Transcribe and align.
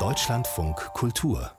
Deutschlandfunk 0.00 0.74
Kultur. 0.94 1.52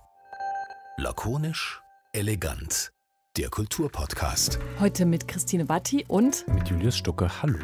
Lakonisch, 0.97 1.81
elegant. 2.11 2.91
Der 3.37 3.47
Kulturpodcast. 3.49 4.59
Heute 4.81 5.05
mit 5.05 5.29
Christine 5.29 5.69
Watti 5.69 6.03
und 6.09 6.45
mit 6.53 6.67
Julius 6.67 6.97
Stucke. 6.97 7.41
Hallo. 7.41 7.57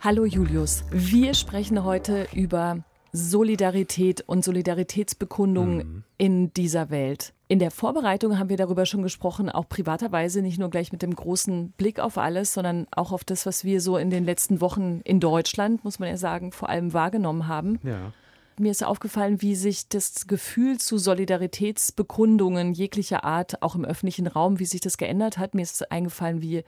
Hallo 0.00 0.26
Julius. 0.26 0.84
Wir 0.90 1.32
sprechen 1.32 1.84
heute 1.84 2.28
über 2.34 2.84
Solidarität 3.12 4.20
und 4.26 4.44
Solidaritätsbekundungen 4.44 5.76
mhm. 5.78 6.04
in 6.18 6.52
dieser 6.52 6.90
Welt. 6.90 7.32
In 7.52 7.58
der 7.58 7.70
Vorbereitung 7.70 8.38
haben 8.38 8.48
wir 8.48 8.56
darüber 8.56 8.86
schon 8.86 9.02
gesprochen, 9.02 9.50
auch 9.50 9.68
privaterweise, 9.68 10.40
nicht 10.40 10.58
nur 10.58 10.70
gleich 10.70 10.90
mit 10.90 11.02
dem 11.02 11.14
großen 11.14 11.72
Blick 11.72 12.00
auf 12.00 12.16
alles, 12.16 12.54
sondern 12.54 12.86
auch 12.92 13.12
auf 13.12 13.24
das, 13.24 13.44
was 13.44 13.62
wir 13.62 13.82
so 13.82 13.98
in 13.98 14.08
den 14.08 14.24
letzten 14.24 14.62
Wochen 14.62 15.02
in 15.04 15.20
Deutschland, 15.20 15.84
muss 15.84 15.98
man 15.98 16.08
ja 16.08 16.16
sagen, 16.16 16.52
vor 16.52 16.70
allem 16.70 16.94
wahrgenommen 16.94 17.48
haben. 17.48 17.78
Ja. 17.82 18.14
Mir 18.58 18.70
ist 18.70 18.82
aufgefallen, 18.82 19.42
wie 19.42 19.54
sich 19.54 19.88
das 19.90 20.26
Gefühl 20.26 20.78
zu 20.78 20.96
Solidaritätsbekundungen 20.96 22.72
jeglicher 22.72 23.22
Art, 23.22 23.62
auch 23.62 23.74
im 23.74 23.84
öffentlichen 23.84 24.26
Raum, 24.26 24.58
wie 24.58 24.64
sich 24.64 24.80
das 24.80 24.96
geändert 24.96 25.36
hat. 25.36 25.54
Mir 25.54 25.62
ist 25.62 25.92
eingefallen, 25.92 26.40
wie 26.40 26.64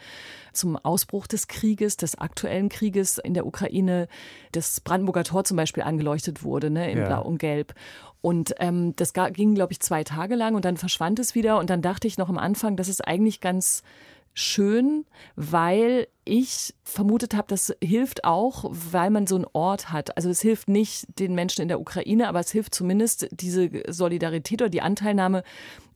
zum 0.52 0.76
Ausbruch 0.76 1.26
des 1.26 1.48
Krieges, 1.48 1.96
des 1.96 2.18
aktuellen 2.18 2.68
Krieges 2.68 3.16
in 3.16 3.32
der 3.32 3.46
Ukraine, 3.46 4.06
das 4.52 4.80
Brandenburger 4.80 5.24
Tor 5.24 5.44
zum 5.44 5.56
Beispiel 5.56 5.82
angeleuchtet 5.82 6.42
wurde, 6.42 6.68
ne, 6.68 6.90
in 6.90 6.98
ja. 6.98 7.06
Blau 7.06 7.22
und 7.22 7.38
Gelb. 7.38 7.74
Und 8.24 8.54
ähm, 8.58 8.96
das 8.96 9.12
ging, 9.12 9.54
glaube 9.54 9.74
ich, 9.74 9.80
zwei 9.80 10.02
Tage 10.02 10.34
lang 10.34 10.54
und 10.54 10.64
dann 10.64 10.78
verschwand 10.78 11.18
es 11.18 11.34
wieder. 11.34 11.58
Und 11.58 11.68
dann 11.68 11.82
dachte 11.82 12.08
ich 12.08 12.16
noch 12.16 12.30
am 12.30 12.38
Anfang, 12.38 12.74
das 12.74 12.88
ist 12.88 13.06
eigentlich 13.06 13.42
ganz 13.42 13.82
schön, 14.32 15.04
weil 15.36 16.08
ich 16.24 16.72
vermutet 16.84 17.34
habe, 17.34 17.48
das 17.48 17.76
hilft 17.82 18.24
auch, 18.24 18.64
weil 18.70 19.10
man 19.10 19.26
so 19.26 19.34
einen 19.34 19.44
Ort 19.52 19.92
hat. 19.92 20.16
Also 20.16 20.30
es 20.30 20.40
hilft 20.40 20.70
nicht 20.70 21.06
den 21.18 21.34
Menschen 21.34 21.60
in 21.60 21.68
der 21.68 21.78
Ukraine, 21.78 22.26
aber 22.26 22.40
es 22.40 22.50
hilft 22.50 22.74
zumindest 22.74 23.28
diese 23.30 23.68
Solidarität 23.88 24.62
oder 24.62 24.70
die 24.70 24.80
Anteilnahme 24.80 25.44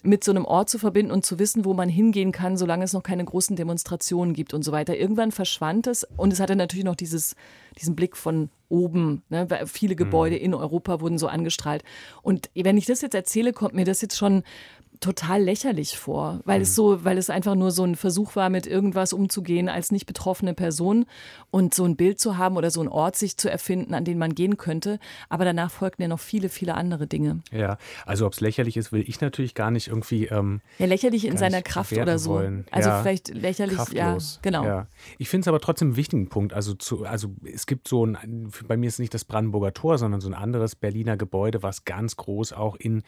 mit 0.02 0.22
so 0.22 0.30
einem 0.30 0.44
Ort 0.44 0.68
zu 0.68 0.78
verbinden 0.78 1.10
und 1.10 1.24
zu 1.24 1.38
wissen, 1.38 1.64
wo 1.64 1.72
man 1.72 1.88
hingehen 1.88 2.30
kann, 2.30 2.58
solange 2.58 2.84
es 2.84 2.92
noch 2.92 3.02
keine 3.02 3.24
großen 3.24 3.56
Demonstrationen 3.56 4.34
gibt 4.34 4.52
und 4.52 4.62
so 4.62 4.70
weiter. 4.70 4.98
Irgendwann 4.98 5.32
verschwand 5.32 5.86
es 5.86 6.06
und 6.18 6.30
es 6.30 6.40
hatte 6.40 6.56
natürlich 6.56 6.84
noch 6.84 6.94
dieses, 6.94 7.36
diesen 7.80 7.96
Blick 7.96 8.16
von 8.16 8.50
oben. 8.68 9.22
Ne? 9.28 9.46
Viele 9.66 9.96
Gebäude 9.96 10.36
mhm. 10.36 10.42
in 10.42 10.54
Europa 10.54 11.00
wurden 11.00 11.18
so 11.18 11.28
angestrahlt. 11.28 11.82
Und 12.22 12.50
wenn 12.54 12.76
ich 12.76 12.86
das 12.86 13.00
jetzt 13.00 13.14
erzähle, 13.14 13.52
kommt 13.52 13.74
mir 13.74 13.84
das 13.84 14.02
jetzt 14.02 14.16
schon 14.16 14.42
total 15.00 15.42
lächerlich 15.42 15.96
vor, 15.96 16.40
weil 16.44 16.58
mhm. 16.58 16.62
es 16.62 16.74
so, 16.74 17.04
weil 17.04 17.18
es 17.18 17.30
einfach 17.30 17.54
nur 17.54 17.70
so 17.70 17.84
ein 17.84 17.94
Versuch 17.94 18.36
war, 18.36 18.50
mit 18.50 18.66
irgendwas 18.66 19.12
umzugehen 19.12 19.68
als 19.68 19.92
nicht 19.92 20.06
betroffene 20.06 20.54
Person 20.54 21.06
und 21.50 21.74
so 21.74 21.84
ein 21.84 21.96
Bild 21.96 22.20
zu 22.20 22.36
haben 22.36 22.56
oder 22.56 22.70
so 22.70 22.80
einen 22.80 22.88
Ort 22.88 23.16
sich 23.16 23.36
zu 23.36 23.50
erfinden, 23.50 23.94
an 23.94 24.04
den 24.04 24.18
man 24.18 24.34
gehen 24.34 24.56
könnte. 24.56 24.98
Aber 25.28 25.44
danach 25.44 25.70
folgten 25.70 26.02
ja 26.02 26.08
noch 26.08 26.20
viele, 26.20 26.48
viele 26.48 26.74
andere 26.74 27.06
Dinge. 27.06 27.40
Ja, 27.52 27.78
also 28.06 28.26
ob 28.26 28.32
es 28.32 28.40
lächerlich 28.40 28.76
ist, 28.76 28.90
will 28.92 29.04
ich 29.06 29.20
natürlich 29.20 29.54
gar 29.54 29.70
nicht 29.70 29.88
irgendwie. 29.88 30.26
Ähm, 30.26 30.60
ja, 30.78 30.86
lächerlich 30.86 31.24
in 31.26 31.36
seiner 31.36 31.62
Kraft 31.62 31.92
oder 31.92 32.18
so. 32.18 32.30
Wollen. 32.30 32.66
Also 32.70 32.88
ja, 32.88 33.02
vielleicht 33.02 33.28
lächerlich, 33.28 33.76
kraftlos. 33.76 34.34
ja, 34.36 34.40
genau. 34.42 34.64
Ja. 34.64 34.86
Ich 35.18 35.28
finde 35.28 35.42
es 35.42 35.48
aber 35.48 35.60
trotzdem 35.60 35.88
einen 35.88 35.96
wichtigen 35.96 36.28
Punkt. 36.28 36.52
Also, 36.52 36.74
zu, 36.74 37.04
also 37.04 37.30
es 37.44 37.66
gibt 37.68 37.86
so 37.86 38.04
ein, 38.04 38.50
bei 38.66 38.76
mir 38.76 38.88
ist 38.88 38.98
nicht 38.98 39.14
das 39.14 39.24
Brandenburger 39.24 39.72
Tor, 39.72 39.98
sondern 39.98 40.20
so 40.20 40.28
ein 40.28 40.34
anderes 40.34 40.74
Berliner 40.74 41.16
Gebäude, 41.16 41.62
was 41.62 41.84
ganz 41.84 42.16
groß 42.16 42.52
auch 42.52 42.74
in 42.74 43.04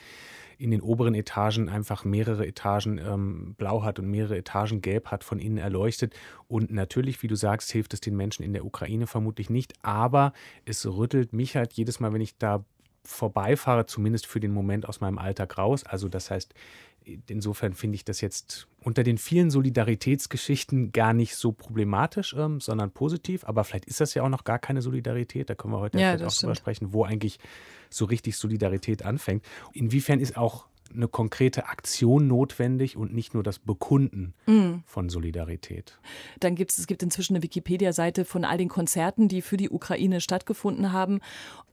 in 0.60 0.70
den 0.70 0.82
oberen 0.82 1.14
Etagen 1.14 1.70
einfach 1.70 2.04
mehrere 2.04 2.46
Etagen 2.46 2.98
ähm, 2.98 3.54
blau 3.56 3.82
hat 3.82 3.98
und 3.98 4.10
mehrere 4.10 4.36
Etagen 4.36 4.82
gelb 4.82 5.06
hat, 5.06 5.24
von 5.24 5.38
innen 5.38 5.56
erleuchtet. 5.56 6.14
Und 6.48 6.70
natürlich, 6.70 7.22
wie 7.22 7.28
du 7.28 7.34
sagst, 7.34 7.72
hilft 7.72 7.94
es 7.94 8.02
den 8.02 8.14
Menschen 8.14 8.42
in 8.42 8.52
der 8.52 8.66
Ukraine 8.66 9.06
vermutlich 9.06 9.48
nicht. 9.48 9.72
Aber 9.80 10.34
es 10.66 10.84
rüttelt 10.86 11.32
mich 11.32 11.56
halt 11.56 11.72
jedes 11.72 11.98
Mal, 11.98 12.12
wenn 12.12 12.20
ich 12.20 12.36
da 12.36 12.62
vorbeifahre, 13.04 13.86
zumindest 13.86 14.26
für 14.26 14.38
den 14.38 14.52
Moment 14.52 14.86
aus 14.86 15.00
meinem 15.00 15.16
Alltag 15.16 15.56
raus. 15.56 15.82
Also 15.84 16.10
das 16.10 16.30
heißt, 16.30 16.52
insofern 17.28 17.74
finde 17.74 17.96
ich 17.96 18.04
das 18.04 18.20
jetzt 18.20 18.68
unter 18.82 19.02
den 19.02 19.18
vielen 19.18 19.50
Solidaritätsgeschichten 19.50 20.92
gar 20.92 21.12
nicht 21.12 21.36
so 21.36 21.52
problematisch, 21.52 22.34
ähm, 22.38 22.60
sondern 22.60 22.90
positiv. 22.90 23.44
Aber 23.44 23.64
vielleicht 23.64 23.86
ist 23.86 24.00
das 24.00 24.14
ja 24.14 24.22
auch 24.22 24.28
noch 24.28 24.44
gar 24.44 24.58
keine 24.58 24.82
Solidarität. 24.82 25.50
Da 25.50 25.54
können 25.54 25.74
wir 25.74 25.80
heute 25.80 25.98
ja, 25.98 26.14
auch 26.14 26.18
stimmt. 26.30 26.42
drüber 26.42 26.54
sprechen, 26.54 26.92
wo 26.92 27.04
eigentlich 27.04 27.38
so 27.90 28.04
richtig 28.04 28.36
Solidarität 28.36 29.04
anfängt. 29.04 29.44
Inwiefern 29.72 30.20
ist 30.20 30.36
auch 30.36 30.66
eine 30.94 31.08
konkrete 31.08 31.66
Aktion 31.66 32.26
notwendig 32.26 32.96
und 32.96 33.12
nicht 33.12 33.34
nur 33.34 33.42
das 33.42 33.58
Bekunden 33.58 34.34
mm. 34.46 34.82
von 34.86 35.08
Solidarität. 35.08 35.98
Dann 36.40 36.54
gibt 36.54 36.72
es, 36.72 36.78
es 36.78 36.86
gibt 36.86 37.02
inzwischen 37.02 37.34
eine 37.34 37.42
Wikipedia-Seite 37.42 38.24
von 38.24 38.44
all 38.44 38.58
den 38.58 38.68
Konzerten, 38.68 39.28
die 39.28 39.42
für 39.42 39.56
die 39.56 39.70
Ukraine 39.70 40.20
stattgefunden 40.20 40.92
haben. 40.92 41.20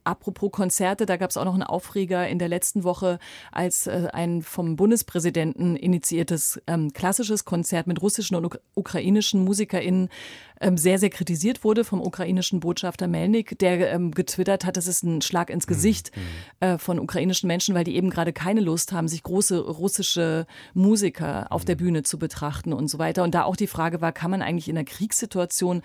Apropos 0.03 0.51
Konzerte, 0.51 1.05
da 1.05 1.17
gab 1.17 1.31
es 1.31 1.37
auch 1.37 1.43
noch 1.43 1.53
einen 1.53 1.63
Aufreger 1.63 2.27
in 2.29 2.39
der 2.39 2.47
letzten 2.47 2.85
Woche, 2.85 3.19
als 3.51 3.87
äh, 3.87 4.07
ein 4.13 4.41
vom 4.41 4.77
Bundespräsidenten 4.77 5.75
initiiertes 5.75 6.61
ähm, 6.65 6.93
klassisches 6.93 7.43
Konzert 7.43 7.87
mit 7.87 8.01
russischen 8.01 8.35
und 8.35 8.57
ukrainischen 8.73 9.43
MusikerInnen 9.43 10.07
sehr, 10.75 10.99
sehr 10.99 11.09
kritisiert 11.09 11.63
wurde 11.63 11.83
vom 11.83 12.01
ukrainischen 12.01 12.59
Botschafter 12.59 13.07
Melnik, 13.07 13.59
der 13.59 13.91
ähm, 13.91 14.11
getwittert 14.11 14.65
hat, 14.65 14.77
das 14.77 14.87
ist 14.87 15.03
ein 15.03 15.21
Schlag 15.21 15.49
ins 15.49 15.67
Gesicht 15.67 16.11
mhm. 16.15 16.67
äh, 16.67 16.77
von 16.77 16.99
ukrainischen 16.99 17.47
Menschen, 17.47 17.75
weil 17.75 17.83
die 17.83 17.95
eben 17.95 18.09
gerade 18.09 18.33
keine 18.33 18.61
Lust 18.61 18.91
haben, 18.91 19.07
sich 19.07 19.23
große 19.23 19.59
russische 19.59 20.47
Musiker 20.73 21.51
auf 21.51 21.65
der 21.65 21.75
mhm. 21.75 21.79
Bühne 21.79 22.03
zu 22.03 22.17
betrachten 22.17 22.73
und 22.73 22.87
so 22.87 22.99
weiter. 22.99 23.23
Und 23.23 23.35
da 23.35 23.43
auch 23.43 23.55
die 23.55 23.67
Frage 23.67 24.01
war, 24.01 24.11
kann 24.11 24.31
man 24.31 24.41
eigentlich 24.41 24.69
in 24.69 24.77
einer 24.77 24.85
Kriegssituation 24.85 25.81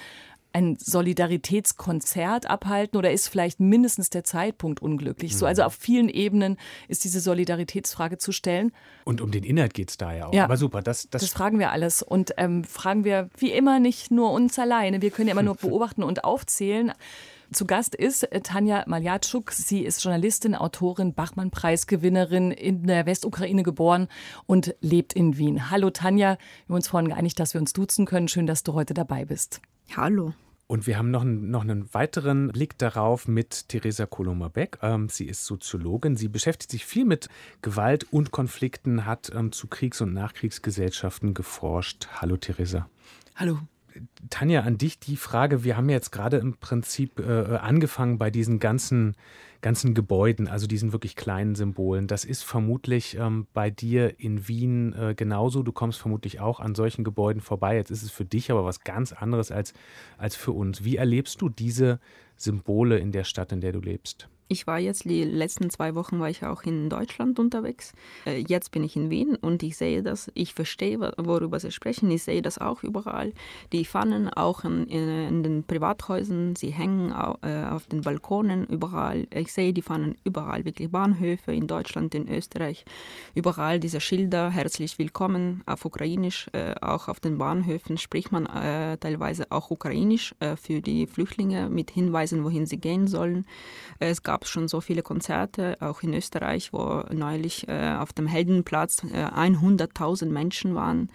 ein 0.53 0.77
Solidaritätskonzert 0.77 2.49
abhalten 2.49 2.97
oder 2.97 3.13
ist 3.13 3.29
vielleicht 3.29 3.61
mindestens 3.61 4.11
der 4.11 4.25
Zeitpunkt 4.25 4.81
unglücklich? 4.81 5.37
So, 5.37 5.47
also 5.47 5.63
mhm. 5.63 5.67
auf 5.67 5.75
vielen 5.75 6.09
Ebenen 6.09 6.57
ist 6.89 7.05
diese 7.05 7.21
Solidaritätsfrage 7.21 8.19
zu 8.19 8.33
stellen. 8.33 8.73
Und 9.05 9.21
um 9.21 9.31
den 9.31 9.45
Inhalt 9.45 9.75
geht 9.75 9.91
es 9.91 9.97
da 9.97 10.13
ja 10.13 10.27
auch. 10.27 10.35
Ja, 10.35 10.45
Aber 10.45 10.57
super, 10.57 10.83
das, 10.83 11.09
das, 11.11 11.23
das 11.23 11.31
fragen 11.31 11.59
wir 11.59 11.71
alles. 11.71 12.03
Und 12.03 12.35
ähm, 12.37 12.65
fragen 12.65 13.05
wir 13.05 13.29
wie 13.37 13.53
immer 13.53 13.81
nicht 13.81 14.11
nur 14.11 14.33
uns 14.33 14.59
alleine. 14.59 15.03
Wir 15.03 15.11
können 15.11 15.29
ja 15.29 15.33
immer 15.33 15.43
nur 15.43 15.57
beobachten 15.61 16.03
und 16.03 16.25
aufzählen. 16.25 16.93
Zu 17.53 17.67
Gast 17.67 17.95
ist 17.95 18.23
äh, 18.23 18.41
Tanja 18.41 18.85
Maljatschuk. 18.87 19.53
Sie 19.53 19.85
ist 19.85 20.03
Journalistin, 20.03 20.55
Autorin, 20.55 21.13
Bachmann-Preisgewinnerin, 21.13 22.51
in 22.51 22.87
der 22.87 23.05
Westukraine 23.05 23.63
geboren 23.63 24.09
und 24.47 24.75
lebt 24.81 25.13
in 25.13 25.37
Wien. 25.37 25.71
Hallo 25.71 25.91
Tanja, 25.91 26.39
wir 26.39 26.69
haben 26.69 26.77
uns 26.77 26.89
vorhin 26.89 27.09
geeinigt, 27.11 27.39
dass 27.39 27.53
wir 27.55 27.61
uns 27.61 27.73
duzen 27.73 28.07
können. 28.07 28.29
Schön, 28.29 28.47
dass 28.47 28.63
du 28.63 28.73
heute 28.73 28.95
dabei 28.95 29.27
bist. 29.27 29.61
Hallo. 29.97 30.35
Und 30.67 30.87
wir 30.87 30.97
haben 30.97 31.11
noch, 31.11 31.25
noch 31.25 31.61
einen 31.61 31.93
weiteren 31.93 32.49
Blick 32.49 32.79
darauf 32.79 33.29
mit 33.29 33.69
Theresa 33.69 34.07
Kolomar-Beck. 34.07 34.79
Ähm, 34.81 35.11
sie 35.11 35.27
ist 35.27 35.45
Soziologin. 35.45 36.17
Sie 36.17 36.29
beschäftigt 36.29 36.71
sich 36.71 36.87
viel 36.87 37.05
mit 37.05 37.29
Gewalt 37.61 38.11
und 38.11 38.31
Konflikten, 38.31 39.05
hat 39.05 39.31
ähm, 39.35 39.53
zu 39.53 39.67
Kriegs- 39.67 40.01
und 40.01 40.15
Nachkriegsgesellschaften 40.15 41.35
geforscht. 41.35 42.09
Hallo, 42.21 42.39
Theresa. 42.39 42.89
Hallo. 43.35 43.59
Tanja, 44.31 44.63
an 44.63 44.79
dich 44.79 44.99
die 44.99 45.17
Frage. 45.17 45.65
Wir 45.65 45.77
haben 45.77 45.89
jetzt 45.89 46.13
gerade 46.13 46.39
im 46.39 46.57
Prinzip 46.57 47.21
äh, 47.21 47.57
angefangen 47.57 48.19
bei 48.19 48.31
diesen 48.31 48.59
ganzen 48.59 49.17
ganzen 49.63 49.95
Gebäuden, 49.95 50.49
also 50.49 50.67
diesen 50.67 50.93
wirklich 50.93 51.17
kleinen 51.17 51.55
Symbolen. 51.55 52.09
Das 52.09 52.25
ist 52.25 52.43
vermutlich 52.43 53.17
ähm, 53.17 53.47
bei 53.55 53.71
dir 53.71 54.19
in 54.19 54.49
Wien 54.49 54.93
äh, 54.93 55.15
genauso. 55.15 55.63
Du 55.63 55.73
kommst 55.73 56.01
vermutlich 56.01 56.41
auch 56.41 56.61
an 56.61 56.75
solchen 56.75 57.05
Gebäuden 57.05 57.41
vorbei. 57.41 57.77
Jetzt 57.77 57.91
ist 57.91 58.03
es 58.03 58.11
für 58.11 58.25
dich 58.25 58.51
aber 58.51 58.65
was 58.65 58.81
ganz 58.83 59.13
anderes 59.13 59.51
als, 59.51 59.73
als 60.19 60.37
für 60.37 60.53
uns. 60.53 60.85
Wie 60.85 60.97
erlebst 60.97 61.41
du 61.41 61.49
diese 61.49 62.01
Symbole 62.37 62.99
in 62.99 63.13
der 63.13 63.25
Stadt, 63.25 63.53
in 63.53 63.61
der 63.61 63.73
du 63.73 63.81
lebst? 63.81 64.29
Ich 64.53 64.67
war 64.67 64.79
jetzt 64.79 65.07
die 65.07 65.25
letzten 65.25 65.71
zwei 65.71 65.95
Wochen 65.95 66.21
war 66.21 66.29
ich 66.29 66.45
auch 66.45 66.65
in 66.65 66.91
Deutschland 66.91 67.39
unterwegs. 67.39 67.95
Äh, 68.27 68.45
jetzt 68.47 68.71
bin 68.71 68.85
ich 68.85 68.97
in 68.97 69.09
Wien 69.09 69.35
und 69.35 69.63
ich 69.63 69.79
sehe 69.79 70.03
das, 70.03 70.31
ich 70.35 70.53
verstehe, 70.53 71.01
worüber 71.17 71.59
Sie 71.59 71.73
sprechen. 71.73 72.11
Ich 72.11 72.25
sehe 72.25 72.43
das 72.43 72.59
auch 72.59 72.83
überall. 72.83 73.33
Die 73.73 73.87
Pfannen 73.87 74.29
auch 74.29 74.65
in, 74.65 74.87
in 74.89 75.43
den 75.43 75.65
Privathäusern, 75.65 76.55
sie 76.55 76.69
hängen 76.69 77.13
äh, 77.13 77.65
auf 77.71 77.87
den 77.87 78.03
Balkonen 78.03 78.67
überall. 78.67 79.27
Ich 79.31 79.55
sehe 79.55 79.73
die 79.73 79.81
Pfannen 79.81 80.17
überall, 80.23 80.67
wirklich 80.67 80.91
Bahnhöfe 80.91 81.55
in 81.55 81.67
Deutschland, 81.67 82.15
in 82.15 82.29
Österreich, 82.29 82.85
überall 83.35 83.81
diese 83.81 84.03
Schilder, 84.03 84.51
herzlich 84.51 84.99
willkommen 84.99 85.63
auf 85.65 85.87
Ukrainisch. 85.87 86.51
Äh, 86.53 86.75
auch 86.83 87.09
auf 87.09 87.21
den 87.21 87.39
Bahnhöfen 87.39 87.97
spricht 87.97 88.33
man 88.33 88.45
teilweise 89.01 89.47
auch 89.51 89.71
Ukrainisch 89.71 90.35
für 90.61 90.81
die 90.81 91.07
Flüchtlinge 91.07 91.71
mit 91.71 91.91
Hinweisen, 91.91 92.45
wohin 92.45 92.67
sie 92.67 92.77
gehen 92.77 93.07
sollen. 93.07 93.47
Es 93.99 94.23
gab 94.23 94.42
gab 94.43 94.47
es 94.47 94.51
schon 94.51 94.67
so 94.67 94.81
viele 94.81 95.03
Konzerte, 95.03 95.77
auch 95.79 96.03
in 96.03 96.15
Österreich, 96.15 96.73
wo 96.73 97.05
neulich 97.13 97.69
äh, 97.69 97.95
auf 97.97 98.13
dem 98.13 98.27
Heldenplatz 98.27 99.05
äh, 99.05 99.25
100.000 99.25 100.27
Menschen 100.27 100.75
waren. 100.75 101.11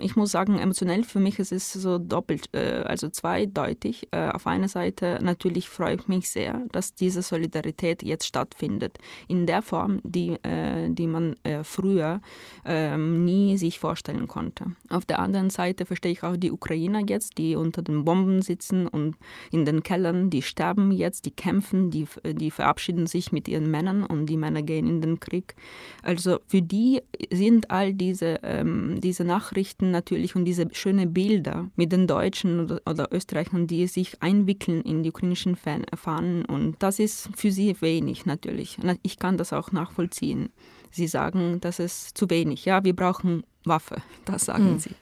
Ich 0.00 0.16
muss 0.16 0.32
sagen, 0.32 0.58
emotionell 0.58 1.04
für 1.04 1.20
mich 1.20 1.38
ist 1.38 1.52
es 1.52 1.72
so 1.72 1.98
doppelt, 1.98 2.48
äh, 2.52 2.82
also 2.84 3.08
zweideutig. 3.08 4.08
Äh, 4.10 4.28
auf 4.30 4.46
einer 4.46 4.68
Seite 4.68 5.18
natürlich 5.22 5.68
freue 5.68 5.96
ich 5.96 6.08
mich 6.08 6.30
sehr, 6.30 6.62
dass 6.72 6.94
diese 6.94 7.22
Solidarität 7.22 8.02
jetzt 8.02 8.26
stattfindet, 8.26 8.98
in 9.26 9.46
der 9.46 9.62
Form, 9.62 10.00
die, 10.04 10.36
äh, 10.42 10.88
die 10.90 11.06
man 11.06 11.36
äh, 11.42 11.64
früher 11.64 12.20
ähm, 12.64 13.24
nie 13.24 13.56
sich 13.56 13.78
vorstellen 13.78 14.28
konnte. 14.28 14.66
Auf 14.88 15.04
der 15.04 15.18
anderen 15.18 15.50
Seite 15.50 15.86
verstehe 15.86 16.12
ich 16.12 16.22
auch 16.22 16.36
die 16.36 16.52
Ukrainer 16.52 17.02
jetzt, 17.06 17.38
die 17.38 17.56
unter 17.56 17.82
den 17.82 18.04
Bomben 18.04 18.42
sitzen 18.42 18.86
und 18.86 19.16
in 19.50 19.64
den 19.64 19.82
Kellern, 19.82 20.30
die 20.30 20.42
sterben 20.42 20.90
jetzt, 20.92 21.24
die 21.26 21.30
kämpfen, 21.30 21.90
die, 21.90 22.06
die 22.24 22.50
verabschieden 22.50 23.06
sich 23.06 23.32
mit 23.32 23.48
ihren 23.48 23.70
Männern 23.70 24.04
und 24.04 24.26
die 24.26 24.36
Männer 24.36 24.62
gehen 24.62 24.86
in 24.86 25.00
den 25.00 25.20
Krieg. 25.20 25.54
Also 26.02 26.38
für 26.46 26.62
die 26.62 27.02
sind 27.32 27.70
all 27.70 27.94
diese, 27.94 28.40
ähm, 28.42 29.00
diese 29.00 29.24
Nachrichten 29.24 29.87
natürlich 29.90 30.36
und 30.36 30.44
diese 30.44 30.66
schönen 30.72 31.12
Bilder 31.12 31.70
mit 31.76 31.92
den 31.92 32.06
Deutschen 32.06 32.60
oder, 32.60 32.80
oder 32.86 33.08
Österreichern, 33.12 33.66
die 33.66 33.86
sich 33.86 34.22
einwickeln 34.22 34.82
in 34.82 35.02
die 35.02 35.10
ukrainischen 35.10 35.56
Fahnen 35.56 36.44
und 36.44 36.76
das 36.80 36.98
ist 36.98 37.30
für 37.36 37.50
sie 37.50 37.80
wenig 37.80 38.26
natürlich. 38.26 38.78
Ich 39.02 39.18
kann 39.18 39.36
das 39.36 39.52
auch 39.52 39.72
nachvollziehen. 39.72 40.50
Sie 40.90 41.06
sagen, 41.06 41.60
das 41.60 41.78
ist 41.78 42.16
zu 42.16 42.30
wenig. 42.30 42.64
Ja, 42.64 42.82
wir 42.82 42.96
brauchen 42.96 43.44
Waffe, 43.64 44.02
das 44.24 44.46
sagen 44.46 44.72
mhm. 44.72 44.78
sie. 44.78 44.94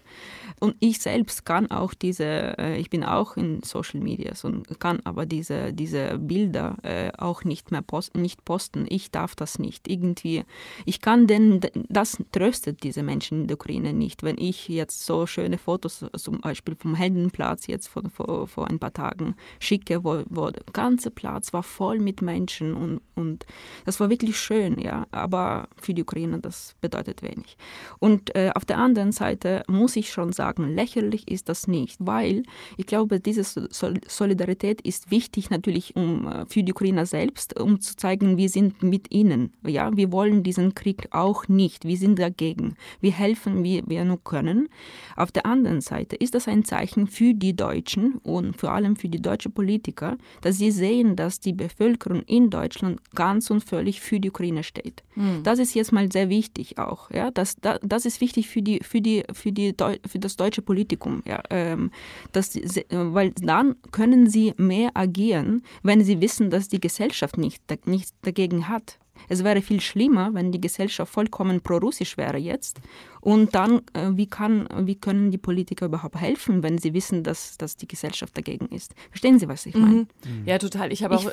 Und 0.58 0.74
ich 0.80 1.00
selbst 1.00 1.44
kann 1.44 1.70
auch 1.70 1.92
diese, 1.92 2.56
äh, 2.58 2.78
ich 2.78 2.88
bin 2.88 3.04
auch 3.04 3.36
in 3.36 3.62
Social 3.62 4.00
Media 4.00 4.32
und 4.42 4.80
kann 4.80 5.00
aber 5.04 5.26
diese, 5.26 5.72
diese 5.72 6.18
Bilder 6.18 6.76
äh, 6.82 7.12
auch 7.18 7.44
nicht 7.44 7.70
mehr 7.70 7.82
posten, 7.82 8.22
nicht 8.22 8.44
posten. 8.44 8.86
Ich 8.88 9.10
darf 9.10 9.34
das 9.34 9.58
nicht. 9.58 9.86
Irgendwie, 9.86 10.44
ich 10.86 11.02
kann 11.02 11.26
denn, 11.26 11.60
das 11.88 12.18
tröstet 12.32 12.82
diese 12.82 13.02
Menschen 13.02 13.42
in 13.42 13.46
der 13.48 13.56
Ukraine 13.56 13.92
nicht. 13.92 14.22
Wenn 14.22 14.38
ich 14.38 14.68
jetzt 14.68 15.04
so 15.04 15.26
schöne 15.26 15.58
Fotos, 15.58 16.04
zum 16.16 16.40
Beispiel 16.40 16.74
vom 16.74 16.94
Heldenplatz 16.94 17.66
jetzt 17.66 17.88
vor, 17.88 18.02
vor, 18.08 18.48
vor 18.48 18.68
ein 18.68 18.78
paar 18.78 18.94
Tagen 18.94 19.36
schicke, 19.60 20.04
wo, 20.04 20.22
wo 20.30 20.50
der 20.50 20.62
ganze 20.72 21.10
Platz 21.10 21.52
war 21.52 21.62
voll 21.62 21.98
mit 21.98 22.22
Menschen 22.22 22.74
und, 22.74 23.00
und 23.14 23.44
das 23.84 24.00
war 24.00 24.08
wirklich 24.08 24.38
schön, 24.38 24.78
ja. 24.78 25.06
Aber 25.10 25.68
für 25.76 25.92
die 25.92 26.02
Ukraine 26.02 26.38
das 26.38 26.74
bedeutet 26.80 27.22
wenig. 27.22 27.58
Und 27.98 28.34
äh, 28.34 28.52
auf 28.54 28.64
der 28.64 28.78
anderen 28.78 29.12
Seite 29.12 29.62
muss 29.68 29.96
ich 29.96 30.10
schon 30.10 30.32
sagen, 30.32 30.45
lächerlich 30.54 31.28
ist 31.31 31.48
das 31.48 31.66
nicht, 31.66 31.96
weil 31.98 32.43
ich 32.76 32.87
glaube, 32.87 33.20
diese 33.20 33.43
Solidarität 33.44 34.81
ist 34.82 35.10
wichtig 35.10 35.50
natürlich 35.50 35.96
um, 35.96 36.26
äh, 36.26 36.46
für 36.46 36.62
die 36.62 36.72
Ukrainer 36.72 37.06
selbst, 37.06 37.58
um 37.58 37.81
zu 37.81 37.96
zeigen, 37.96 38.37
wir 38.37 38.48
sind 38.48 38.82
mit 38.82 39.12
ihnen. 39.12 39.52
Ja, 39.66 39.96
wir 39.96 40.12
wollen 40.12 40.43
diesen 40.43 40.75
Krieg 40.75 41.08
auch 41.10 41.48
nicht. 41.48 41.84
Wir 41.84 41.96
sind 41.96 42.19
dagegen. 42.19 42.76
Wir 43.00 43.12
helfen, 43.12 43.64
wie 43.64 43.82
wir 43.87 44.04
nur 44.04 44.22
können. 44.22 44.69
Auf 45.16 45.32
der 45.32 45.46
anderen 45.46 45.81
Seite 45.81 46.16
ist 46.16 46.34
das 46.34 46.49
ein 46.49 46.64
Zeichen 46.64 47.06
für 47.06 47.34
die 47.34 47.54
Deutschen 47.54 48.16
und 48.22 48.56
vor 48.56 48.72
allem 48.72 48.96
für 48.96 49.08
die 49.08 49.20
deutschen 49.22 49.52
Politiker, 49.52 50.16
dass 50.42 50.58
sie 50.58 50.70
sehen, 50.70 51.16
dass 51.16 51.40
die 51.40 51.52
Bevölkerung 51.52 52.22
in 52.22 52.50
Deutschland 52.50 53.00
ganz 53.14 53.50
und 53.50 53.62
völlig 53.64 54.00
für 54.00 54.20
die 54.20 54.31
Ukraine 54.31 54.62
steht. 54.62 55.02
Mhm. 55.14 55.42
Das 55.42 55.58
ist 55.58 55.75
jetzt 55.75 55.92
mal 55.92 56.10
sehr 56.10 56.28
wichtig 56.28 56.78
auch. 56.78 57.10
Ja, 57.10 57.31
das, 57.31 57.56
das, 57.60 57.78
das 57.82 58.04
ist 58.06 58.20
wichtig 58.20 58.49
für 58.49 58.62
die, 58.62 58.81
für 58.82 59.00
die, 59.00 59.25
für 59.32 59.52
die, 59.52 59.75
für 60.06 60.19
das 60.19 60.35
deutsche 60.36 60.62
Politikum. 60.62 61.22
Ja, 61.26 61.42
ähm, 61.50 61.90
dass, 62.32 62.56
weil 62.90 63.30
dann 63.32 63.76
können 63.92 64.28
sie 64.28 64.54
mehr 64.56 64.90
agieren, 64.94 65.62
wenn 65.82 66.02
sie 66.04 66.20
wissen, 66.20 66.50
dass 66.50 66.68
die 66.68 66.80
Gesellschaft 66.80 67.38
nicht, 67.38 67.62
nichts 67.86 68.14
dagegen 68.22 68.68
hat. 68.68 68.98
Es 69.28 69.44
wäre 69.44 69.62
viel 69.62 69.80
schlimmer, 69.80 70.34
wenn 70.34 70.52
die 70.52 70.60
Gesellschaft 70.60 71.12
vollkommen 71.12 71.60
pro-russisch 71.60 72.16
wäre 72.16 72.38
jetzt. 72.38 72.80
Und 73.20 73.56
dann, 73.56 73.82
äh, 73.92 74.10
wie, 74.12 74.28
kann, 74.28 74.68
wie 74.82 74.94
können 74.94 75.32
die 75.32 75.38
Politiker 75.38 75.86
überhaupt 75.86 76.14
helfen, 76.14 76.62
wenn 76.62 76.78
sie 76.78 76.94
wissen, 76.94 77.24
dass, 77.24 77.58
dass 77.58 77.76
die 77.76 77.88
Gesellschaft 77.88 78.36
dagegen 78.36 78.68
ist? 78.68 78.94
Verstehen 79.10 79.40
Sie, 79.40 79.48
was 79.48 79.66
ich 79.66 79.74
meine? 79.74 80.06
Mhm. 80.24 80.44
Ja, 80.44 80.58
total. 80.58 80.92
Ich, 80.92 81.02
habe 81.02 81.16
auch, 81.16 81.32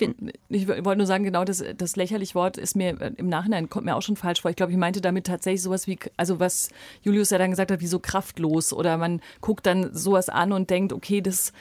ich 0.50 0.68
wollte 0.68 0.98
nur 0.98 1.06
sagen, 1.06 1.24
genau 1.24 1.44
das, 1.44 1.64
das 1.78 1.96
lächerliche 1.96 2.34
Wort 2.34 2.58
ist 2.58 2.76
mir 2.76 3.00
äh, 3.00 3.12
im 3.18 3.30
Nachhinein, 3.30 3.70
kommt 3.70 3.86
mir 3.86 3.96
auch 3.96 4.02
schon 4.02 4.16
falsch 4.16 4.42
vor. 4.42 4.50
Ich 4.50 4.58
glaube, 4.58 4.72
ich 4.72 4.78
meinte 4.78 5.02
damit 5.02 5.28
tatsächlich 5.28 5.62
sowas 5.62 5.86
wie, 5.86 6.00
also 6.18 6.40
was 6.40 6.70
Julius 7.04 7.30
ja 7.30 7.38
dann 7.38 7.52
gesagt 7.52 7.70
hat, 7.70 7.80
wie 7.80 7.88
so 7.88 8.00
kraftlos. 8.00 8.74
Oder 8.74 8.98
man 8.98 9.22
guckt 9.42 9.68
dann 9.68 9.94
sowas 9.94 10.30
an 10.30 10.52
und 10.52 10.72
denkt, 10.72 10.94
okay, 10.94 11.22
das 11.22 11.54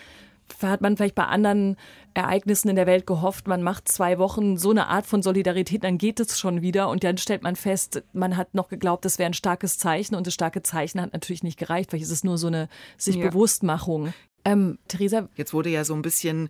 hat 0.61 0.81
man 0.81 0.97
vielleicht 0.97 1.15
bei 1.15 1.25
anderen 1.25 1.77
Ereignissen 2.15 2.69
in 2.69 2.77
der 2.77 2.87
Welt 2.87 3.07
gehofft, 3.07 3.49
man 3.49 3.63
macht 3.63 3.89
zwei 3.89 4.19
Wochen 4.19 4.57
so 4.57 4.71
eine 4.71 4.89
Art 4.89 5.07
von 5.07 5.23
Solidarität, 5.23 5.85
dann 5.85 5.99
geht 5.99 6.21
es 6.21 6.39
schon 6.39 6.63
wieder 6.63 6.89
und 6.89 7.05
dann 7.05 7.19
stellt 7.19 7.43
man 7.43 7.57
fest, 7.57 8.03
man 8.13 8.37
hat 8.37 8.55
noch 8.55 8.69
geglaubt, 8.69 9.05
das 9.05 9.19
wäre 9.19 9.29
ein 9.29 9.35
starkes 9.35 9.79
Zeichen 9.79 10.15
und 10.15 10.27
das 10.27 10.35
starke 10.35 10.63
Zeichen 10.63 11.01
hat 11.01 11.13
natürlich 11.13 11.43
nicht 11.43 11.59
gereicht, 11.59 11.91
vielleicht 11.91 12.05
ist 12.05 12.11
es 12.11 12.25
nur 12.25 12.39
so 12.39 12.49
eine 12.49 12.69
sich 12.97 13.17
ja. 13.17 13.29
Bewusstmachung. 13.29 14.13
Ähm, 14.45 14.79
Theresa? 14.89 15.29
Jetzt 15.37 15.55
wurde 15.55 15.71
ja 15.71 15.85
so 15.85 15.95
ein 15.95 16.03
bisschen 16.03 16.49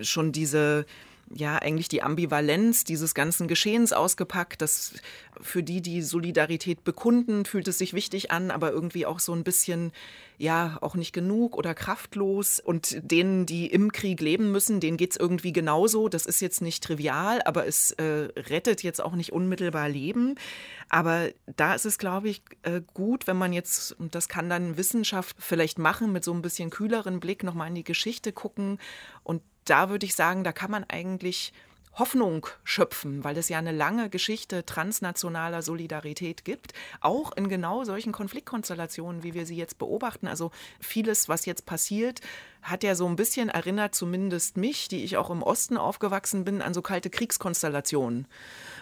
schon 0.00 0.32
diese 0.32 0.86
ja 1.34 1.56
eigentlich 1.56 1.88
die 1.88 2.02
Ambivalenz 2.02 2.84
dieses 2.84 3.14
ganzen 3.14 3.48
Geschehens 3.48 3.92
ausgepackt. 3.92 4.62
dass 4.62 4.94
für 5.40 5.62
die, 5.62 5.82
die 5.82 6.02
Solidarität 6.02 6.84
bekunden, 6.84 7.44
fühlt 7.44 7.68
es 7.68 7.78
sich 7.78 7.92
wichtig 7.92 8.30
an, 8.30 8.50
aber 8.50 8.70
irgendwie 8.72 9.04
auch 9.04 9.20
so 9.20 9.34
ein 9.34 9.44
bisschen, 9.44 9.92
ja, 10.38 10.78
auch 10.80 10.94
nicht 10.94 11.12
genug 11.12 11.56
oder 11.56 11.74
kraftlos. 11.74 12.60
Und 12.60 12.98
denen, 13.02 13.44
die 13.44 13.66
im 13.66 13.92
Krieg 13.92 14.20
leben 14.20 14.50
müssen, 14.50 14.80
denen 14.80 14.96
geht 14.96 15.10
es 15.12 15.16
irgendwie 15.16 15.52
genauso. 15.52 16.08
Das 16.08 16.26
ist 16.26 16.40
jetzt 16.40 16.62
nicht 16.62 16.82
trivial, 16.82 17.42
aber 17.44 17.66
es 17.66 17.90
äh, 17.92 18.28
rettet 18.36 18.82
jetzt 18.82 19.00
auch 19.02 19.14
nicht 19.14 19.32
unmittelbar 19.32 19.88
Leben. 19.88 20.36
Aber 20.88 21.28
da 21.56 21.74
ist 21.74 21.86
es, 21.86 21.98
glaube 21.98 22.28
ich, 22.28 22.42
äh, 22.62 22.80
gut, 22.94 23.26
wenn 23.26 23.36
man 23.36 23.52
jetzt, 23.52 23.92
und 23.98 24.14
das 24.14 24.28
kann 24.28 24.48
dann 24.48 24.76
Wissenschaft 24.76 25.36
vielleicht 25.38 25.78
machen, 25.78 26.12
mit 26.12 26.24
so 26.24 26.32
ein 26.32 26.42
bisschen 26.42 26.70
kühleren 26.70 27.20
Blick 27.20 27.42
nochmal 27.42 27.68
in 27.68 27.74
die 27.74 27.84
Geschichte 27.84 28.32
gucken 28.32 28.78
und 29.22 29.42
da 29.66 29.90
würde 29.90 30.06
ich 30.06 30.14
sagen, 30.14 30.44
da 30.44 30.52
kann 30.52 30.70
man 30.70 30.84
eigentlich 30.88 31.52
Hoffnung 31.98 32.46
schöpfen, 32.62 33.24
weil 33.24 33.38
es 33.38 33.48
ja 33.48 33.58
eine 33.58 33.72
lange 33.72 34.10
Geschichte 34.10 34.66
transnationaler 34.66 35.62
Solidarität 35.62 36.44
gibt, 36.44 36.74
auch 37.00 37.32
in 37.32 37.48
genau 37.48 37.84
solchen 37.84 38.12
Konfliktkonstellationen, 38.12 39.22
wie 39.22 39.32
wir 39.32 39.46
sie 39.46 39.56
jetzt 39.56 39.78
beobachten. 39.78 40.26
Also 40.26 40.50
vieles, 40.78 41.30
was 41.30 41.46
jetzt 41.46 41.64
passiert, 41.64 42.20
hat 42.60 42.84
ja 42.84 42.94
so 42.94 43.06
ein 43.06 43.16
bisschen 43.16 43.48
erinnert, 43.48 43.94
zumindest 43.94 44.58
mich, 44.58 44.88
die 44.88 45.04
ich 45.04 45.16
auch 45.16 45.30
im 45.30 45.42
Osten 45.42 45.78
aufgewachsen 45.78 46.44
bin, 46.44 46.60
an 46.60 46.74
so 46.74 46.82
kalte 46.82 47.08
Kriegskonstellationen. 47.08 48.26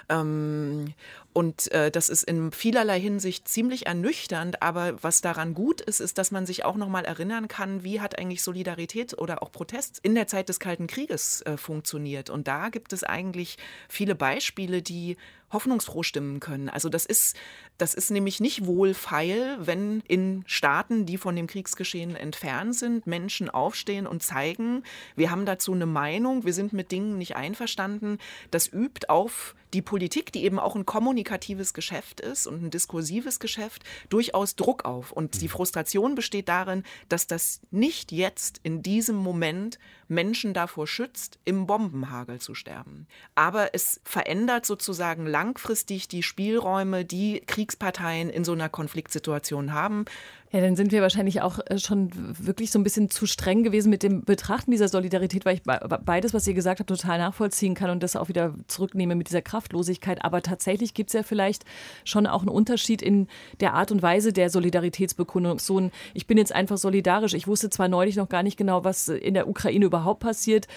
Ähm, 0.09 0.95
und 1.33 1.71
äh, 1.73 1.91
das 1.91 2.09
ist 2.09 2.23
in 2.23 2.53
vielerlei 2.53 3.01
Hinsicht 3.01 3.49
ziemlich 3.49 3.87
ernüchternd, 3.87 4.63
aber 4.63 5.03
was 5.03 5.21
daran 5.21 5.53
gut 5.55 5.81
ist, 5.81 6.01
ist, 6.01 6.17
dass 6.19 6.31
man 6.31 6.47
sich 6.47 6.65
auch 6.65 6.77
nochmal 6.77 7.05
erinnern 7.05 7.49
kann, 7.49 7.83
wie 7.83 8.01
hat 8.01 8.19
eigentlich 8.19 8.43
Solidarität 8.43 9.19
oder 9.19 9.43
auch 9.43 9.51
Protest 9.51 9.99
in 10.03 10.15
der 10.15 10.29
Zeit 10.29 10.49
des 10.49 10.61
Kalten 10.61 10.87
Krieges 10.87 11.43
äh, 11.43 11.57
funktioniert. 11.57 12.31
Und 12.31 12.47
da 12.47 12.69
gibt 12.69 12.93
es 12.93 13.03
eigentlich 13.03 13.59
viele 13.89 14.15
Beispiele, 14.15 14.81
die 14.81 15.17
hoffnungsfroh 15.55 16.03
stimmen 16.03 16.41
können. 16.41 16.69
Also 16.69 16.91
das 16.91 17.07
ist, 17.07 17.37
das 17.79 17.95
ist 17.95 18.11
nämlich 18.11 18.41
nicht 18.41 18.67
wohlfeil, 18.67 19.57
wenn 19.61 20.03
in 20.07 20.45
Staaten, 20.47 21.07
die 21.07 21.17
von 21.17 21.35
dem 21.35 21.47
Kriegsgeschehen 21.47 22.15
entfernt 22.15 22.75
sind, 22.75 23.07
Menschen 23.07 23.49
aufstehen 23.49 24.07
und 24.07 24.23
zeigen, 24.23 24.83
wir 25.17 25.31
haben 25.31 25.47
dazu 25.47 25.73
eine 25.73 25.87
Meinung, 25.87 26.45
wir 26.45 26.53
sind 26.53 26.75
mit 26.75 26.93
Dingen 26.93 27.17
nicht 27.17 27.37
einverstanden. 27.37 28.19
Das 28.51 28.71
übt 28.71 29.09
auf 29.09 29.55
die 29.75 29.83
Politik, 29.83 30.33
die 30.33 30.45
eben 30.45 30.59
auch 30.59 30.77
ein 30.77 30.87
kommunikatives 30.87 31.75
Geschäft 31.75 32.21
ist 32.21 32.47
und 32.47 32.63
ein 32.63 32.71
diskursives 32.71 33.41
Geschäft, 33.41 33.83
durchaus 34.09 34.55
Druck 34.57 34.85
auf. 34.85 35.11
Und 35.11 35.41
die 35.41 35.49
Frustration 35.49 36.15
besteht 36.15 36.49
darin, 36.49 36.85
dass 37.09 37.27
das 37.27 37.61
nicht 37.71 38.13
jetzt 38.13 38.61
in 38.63 38.83
diesem 38.83 39.17
Moment 39.17 39.79
Menschen 40.09 40.55
davor 40.55 40.87
schützt, 40.87 41.39
im 41.45 41.67
Bombenhagel 41.67 42.41
zu 42.41 42.55
sterben. 42.55 43.07
Aber 43.35 43.75
es 43.75 44.01
verändert 44.05 44.67
sozusagen 44.67 45.27
langfristig 45.27 46.09
die 46.09 46.23
Spielräume, 46.23 47.05
die 47.05 47.41
Kriegsparteien 47.47 48.31
in 48.31 48.45
so 48.45 48.53
einer 48.53 48.69
Konfliktsituation 48.69 49.73
haben. 49.73 50.05
Ja, 50.53 50.61
dann 50.61 50.77
sind 50.77 50.93
wir 50.93 51.03
wahrscheinlich 51.03 51.43
auch 51.43 51.59
äh, 51.67 51.79
schon 51.79 52.11
wirklich 52.15 52.71
so 52.71 52.79
ein 52.79 52.85
bisschen 52.85 53.11
zu 53.11 53.27
streng 53.27 53.65
gewesen 53.65 53.91
mit 53.91 54.05
dem 54.05 54.25
Betrachten 54.25 54.71
dieser 54.71 54.87
Solidarität, 54.87 55.45
weil 55.45 55.57
ich 55.57 55.63
beides, 55.63 56.33
was 56.33 56.47
ihr 56.47 56.55
gesagt 56.55 56.79
habt, 56.79 56.89
total 56.89 57.19
nachvollziehen 57.19 57.75
kann 57.75 57.91
und 57.91 58.05
das 58.05 58.15
auch 58.15 58.29
wieder 58.29 58.55
zurücknehme 58.69 59.17
mit 59.17 59.29
dieser 59.29 59.43
Kraftlosigkeit. 59.43 60.25
Aber 60.25 60.43
tatsächlich 60.43 60.95
gibt 60.95 61.11
es 61.11 61.15
ja 61.15 61.25
vielleicht 61.25 61.65
schon 62.05 62.29
auch 62.29 62.43
einen 62.43 62.51
Unterschied 62.51 63.03
in 63.03 63.27
der 63.59 63.75
Art 63.75 63.91
und 63.91 64.03
Weise 64.03 64.33
der 64.33 64.49
Solidaritätsbekundung. 64.49 65.59
So 65.59 65.81
ein, 65.81 65.91
ich 66.13 66.29
bin 66.29 66.39
jetzt 66.39 66.55
einfach 66.55 66.79
solidarisch. 66.79 67.35
Ich 67.35 67.49
wusste 67.49 67.69
zwar 67.69 67.89
neulich 67.89 68.15
noch 68.15 68.29
gar 68.29 68.45
nicht 68.45 68.57
genau, 68.57 68.85
was 68.85 69.09
in 69.09 69.35
der 69.35 69.49
Ukraine 69.49 69.87
überhaupt 69.87 70.21
passiert. 70.21 70.69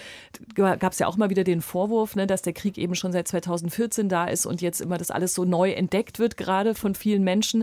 Gab 0.56 0.92
es 0.92 0.98
ja 0.98 1.06
auch 1.06 1.16
mal 1.16 1.30
wieder 1.30 1.44
den 1.44 1.60
Vorwurf, 1.60 2.16
ne, 2.16 2.26
dass 2.26 2.42
der 2.42 2.52
Krieg 2.52 2.78
eben 2.78 2.96
schon 2.96 3.12
seit 3.12 3.28
2014 3.28 4.08
da 4.08 4.24
ist 4.24 4.44
und 4.44 4.60
jetzt 4.60 4.80
immer 4.80 4.98
das 4.98 5.12
alles 5.12 5.34
so 5.34 5.44
neu 5.44 5.70
entdeckt 5.70 6.18
wird, 6.18 6.36
gerade 6.36 6.74
von 6.74 6.96
vielen 6.96 7.22
Menschen 7.22 7.62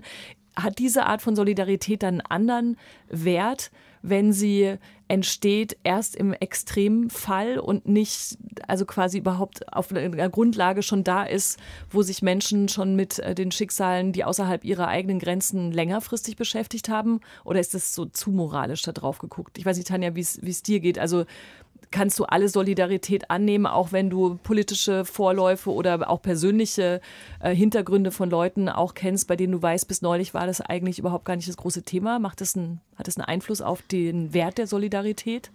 hat 0.55 0.79
diese 0.79 1.05
Art 1.05 1.21
von 1.21 1.35
Solidarität 1.35 2.03
dann 2.03 2.21
einen 2.21 2.31
anderen 2.31 2.77
Wert, 3.09 3.71
wenn 4.01 4.33
sie 4.33 4.77
entsteht 5.07 5.77
erst 5.83 6.15
im 6.15 6.33
Extremfall 6.33 7.59
und 7.59 7.87
nicht, 7.87 8.37
also 8.67 8.85
quasi 8.85 9.19
überhaupt 9.19 9.71
auf 9.71 9.91
einer 9.91 10.29
Grundlage 10.29 10.81
schon 10.81 11.03
da 11.03 11.23
ist, 11.23 11.59
wo 11.89 12.01
sich 12.01 12.21
Menschen 12.21 12.69
schon 12.69 12.95
mit 12.95 13.19
äh, 13.19 13.35
den 13.35 13.51
Schicksalen, 13.51 14.13
die 14.13 14.23
außerhalb 14.23 14.63
ihrer 14.63 14.87
eigenen 14.87 15.19
Grenzen 15.19 15.71
längerfristig 15.71 16.35
beschäftigt 16.37 16.89
haben? 16.89 17.19
Oder 17.43 17.59
ist 17.59 17.73
das 17.73 17.93
so 17.93 18.05
zu 18.05 18.31
moralisch 18.31 18.81
da 18.81 18.91
drauf 18.91 19.19
geguckt? 19.19 19.57
Ich 19.57 19.65
weiß 19.65 19.77
nicht, 19.77 19.87
Tanja, 19.87 20.15
wie 20.15 20.21
es 20.21 20.63
dir 20.63 20.79
geht. 20.79 20.97
Also 20.97 21.25
kannst 21.91 22.19
du 22.19 22.25
alle 22.25 22.49
Solidarität 22.49 23.29
annehmen, 23.29 23.65
auch 23.65 23.91
wenn 23.91 24.09
du 24.09 24.37
politische 24.41 25.05
Vorläufe 25.05 25.71
oder 25.71 26.09
auch 26.09 26.21
persönliche 26.21 27.01
äh, 27.39 27.55
Hintergründe 27.55 28.11
von 28.11 28.29
Leuten 28.29 28.69
auch 28.69 28.93
kennst, 28.93 29.27
bei 29.27 29.35
denen 29.35 29.53
du 29.53 29.61
weißt, 29.61 29.87
bis 29.87 30.01
neulich 30.01 30.33
war 30.33 30.47
das 30.47 30.61
eigentlich 30.61 30.99
überhaupt 30.99 31.25
gar 31.25 31.35
nicht 31.35 31.49
das 31.49 31.57
große 31.57 31.83
Thema. 31.83 32.19
Macht 32.19 32.41
das 32.41 32.55
ein, 32.55 32.81
hat 32.95 33.07
das 33.07 33.17
einen 33.17 33.25
Einfluss 33.25 33.61
auf 33.61 33.81
den 33.81 34.33
Wert 34.33 34.57
der 34.57 34.67
Solidarität? 34.67 35.51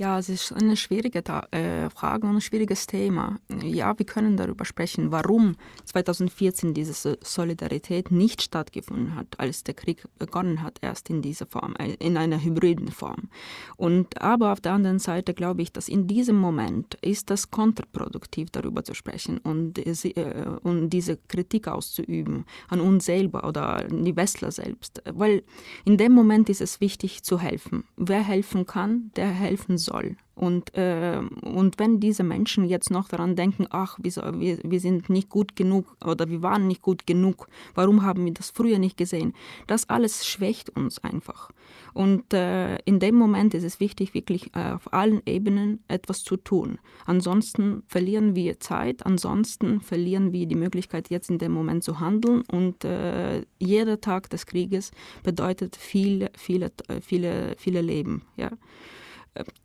Ja, 0.00 0.18
es 0.18 0.30
ist 0.30 0.50
eine 0.54 0.78
schwierige 0.78 1.22
äh, 1.50 1.90
Frage 1.90 2.26
und 2.26 2.36
ein 2.36 2.40
schwieriges 2.40 2.86
Thema. 2.86 3.38
Ja, 3.62 3.98
wir 3.98 4.06
können 4.06 4.38
darüber 4.38 4.64
sprechen, 4.64 5.12
warum 5.12 5.56
2014 5.84 6.72
diese 6.72 7.18
Solidarität 7.22 8.10
nicht 8.10 8.40
stattgefunden 8.40 9.14
hat, 9.14 9.38
als 9.38 9.62
der 9.62 9.74
Krieg 9.74 10.02
begonnen 10.18 10.62
hat, 10.62 10.78
erst 10.80 11.10
in 11.10 11.20
dieser 11.20 11.44
Form, 11.44 11.74
äh, 11.78 11.96
in 11.98 12.16
einer 12.16 12.42
hybriden 12.42 12.90
Form. 12.90 13.28
Und 13.76 14.22
aber 14.22 14.52
auf 14.54 14.62
der 14.62 14.72
anderen 14.72 15.00
Seite 15.00 15.34
glaube 15.34 15.60
ich, 15.60 15.70
dass 15.70 15.86
in 15.86 16.06
diesem 16.06 16.36
Moment 16.36 16.94
ist 17.02 17.28
das 17.28 17.50
kontraproduktiv, 17.50 18.48
darüber 18.52 18.82
zu 18.82 18.94
sprechen 18.94 19.36
und, 19.36 19.78
äh, 19.86 20.46
und 20.62 20.88
diese 20.88 21.18
Kritik 21.28 21.68
auszuüben 21.68 22.46
an 22.68 22.80
uns 22.80 23.04
selber 23.04 23.46
oder 23.46 23.84
an 23.84 24.06
die 24.06 24.16
Westler 24.16 24.50
selbst. 24.50 25.02
Weil 25.12 25.42
in 25.84 25.98
dem 25.98 26.12
Moment 26.12 26.48
ist 26.48 26.62
es 26.62 26.80
wichtig 26.80 27.22
zu 27.22 27.38
helfen. 27.38 27.84
Wer 27.98 28.22
helfen 28.22 28.64
kann, 28.64 29.10
der 29.14 29.28
helfen 29.28 29.76
soll 29.76 29.89
soll. 29.90 30.16
Und, 30.34 30.74
äh, 30.74 31.20
und 31.42 31.78
wenn 31.78 32.00
diese 32.00 32.22
Menschen 32.22 32.64
jetzt 32.64 32.90
noch 32.90 33.08
daran 33.08 33.36
denken, 33.36 33.66
ach, 33.68 33.98
wir, 34.00 34.58
wir, 34.62 34.80
sind 34.80 35.10
nicht 35.10 35.28
gut 35.28 35.54
genug 35.54 35.96
oder 36.02 36.30
wir 36.30 36.42
waren 36.42 36.66
nicht 36.66 36.80
gut 36.80 37.06
genug, 37.06 37.48
warum 37.74 38.02
haben 38.04 38.24
wir 38.24 38.32
das 38.32 38.48
früher 38.48 38.78
nicht 38.78 38.96
gesehen, 38.96 39.34
das 39.66 39.90
alles 39.90 40.26
schwächt 40.26 40.70
uns 40.70 40.98
einfach. 41.04 41.50
Und 41.92 42.32
äh, 42.32 42.78
in 42.84 43.00
dem 43.00 43.16
Moment 43.16 43.52
ist 43.52 43.64
es 43.64 43.80
wichtig, 43.80 44.14
wirklich 44.14 44.54
äh, 44.54 44.72
auf 44.72 44.90
allen 44.94 45.20
Ebenen 45.26 45.84
etwas 45.88 46.22
zu 46.24 46.38
tun. 46.38 46.78
Ansonsten 47.04 47.82
verlieren 47.86 48.34
wir 48.34 48.60
Zeit, 48.60 49.04
ansonsten 49.04 49.82
verlieren 49.82 50.32
wir 50.32 50.46
die 50.46 50.54
Möglichkeit, 50.54 51.10
jetzt 51.10 51.28
in 51.28 51.36
dem 51.36 51.52
Moment 51.52 51.84
zu 51.84 52.00
handeln. 52.00 52.42
Und 52.50 52.84
äh, 52.84 53.42
jeder 53.58 54.00
Tag 54.00 54.30
des 54.30 54.46
Krieges 54.46 54.92
bedeutet 55.22 55.76
viele, 55.76 56.30
viele, 56.34 56.72
äh, 56.88 57.02
viele, 57.02 57.56
viele 57.58 57.82
Leben. 57.82 58.22
Ja. 58.38 58.50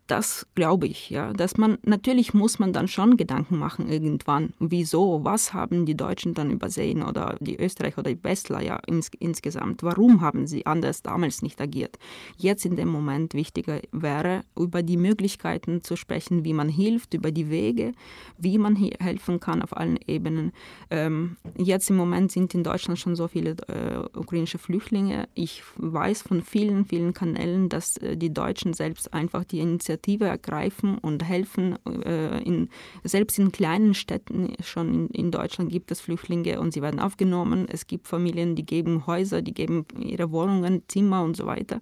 Das 0.07 0.45
glaube 0.53 0.85
ich, 0.85 1.09
ja. 1.09 1.33
Dass 1.33 1.57
man, 1.57 1.79
natürlich 1.83 2.33
muss 2.35 2.59
man 2.59 2.73
dann 2.73 2.87
schon 2.87 3.17
Gedanken 3.17 3.57
machen 3.57 3.89
irgendwann. 3.89 4.53
Wieso? 4.59 5.23
Was 5.23 5.53
haben 5.53 5.87
die 5.87 5.97
Deutschen 5.97 6.35
dann 6.35 6.51
übersehen 6.51 7.01
oder 7.01 7.37
die 7.39 7.57
Österreicher 7.57 7.99
oder 7.99 8.13
die 8.13 8.23
Westler 8.23 8.61
ja 8.61 8.77
ins, 8.85 9.09
insgesamt? 9.19 9.81
Warum 9.81 10.21
haben 10.21 10.45
sie 10.45 10.67
anders 10.67 11.01
damals 11.01 11.41
nicht 11.41 11.59
agiert? 11.59 11.97
Jetzt 12.37 12.65
in 12.65 12.75
dem 12.75 12.89
Moment 12.89 13.33
wichtiger 13.33 13.81
wäre, 13.91 14.43
über 14.55 14.83
die 14.83 14.97
Möglichkeiten 14.97 15.81
zu 15.81 15.95
sprechen, 15.95 16.45
wie 16.45 16.53
man 16.53 16.69
hilft, 16.69 17.15
über 17.15 17.31
die 17.31 17.49
Wege, 17.49 17.93
wie 18.37 18.59
man 18.59 18.75
helfen 18.75 19.39
kann 19.39 19.63
auf 19.63 19.75
allen 19.75 19.97
Ebenen. 20.05 20.51
Ähm, 20.91 21.37
jetzt 21.57 21.89
im 21.89 21.95
Moment 21.95 22.31
sind 22.31 22.53
in 22.53 22.63
Deutschland 22.63 22.99
schon 22.99 23.15
so 23.15 23.27
viele 23.27 23.55
äh, 23.67 24.17
ukrainische 24.17 24.59
Flüchtlinge. 24.59 25.27
Ich 25.33 25.63
weiß 25.77 26.21
von 26.21 26.43
vielen, 26.43 26.85
vielen 26.85 27.13
Kanälen, 27.13 27.69
dass 27.69 27.97
äh, 27.97 28.15
die 28.15 28.31
Deutschen 28.31 28.73
selbst 28.73 29.11
einfach 29.11 29.43
die 29.43 29.55
die 29.55 29.61
Initiative 29.95 30.25
ergreifen 30.25 30.97
und 30.97 31.23
helfen. 31.23 31.77
Äh, 31.85 32.43
in, 32.43 32.69
selbst 33.03 33.39
in 33.39 33.51
kleinen 33.51 33.93
Städten 33.93 34.53
schon 34.63 34.93
in, 34.93 35.07
in, 35.09 35.31
Deutschland 35.31 35.71
gibt 35.71 35.91
es 35.91 36.01
Flüchtlinge 36.01 36.59
und 36.59 36.73
sie 36.73 36.81
werden 36.81 36.99
aufgenommen. 36.99 37.67
Es 37.69 37.87
gibt 37.87 38.07
Familien, 38.07 38.55
die 38.55 38.65
geben 38.65 39.07
Häuser, 39.07 39.41
die 39.41 39.53
geben 39.53 39.85
ihre 39.99 40.31
Wohnungen, 40.31 40.83
Zimmer 40.87 41.23
und 41.23 41.37
so 41.37 41.45
weiter. 41.45 41.81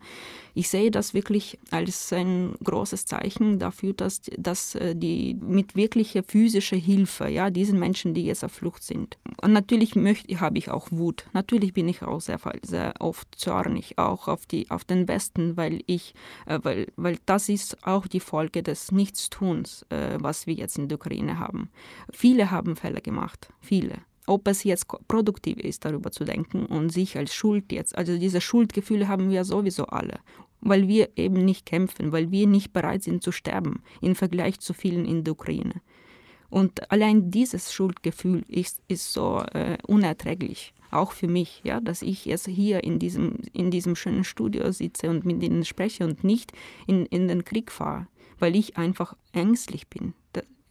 Ich 0.55 0.69
sehe 0.69 0.91
das 0.91 1.13
wirklich 1.13 1.57
als 1.71 2.13
ein 2.13 2.53
großes 2.63 3.05
Zeichen 3.05 3.57
dafür, 3.57 3.93
dass, 3.93 4.21
dass 4.37 4.75
äh, 4.75 4.95
die 4.95 5.35
mit 5.35 5.75
wirklicher 5.75 6.23
physischer 6.23 6.77
Hilfe, 6.77 7.27
ja, 7.27 7.49
diesen 7.49 7.79
Menschen, 7.79 8.13
die 8.13 8.25
jetzt 8.25 8.43
auf 8.43 8.51
Flucht 8.51 8.83
sind. 8.83 9.17
Und 9.41 9.53
natürlich 9.53 9.95
möchte, 9.95 10.39
habe 10.39 10.59
ich 10.59 10.69
auch 10.69 10.89
Wut. 10.91 11.25
Natürlich 11.33 11.73
bin 11.73 11.89
ich 11.89 12.03
auch 12.03 12.21
sehr, 12.21 12.39
sehr 12.61 12.93
oft 12.99 13.27
zornig, 13.35 13.97
auch 13.97 14.27
auf, 14.27 14.45
die, 14.45 14.69
auf 14.69 14.83
den 14.83 15.07
Westen, 15.07 15.57
weil 15.57 15.81
ich, 15.87 16.13
äh, 16.45 16.59
weil, 16.61 16.87
weil 16.95 17.17
das 17.25 17.49
ist 17.49 17.87
auch 17.87 18.02
die 18.07 18.19
Folge 18.19 18.63
des 18.63 18.91
Nichtstuns, 18.91 19.85
äh, 19.89 20.17
was 20.19 20.47
wir 20.47 20.53
jetzt 20.53 20.77
in 20.77 20.87
der 20.87 20.97
Ukraine 20.97 21.39
haben. 21.39 21.69
Viele 22.11 22.51
haben 22.51 22.75
Fälle 22.75 23.01
gemacht, 23.01 23.49
viele 23.59 23.99
ob 24.25 24.47
es 24.47 24.63
jetzt 24.63 24.87
produktiv 25.07 25.57
ist, 25.57 25.85
darüber 25.85 26.11
zu 26.11 26.23
denken 26.23 26.65
und 26.65 26.91
sich 26.91 27.17
als 27.17 27.33
Schuld 27.33 27.71
jetzt, 27.71 27.97
also 27.97 28.17
diese 28.17 28.41
Schuldgefühle 28.41 29.07
haben 29.07 29.29
wir 29.29 29.43
sowieso 29.43 29.85
alle, 29.87 30.19
weil 30.61 30.87
wir 30.87 31.09
eben 31.17 31.43
nicht 31.45 31.65
kämpfen, 31.65 32.11
weil 32.11 32.31
wir 32.31 32.47
nicht 32.47 32.71
bereit 32.73 33.03
sind 33.03 33.23
zu 33.23 33.31
sterben 33.31 33.83
im 34.01 34.15
Vergleich 34.15 34.59
zu 34.59 34.73
vielen 34.73 35.05
in 35.05 35.23
der 35.23 35.33
Ukraine. 35.33 35.81
Und 36.53 36.91
allein 36.91 37.31
dieses 37.31 37.73
Schuldgefühl 37.73 38.43
ist, 38.47 38.79
ist 38.87 39.11
so 39.11 39.43
äh, 39.53 39.79
unerträglich, 39.87 40.75
auch 40.91 41.11
für 41.11 41.27
mich, 41.27 41.61
ja, 41.63 41.79
dass 41.79 42.03
ich 42.03 42.25
jetzt 42.25 42.45
hier 42.45 42.83
in 42.83 42.99
diesem, 42.99 43.39
in 43.53 43.71
diesem 43.71 43.95
schönen 43.95 44.23
Studio 44.23 44.71
sitze 44.71 45.09
und 45.09 45.25
mit 45.25 45.41
ihnen 45.41 45.65
spreche 45.65 46.03
und 46.03 46.23
nicht 46.23 46.51
in, 46.85 47.07
in 47.07 47.27
den 47.27 47.43
Krieg 47.43 47.71
fahre, 47.71 48.05
weil 48.37 48.55
ich 48.55 48.77
einfach 48.77 49.15
ängstlich 49.31 49.87
bin. 49.87 50.13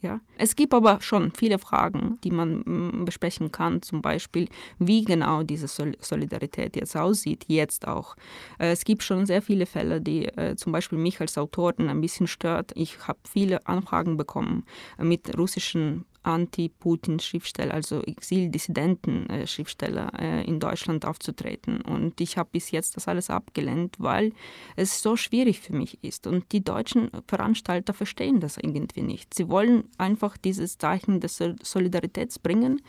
Ja. 0.02 0.20
Es 0.36 0.56
gibt 0.56 0.74
aber 0.74 1.00
schon 1.00 1.30
viele 1.30 1.60
Fragen, 1.60 2.18
die 2.24 2.32
man 2.32 2.62
mm, 2.64 3.04
besprechen 3.04 3.52
kann, 3.52 3.82
zum 3.82 4.02
Beispiel, 4.02 4.48
wie 4.80 5.04
genau 5.04 5.44
diese 5.44 5.68
Solidarität 5.68 6.74
jetzt 6.74 6.96
aussieht, 6.96 7.44
jetzt 7.46 7.86
auch. 7.86 8.16
Äh, 8.58 8.72
es 8.72 8.84
gibt 8.84 9.04
schon 9.04 9.26
sehr 9.26 9.42
viele 9.42 9.64
Fälle, 9.64 10.00
die 10.00 10.26
äh, 10.26 10.56
zum 10.56 10.72
Beispiel 10.72 10.98
mich 10.98 11.20
als 11.20 11.38
Autorin 11.38 11.88
ein 11.88 12.00
bisschen 12.00 12.26
stört. 12.26 12.72
Ich 12.74 13.06
habe 13.06 13.20
viele 13.30 13.64
Anfragen 13.68 14.16
bekommen 14.16 14.64
mit 14.98 15.38
russischen 15.38 16.04
Anti-Putin-Schriftsteller, 16.22 17.74
also 17.74 18.02
Exil-Dissidenten-Schriftsteller 18.02 20.12
äh, 20.18 20.44
in 20.44 20.60
Deutschland 20.60 21.04
aufzutreten. 21.04 21.80
Und 21.80 22.20
ich 22.20 22.36
habe 22.36 22.50
bis 22.52 22.70
jetzt 22.70 22.96
das 22.96 23.08
alles 23.08 23.30
abgelehnt, 23.30 23.96
weil 23.98 24.32
es 24.76 25.02
so 25.02 25.16
schwierig 25.16 25.60
für 25.60 25.74
mich 25.74 25.98
ist. 26.02 26.26
Und 26.26 26.52
die 26.52 26.62
deutschen 26.62 27.10
Veranstalter 27.26 27.94
verstehen 27.94 28.40
das 28.40 28.56
irgendwie 28.56 29.02
nicht. 29.02 29.34
Sie 29.34 29.48
wollen 29.48 29.84
einfach 29.98 30.36
dieses 30.36 30.78
Zeichen 30.78 31.20
des 31.20 31.42
Solidaritäts 31.62 32.38
bringen 32.38 32.82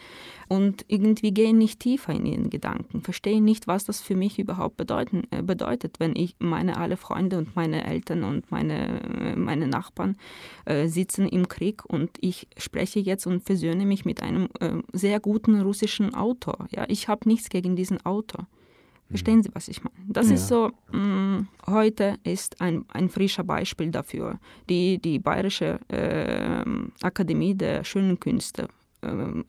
und 0.47 0.85
irgendwie 0.87 1.33
gehen 1.33 1.57
nicht 1.57 1.79
tiefer 1.79 2.13
in 2.13 2.25
ihren 2.25 2.49
Gedanken, 2.49 3.01
verstehen 3.01 3.43
nicht, 3.43 3.67
was 3.67 3.85
das 3.85 4.01
für 4.01 4.15
mich 4.15 4.39
überhaupt 4.39 4.77
bedeuten, 4.77 5.23
äh, 5.31 5.41
bedeutet, 5.41 5.99
wenn 5.99 6.15
ich 6.15 6.35
meine 6.39 6.77
alle 6.77 6.97
Freunde 6.97 7.37
und 7.37 7.55
meine 7.55 7.85
Eltern 7.85 8.23
und 8.23 8.51
meine, 8.51 9.01
äh, 9.01 9.35
meine 9.35 9.67
Nachbarn 9.67 10.17
äh, 10.65 10.87
sitzen 10.87 11.27
im 11.27 11.47
Krieg 11.47 11.85
und 11.85 12.11
ich 12.21 12.47
spreche 12.57 12.99
jetzt 12.99 13.22
jetzt 13.23 13.27
und 13.27 13.43
versöhne 13.43 13.85
mich 13.85 14.05
mit 14.05 14.21
einem 14.21 14.49
äh, 14.59 14.81
sehr 14.93 15.19
guten 15.19 15.61
russischen 15.61 16.13
Autor. 16.13 16.67
Ja, 16.71 16.85
ich 16.87 17.07
habe 17.07 17.27
nichts 17.27 17.49
gegen 17.49 17.75
diesen 17.75 18.03
Autor. 18.05 18.47
Verstehen 19.09 19.37
mhm. 19.37 19.43
Sie, 19.43 19.49
was 19.53 19.67
ich 19.67 19.83
meine? 19.83 19.95
Das 20.07 20.29
ja. 20.29 20.35
ist 20.35 20.47
so, 20.47 20.71
mh, 20.91 20.99
mm, 20.99 21.47
heute 21.67 22.17
ist 22.23 22.61
ein, 22.61 22.85
ein 22.89 23.09
frischer 23.09 23.43
Beispiel 23.43 23.91
dafür. 23.91 24.39
Die, 24.69 24.97
die 24.97 25.19
Bayerische 25.19 25.79
äh, 25.89 26.63
Akademie 27.01 27.53
der 27.53 27.83
Schönen 27.83 28.19
Künste 28.19 28.67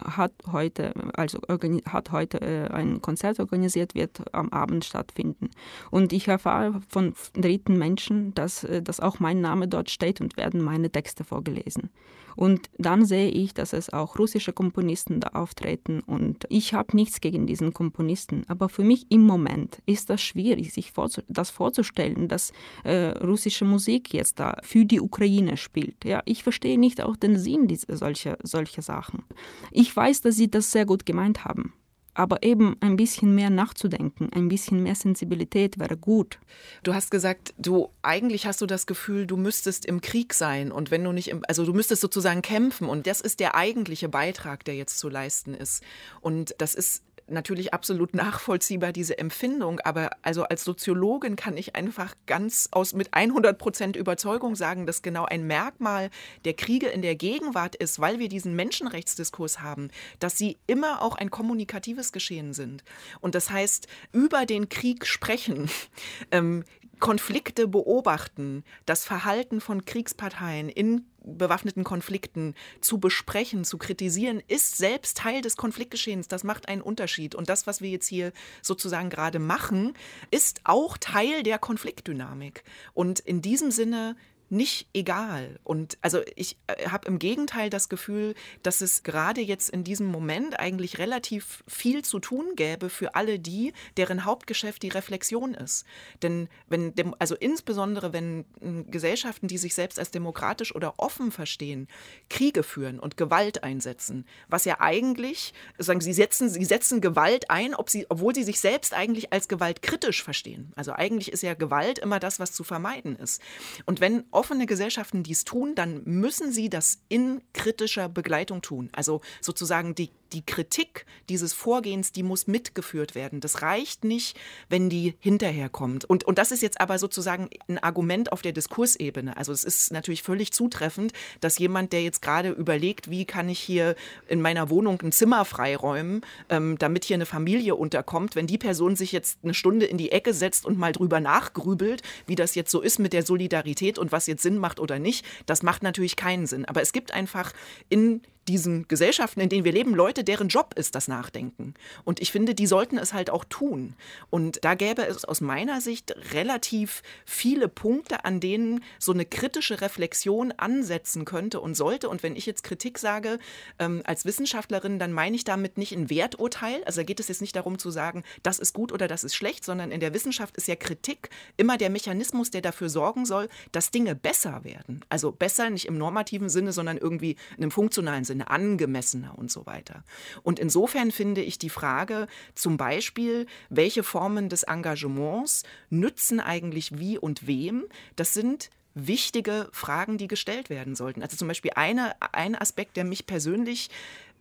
hat 0.04 0.32
heute, 0.50 0.92
also 1.14 1.38
hat 1.86 2.12
heute 2.12 2.40
äh, 2.40 2.68
ein 2.68 3.00
Konzert 3.02 3.40
organisiert, 3.40 3.94
wird 3.94 4.22
am 4.34 4.48
Abend 4.50 4.84
stattfinden. 4.84 5.50
Und 5.90 6.12
ich 6.12 6.28
erfahre 6.28 6.80
von 6.88 7.14
dritten 7.34 7.78
Menschen, 7.78 8.34
dass, 8.34 8.64
äh, 8.64 8.82
dass 8.82 9.00
auch 9.00 9.20
mein 9.20 9.40
Name 9.40 9.68
dort 9.68 9.90
steht 9.90 10.20
und 10.20 10.36
werden 10.36 10.62
meine 10.62 10.90
Texte 10.90 11.24
vorgelesen. 11.24 11.90
Und 12.36 12.68
dann 12.78 13.04
sehe 13.04 13.30
ich, 13.30 13.54
dass 13.54 13.72
es 13.72 13.92
auch 13.92 14.18
russische 14.18 14.52
Komponisten 14.52 15.20
da 15.20 15.28
auftreten. 15.28 16.00
Und 16.00 16.46
ich 16.48 16.74
habe 16.74 16.96
nichts 16.96 17.20
gegen 17.20 17.46
diesen 17.46 17.72
Komponisten. 17.72 18.44
Aber 18.48 18.68
für 18.68 18.82
mich 18.82 19.06
im 19.10 19.22
Moment 19.22 19.78
ist 19.86 20.10
das 20.10 20.20
schwierig, 20.20 20.72
sich 20.72 20.92
vorzu 20.92 21.22
das 21.28 21.50
vorzustellen, 21.50 22.28
dass 22.28 22.52
äh, 22.82 23.10
russische 23.24 23.64
Musik 23.64 24.12
jetzt 24.12 24.40
da 24.40 24.56
für 24.62 24.84
die 24.84 25.00
Ukraine 25.00 25.56
spielt. 25.56 26.04
Ja, 26.04 26.22
ich 26.24 26.42
verstehe 26.42 26.78
nicht 26.78 27.02
auch 27.02 27.16
den 27.16 27.38
Sinn 27.38 27.68
dieser 27.68 27.96
solcher 27.96 28.36
solche 28.42 28.82
Sachen. 28.82 29.22
Ich 29.70 29.94
weiß, 29.94 30.20
dass 30.20 30.36
sie 30.36 30.50
das 30.50 30.70
sehr 30.70 30.86
gut 30.86 31.06
gemeint 31.06 31.44
haben 31.44 31.72
aber 32.14 32.42
eben 32.42 32.76
ein 32.80 32.96
bisschen 32.96 33.34
mehr 33.34 33.50
nachzudenken, 33.50 34.30
ein 34.32 34.48
bisschen 34.48 34.82
mehr 34.82 34.94
Sensibilität 34.94 35.78
wäre 35.78 35.96
gut. 35.96 36.38
Du 36.84 36.94
hast 36.94 37.10
gesagt, 37.10 37.52
du 37.58 37.90
eigentlich 38.02 38.46
hast 38.46 38.60
du 38.60 38.66
das 38.66 38.86
Gefühl, 38.86 39.26
du 39.26 39.36
müsstest 39.36 39.84
im 39.84 40.00
Krieg 40.00 40.32
sein 40.32 40.70
und 40.70 40.90
wenn 40.90 41.02
du 41.02 41.12
nicht 41.12 41.28
im, 41.28 41.42
also 41.48 41.66
du 41.66 41.74
müsstest 41.74 42.00
sozusagen 42.00 42.40
kämpfen 42.40 42.88
und 42.88 43.06
das 43.06 43.20
ist 43.20 43.40
der 43.40 43.56
eigentliche 43.56 44.08
Beitrag, 44.08 44.64
der 44.64 44.76
jetzt 44.76 44.98
zu 44.98 45.08
leisten 45.08 45.54
ist. 45.54 45.82
Und 46.20 46.54
das 46.58 46.74
ist 46.76 47.02
natürlich 47.26 47.74
absolut 47.74 48.14
nachvollziehbar, 48.14 48.92
diese 48.92 49.18
Empfindung. 49.18 49.80
Aber 49.80 50.10
also 50.22 50.44
als 50.44 50.64
Soziologin 50.64 51.36
kann 51.36 51.56
ich 51.56 51.74
einfach 51.74 52.14
ganz 52.26 52.68
aus 52.72 52.94
mit 52.94 53.12
100 53.12 53.58
Prozent 53.58 53.96
Überzeugung 53.96 54.56
sagen, 54.56 54.86
dass 54.86 55.02
genau 55.02 55.24
ein 55.24 55.46
Merkmal 55.46 56.10
der 56.44 56.54
Kriege 56.54 56.88
in 56.88 57.02
der 57.02 57.14
Gegenwart 57.14 57.74
ist, 57.74 58.00
weil 58.00 58.18
wir 58.18 58.28
diesen 58.28 58.54
Menschenrechtsdiskurs 58.56 59.60
haben, 59.60 59.88
dass 60.18 60.38
sie 60.38 60.58
immer 60.66 61.02
auch 61.02 61.16
ein 61.16 61.30
kommunikatives 61.30 62.12
Geschehen 62.12 62.52
sind. 62.52 62.84
Und 63.20 63.34
das 63.34 63.50
heißt, 63.50 63.88
über 64.12 64.46
den 64.46 64.68
Krieg 64.68 65.06
sprechen, 65.06 65.70
ähm, 66.30 66.64
Konflikte 67.00 67.68
beobachten, 67.68 68.64
das 68.86 69.04
Verhalten 69.04 69.60
von 69.60 69.84
Kriegsparteien 69.84 70.68
in 70.68 71.06
bewaffneten 71.24 71.84
Konflikten 71.84 72.54
zu 72.80 72.98
besprechen, 72.98 73.64
zu 73.64 73.78
kritisieren, 73.78 74.42
ist 74.46 74.76
selbst 74.76 75.16
Teil 75.16 75.40
des 75.40 75.56
Konfliktgeschehens. 75.56 76.28
Das 76.28 76.44
macht 76.44 76.68
einen 76.68 76.82
Unterschied. 76.82 77.34
Und 77.34 77.48
das, 77.48 77.66
was 77.66 77.80
wir 77.80 77.90
jetzt 77.90 78.06
hier 78.06 78.32
sozusagen 78.62 79.10
gerade 79.10 79.38
machen, 79.38 79.94
ist 80.30 80.60
auch 80.64 80.98
Teil 80.98 81.42
der 81.42 81.58
Konfliktdynamik. 81.58 82.62
Und 82.92 83.20
in 83.20 83.40
diesem 83.40 83.70
Sinne 83.70 84.16
nicht 84.54 84.88
egal. 84.94 85.58
Und 85.64 85.98
also 86.00 86.20
ich 86.36 86.56
äh, 86.66 86.88
habe 86.88 87.08
im 87.08 87.18
Gegenteil 87.18 87.70
das 87.70 87.88
Gefühl, 87.88 88.34
dass 88.62 88.80
es 88.80 89.02
gerade 89.02 89.40
jetzt 89.40 89.68
in 89.70 89.84
diesem 89.84 90.06
Moment 90.06 90.58
eigentlich 90.58 90.98
relativ 90.98 91.64
viel 91.66 92.02
zu 92.02 92.20
tun 92.20 92.54
gäbe 92.56 92.88
für 92.88 93.14
alle 93.14 93.38
die, 93.38 93.72
deren 93.96 94.24
Hauptgeschäft 94.24 94.82
die 94.82 94.88
Reflexion 94.88 95.54
ist. 95.54 95.84
Denn 96.22 96.48
wenn, 96.68 96.94
also 97.18 97.34
insbesondere 97.34 98.12
wenn 98.12 98.44
hm, 98.60 98.90
Gesellschaften, 98.90 99.48
die 99.48 99.58
sich 99.58 99.74
selbst 99.74 99.98
als 99.98 100.10
demokratisch 100.10 100.74
oder 100.74 100.94
offen 100.98 101.32
verstehen, 101.32 101.88
Kriege 102.30 102.62
führen 102.62 103.00
und 103.00 103.16
Gewalt 103.16 103.64
einsetzen, 103.64 104.26
was 104.48 104.64
ja 104.64 104.80
eigentlich, 104.80 105.52
sagen 105.78 106.00
sie 106.00 106.12
setzen, 106.12 106.48
sie 106.48 106.64
setzen 106.64 107.00
Gewalt 107.00 107.50
ein, 107.50 107.74
ob 107.74 107.90
sie, 107.90 108.06
obwohl 108.08 108.34
sie 108.34 108.44
sich 108.44 108.60
selbst 108.60 108.94
eigentlich 108.94 109.32
als 109.32 109.48
Gewalt 109.48 109.82
kritisch 109.82 110.22
verstehen. 110.22 110.72
Also 110.76 110.92
eigentlich 110.92 111.32
ist 111.32 111.42
ja 111.42 111.54
Gewalt 111.54 111.98
immer 111.98 112.20
das, 112.20 112.38
was 112.38 112.52
zu 112.52 112.62
vermeiden 112.62 113.16
ist. 113.16 113.42
Und 113.84 114.00
wenn 114.00 114.24
offene 114.44 114.66
Gesellschaften 114.66 115.22
dies 115.22 115.44
tun, 115.44 115.74
dann 115.74 116.02
müssen 116.04 116.52
sie 116.52 116.68
das 116.68 116.98
in 117.08 117.40
kritischer 117.54 118.10
Begleitung 118.10 118.60
tun. 118.60 118.90
Also 118.92 119.22
sozusagen 119.40 119.94
die 119.94 120.10
die 120.34 120.44
Kritik 120.44 121.06
dieses 121.28 121.52
Vorgehens, 121.52 122.12
die 122.12 122.22
muss 122.22 122.46
mitgeführt 122.46 123.14
werden. 123.14 123.40
Das 123.40 123.62
reicht 123.62 124.04
nicht, 124.04 124.36
wenn 124.68 124.90
die 124.90 125.14
hinterher 125.20 125.68
kommt. 125.68 126.04
Und, 126.04 126.24
und 126.24 126.38
das 126.38 126.50
ist 126.52 126.62
jetzt 126.62 126.80
aber 126.80 126.98
sozusagen 126.98 127.48
ein 127.68 127.78
Argument 127.78 128.32
auf 128.32 128.42
der 128.42 128.52
Diskursebene. 128.52 129.36
Also 129.36 129.52
es 129.52 129.64
ist 129.64 129.92
natürlich 129.92 130.22
völlig 130.22 130.52
zutreffend, 130.52 131.12
dass 131.40 131.58
jemand, 131.58 131.92
der 131.92 132.02
jetzt 132.02 132.20
gerade 132.20 132.50
überlegt, 132.50 133.10
wie 133.10 133.24
kann 133.24 133.48
ich 133.48 133.60
hier 133.60 133.94
in 134.28 134.40
meiner 134.40 134.70
Wohnung 134.70 135.00
ein 135.02 135.12
Zimmer 135.12 135.44
freiräumen, 135.44 136.22
ähm, 136.48 136.76
damit 136.78 137.04
hier 137.04 137.14
eine 137.14 137.26
Familie 137.26 137.76
unterkommt, 137.76 138.36
wenn 138.36 138.46
die 138.46 138.58
Person 138.58 138.96
sich 138.96 139.12
jetzt 139.12 139.38
eine 139.42 139.54
Stunde 139.54 139.86
in 139.86 139.98
die 139.98 140.12
Ecke 140.12 140.34
setzt 140.34 140.66
und 140.66 140.78
mal 140.78 140.92
drüber 140.92 141.20
nachgrübelt, 141.20 142.02
wie 142.26 142.34
das 142.34 142.54
jetzt 142.54 142.70
so 142.70 142.80
ist 142.80 142.98
mit 142.98 143.12
der 143.12 143.24
Solidarität 143.24 143.98
und 143.98 144.12
was 144.12 144.26
jetzt 144.26 144.42
Sinn 144.42 144.58
macht 144.58 144.80
oder 144.80 144.98
nicht, 144.98 145.24
das 145.46 145.62
macht 145.62 145.82
natürlich 145.82 146.16
keinen 146.16 146.46
Sinn. 146.46 146.64
Aber 146.64 146.82
es 146.82 146.92
gibt 146.92 147.12
einfach 147.12 147.52
in 147.88 148.22
diesen 148.48 148.88
Gesellschaften, 148.88 149.40
in 149.40 149.48
denen 149.48 149.64
wir 149.64 149.72
leben, 149.72 149.94
Leute, 149.94 150.24
deren 150.24 150.48
Job 150.48 150.74
ist 150.76 150.94
das 150.94 151.08
Nachdenken. 151.08 151.74
Und 152.04 152.20
ich 152.20 152.32
finde, 152.32 152.54
die 152.54 152.66
sollten 152.66 152.98
es 152.98 153.12
halt 153.12 153.30
auch 153.30 153.44
tun. 153.44 153.94
Und 154.30 154.64
da 154.64 154.74
gäbe 154.74 155.06
es 155.06 155.24
aus 155.24 155.40
meiner 155.40 155.80
Sicht 155.80 156.14
relativ 156.32 157.02
viele 157.24 157.68
Punkte, 157.68 158.24
an 158.24 158.40
denen 158.40 158.82
so 158.98 159.12
eine 159.12 159.24
kritische 159.24 159.80
Reflexion 159.80 160.52
ansetzen 160.52 161.24
könnte 161.24 161.60
und 161.60 161.74
sollte. 161.74 162.08
Und 162.08 162.22
wenn 162.22 162.36
ich 162.36 162.46
jetzt 162.46 162.64
Kritik 162.64 162.98
sage 162.98 163.38
ähm, 163.78 164.02
als 164.04 164.24
Wissenschaftlerin, 164.24 164.98
dann 164.98 165.12
meine 165.12 165.36
ich 165.36 165.44
damit 165.44 165.78
nicht 165.78 165.92
ein 165.92 166.10
Werturteil. 166.10 166.82
Also 166.84 167.00
da 167.00 167.04
geht 167.04 167.20
es 167.20 167.28
jetzt 167.28 167.40
nicht 167.40 167.56
darum 167.56 167.78
zu 167.78 167.90
sagen, 167.90 168.24
das 168.42 168.58
ist 168.58 168.74
gut 168.74 168.92
oder 168.92 169.08
das 169.08 169.24
ist 169.24 169.34
schlecht, 169.34 169.64
sondern 169.64 169.90
in 169.90 170.00
der 170.00 170.14
Wissenschaft 170.14 170.56
ist 170.56 170.68
ja 170.68 170.76
Kritik 170.76 171.30
immer 171.56 171.78
der 171.78 171.90
Mechanismus, 171.90 172.50
der 172.50 172.62
dafür 172.62 172.88
sorgen 172.88 173.26
soll, 173.26 173.48
dass 173.72 173.90
Dinge 173.90 174.14
besser 174.14 174.64
werden. 174.64 175.04
Also 175.08 175.32
besser 175.32 175.70
nicht 175.70 175.86
im 175.86 175.98
normativen 175.98 176.48
Sinne, 176.48 176.72
sondern 176.72 176.98
irgendwie 176.98 177.36
in 177.56 177.62
einem 177.62 177.70
funktionalen 177.70 178.24
Sinne. 178.24 178.33
Sinne 178.34 178.50
angemessener 178.50 179.38
und 179.38 179.50
so 179.50 179.64
weiter. 179.64 180.02
Und 180.42 180.58
insofern 180.58 181.12
finde 181.12 181.40
ich 181.40 181.58
die 181.58 181.70
Frage 181.70 182.26
zum 182.54 182.76
Beispiel, 182.76 183.46
welche 183.70 184.02
Formen 184.02 184.48
des 184.48 184.64
Engagements 184.64 185.62
nützen 185.88 186.40
eigentlich 186.40 186.98
wie 186.98 187.16
und 187.16 187.46
wem, 187.46 187.84
das 188.16 188.34
sind 188.34 188.70
wichtige 188.94 189.68
Fragen, 189.72 190.18
die 190.18 190.28
gestellt 190.28 190.68
werden 190.68 190.94
sollten. 190.94 191.22
Also 191.22 191.36
zum 191.36 191.48
Beispiel 191.48 191.72
eine, 191.74 192.14
ein 192.32 192.54
Aspekt, 192.54 192.96
der 192.96 193.04
mich 193.04 193.26
persönlich 193.26 193.90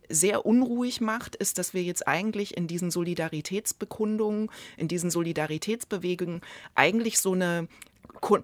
sehr 0.08 0.44
unruhig 0.44 1.00
macht, 1.00 1.34
ist, 1.36 1.58
dass 1.58 1.72
wir 1.72 1.82
jetzt 1.82 2.06
eigentlich 2.06 2.56
in 2.56 2.66
diesen 2.66 2.90
Solidaritätsbekundungen, 2.90 4.50
in 4.76 4.88
diesen 4.88 5.10
Solidaritätsbewegungen 5.10 6.40
eigentlich 6.74 7.18
so 7.18 7.32
eine 7.32 7.68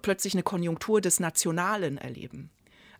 plötzlich 0.01 0.33
eine 0.33 0.43
Konjunktur 0.43 1.01
des 1.01 1.19
Nationalen 1.19 1.97
erleben. 1.97 2.49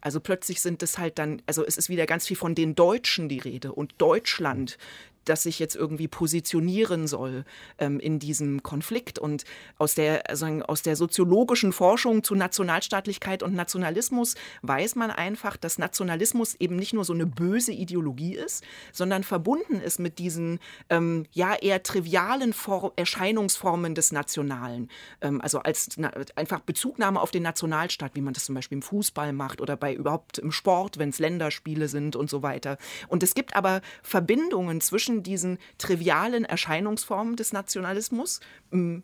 Also 0.01 0.20
plötzlich 0.20 0.62
sind 0.62 0.84
es 0.84 0.98
halt 0.98 1.20
dann, 1.20 1.41
also 1.46 1.65
es 1.65 1.77
ist 1.77 1.89
wieder 1.89 2.05
ganz 2.05 2.27
viel 2.27 2.38
von 2.38 2.55
den 2.55 2.75
Deutschen 2.75 3.29
die 3.29 3.39
Rede 3.39 3.72
und 3.72 3.93
Deutschland 4.00 4.77
das 5.25 5.44
sich 5.44 5.60
jetzt 5.60 5.75
irgendwie 5.75 6.08
positionieren 6.08 7.08
soll 7.08 7.45
ähm, 7.78 8.00
in 8.00 8.19
diesem 8.19 8.63
Konflikt. 8.63 9.19
Und 9.19 9.43
aus 9.78 9.95
der, 9.95 10.24
sagen, 10.34 10.63
aus 10.63 10.82
der 10.82 10.95
soziologischen 10.95 11.74
Forschung 11.74 12.24
zu 12.24 12.36
Nationalstaatlichkeit 12.36 13.43
und 13.43 13.54
Nationalismus 13.54 14.36
weiß 14.62 14.95
man 14.95 15.12
einfach, 15.12 15.58
dass 15.58 15.78
Nationalismus 15.78 16.56
eben 16.56 16.76
nicht 16.76 16.93
nur 16.93 17.06
so 17.06 17.13
eine 17.13 17.26
böse 17.26 17.72
Ideologie 17.72 18.36
ist, 18.36 18.63
sondern 18.91 19.24
verbunden 19.24 19.80
ist 19.80 20.00
mit 20.00 20.19
diesen 20.19 20.60
ähm, 20.89 21.26
ja 21.32 21.56
eher 21.56 21.84
trivialen 21.84 22.54
For 22.54 22.93
Erscheinungsformen 22.95 23.95
des 23.95 24.12
Nationalen. 24.12 24.89
Ähm, 25.22 25.41
also 25.41 25.60
als 25.60 25.89
einfach 26.36 26.62
Bezugnahme 26.62 27.19
auf 27.19 27.32
den 27.32 27.43
Nationalstaat, 27.43 28.15
wie 28.15 28.22
man 28.22 28.34
das 28.34 28.45
zum 28.45 28.56
Beispiel 28.56 28.78
im 28.78 28.82
Fußball 28.82 29.34
macht 29.34 29.62
oder 29.62 29.78
bei 29.78 29.93
überhaupt 29.93 30.38
im 30.38 30.52
Sport, 30.52 30.98
wenn 30.98 31.10
es 31.10 31.19
Länderspiele 31.19 31.88
sind 31.88 32.15
und 32.15 32.30
so 32.30 32.43
weiter. 32.43 32.78
Und 33.08 33.24
es 33.24 33.34
gibt 33.34 33.56
aber 33.56 33.82
Verbindungen 34.04 34.82
zwischen 34.82 35.11
zwischen 35.12 35.24
diesen 35.24 35.58
trivialen 35.78 36.45
Erscheinungsformen 36.45 37.36
des 37.36 37.54
Nationalismus, 37.54 38.39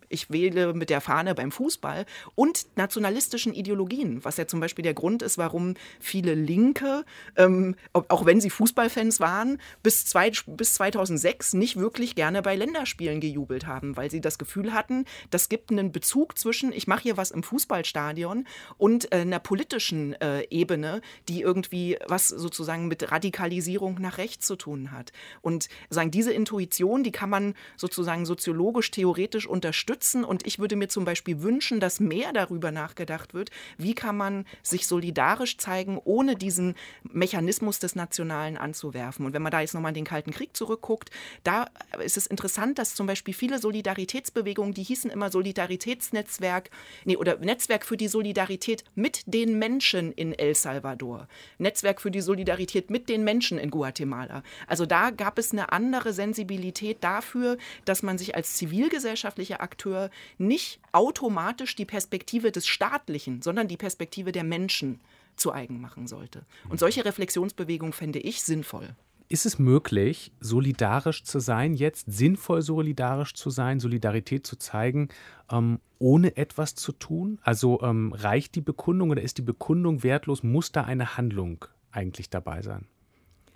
ich 0.09 0.31
wähle 0.31 0.73
mit 0.73 0.89
der 0.89 1.01
Fahne 1.01 1.35
beim 1.35 1.51
Fußball, 1.51 2.05
und 2.35 2.65
nationalistischen 2.77 3.53
Ideologien, 3.53 4.23
was 4.23 4.37
ja 4.37 4.47
zum 4.47 4.59
Beispiel 4.59 4.83
der 4.83 4.93
Grund 4.93 5.21
ist, 5.21 5.37
warum 5.37 5.73
viele 5.99 6.35
Linke, 6.35 7.03
ähm, 7.35 7.75
auch 7.93 8.25
wenn 8.25 8.39
sie 8.39 8.49
Fußballfans 8.49 9.19
waren, 9.19 9.59
bis, 9.83 10.05
zwei, 10.05 10.31
bis 10.45 10.75
2006 10.75 11.53
nicht 11.53 11.77
wirklich 11.77 12.15
gerne 12.15 12.41
bei 12.41 12.55
Länderspielen 12.55 13.19
gejubelt 13.19 13.67
haben, 13.67 13.97
weil 13.97 14.09
sie 14.09 14.21
das 14.21 14.37
Gefühl 14.37 14.73
hatten, 14.73 15.05
das 15.29 15.49
gibt 15.49 15.71
einen 15.71 15.91
Bezug 15.91 16.37
zwischen, 16.37 16.71
ich 16.71 16.87
mache 16.87 17.03
hier 17.03 17.17
was 17.17 17.31
im 17.31 17.43
Fußballstadion 17.43 18.47
und 18.77 19.11
äh, 19.11 19.17
einer 19.17 19.39
politischen 19.39 20.13
äh, 20.21 20.43
Ebene, 20.49 21.01
die 21.27 21.41
irgendwie 21.41 21.97
was 22.07 22.29
sozusagen 22.29 22.87
mit 22.87 23.11
Radikalisierung 23.11 23.99
nach 23.99 24.17
rechts 24.17 24.47
zu 24.47 24.55
tun 24.55 24.91
hat. 24.91 25.11
Und 25.41 25.67
sagen, 25.97 26.11
diese 26.11 26.31
Intuition, 26.31 27.03
die 27.03 27.11
kann 27.11 27.29
man 27.29 27.53
sozusagen 27.75 28.25
soziologisch, 28.25 28.91
theoretisch 28.91 29.47
unterstützen. 29.47 30.23
Und 30.23 30.47
ich 30.47 30.59
würde 30.59 30.75
mir 30.75 30.87
zum 30.87 31.05
Beispiel 31.05 31.41
wünschen, 31.41 31.79
dass 31.79 31.99
mehr 31.99 32.31
darüber 32.33 32.71
nachgedacht 32.71 33.33
wird, 33.33 33.51
wie 33.77 33.93
kann 33.93 34.15
man 34.15 34.45
sich 34.63 34.87
solidarisch 34.87 35.57
zeigen, 35.57 35.99
ohne 36.03 36.35
diesen 36.35 36.75
Mechanismus 37.03 37.79
des 37.79 37.95
Nationalen 37.95 38.57
anzuwerfen. 38.57 39.25
Und 39.25 39.33
wenn 39.33 39.41
man 39.41 39.51
da 39.51 39.61
jetzt 39.61 39.73
nochmal 39.73 39.91
in 39.91 39.95
den 39.95 40.05
Kalten 40.05 40.31
Krieg 40.31 40.55
zurückguckt, 40.55 41.09
da 41.43 41.67
ist 42.03 42.17
es 42.17 42.27
interessant, 42.27 42.77
dass 42.79 42.95
zum 42.95 43.07
Beispiel 43.07 43.33
viele 43.33 43.59
Solidaritätsbewegungen, 43.59 44.73
die 44.73 44.83
hießen 44.83 45.09
immer 45.09 45.31
Solidaritätsnetzwerk, 45.31 46.69
nee, 47.05 47.17
oder 47.17 47.37
Netzwerk 47.37 47.85
für 47.85 47.97
die 47.97 48.07
Solidarität 48.07 48.83
mit 48.95 49.23
den 49.25 49.57
Menschen 49.59 50.11
in 50.11 50.33
El 50.33 50.55
Salvador, 50.55 51.27
Netzwerk 51.57 52.01
für 52.01 52.11
die 52.11 52.21
Solidarität 52.21 52.89
mit 52.89 53.09
den 53.09 53.23
Menschen 53.23 53.57
in 53.57 53.71
Guatemala. 53.71 54.43
Also 54.67 54.85
da 54.85 55.09
gab 55.09 55.39
es 55.39 55.51
eine 55.51 55.71
andere 55.71 55.86
andere 55.87 56.11
Sensibilität 56.11 56.97
dafür, 57.01 57.57
dass 57.85 58.03
man 58.03 58.17
sich 58.17 58.35
als 58.35 58.55
zivilgesellschaftlicher 58.55 59.61
Akteur 59.61 60.09
nicht 60.37 60.81
automatisch 60.91 61.75
die 61.75 61.85
Perspektive 61.85 62.51
des 62.51 62.67
Staatlichen, 62.67 63.41
sondern 63.41 63.69
die 63.69 63.77
Perspektive 63.77 64.33
der 64.33 64.43
Menschen 64.43 64.99
zu 65.37 65.53
eigen 65.53 65.79
machen 65.79 66.05
sollte. 66.07 66.45
Und 66.67 66.79
solche 66.79 67.05
Reflexionsbewegungen 67.05 67.93
fände 67.93 68.19
ich 68.19 68.43
sinnvoll. 68.43 68.95
Ist 69.29 69.45
es 69.45 69.59
möglich, 69.59 70.31
solidarisch 70.41 71.23
zu 71.23 71.39
sein, 71.39 71.73
jetzt 71.73 72.05
sinnvoll 72.11 72.61
solidarisch 72.61 73.33
zu 73.33 73.49
sein, 73.49 73.79
Solidarität 73.79 74.45
zu 74.45 74.57
zeigen, 74.57 75.07
ähm, 75.49 75.79
ohne 75.99 76.35
etwas 76.35 76.75
zu 76.75 76.91
tun? 76.91 77.39
Also 77.43 77.81
ähm, 77.81 78.13
reicht 78.13 78.55
die 78.55 78.61
Bekundung 78.61 79.11
oder 79.11 79.21
ist 79.21 79.37
die 79.37 79.43
Bekundung 79.53 80.03
wertlos? 80.03 80.43
Muss 80.43 80.71
da 80.71 80.83
eine 80.83 81.17
Handlung 81.17 81.65
eigentlich 81.91 82.29
dabei 82.29 82.61
sein? 82.61 82.87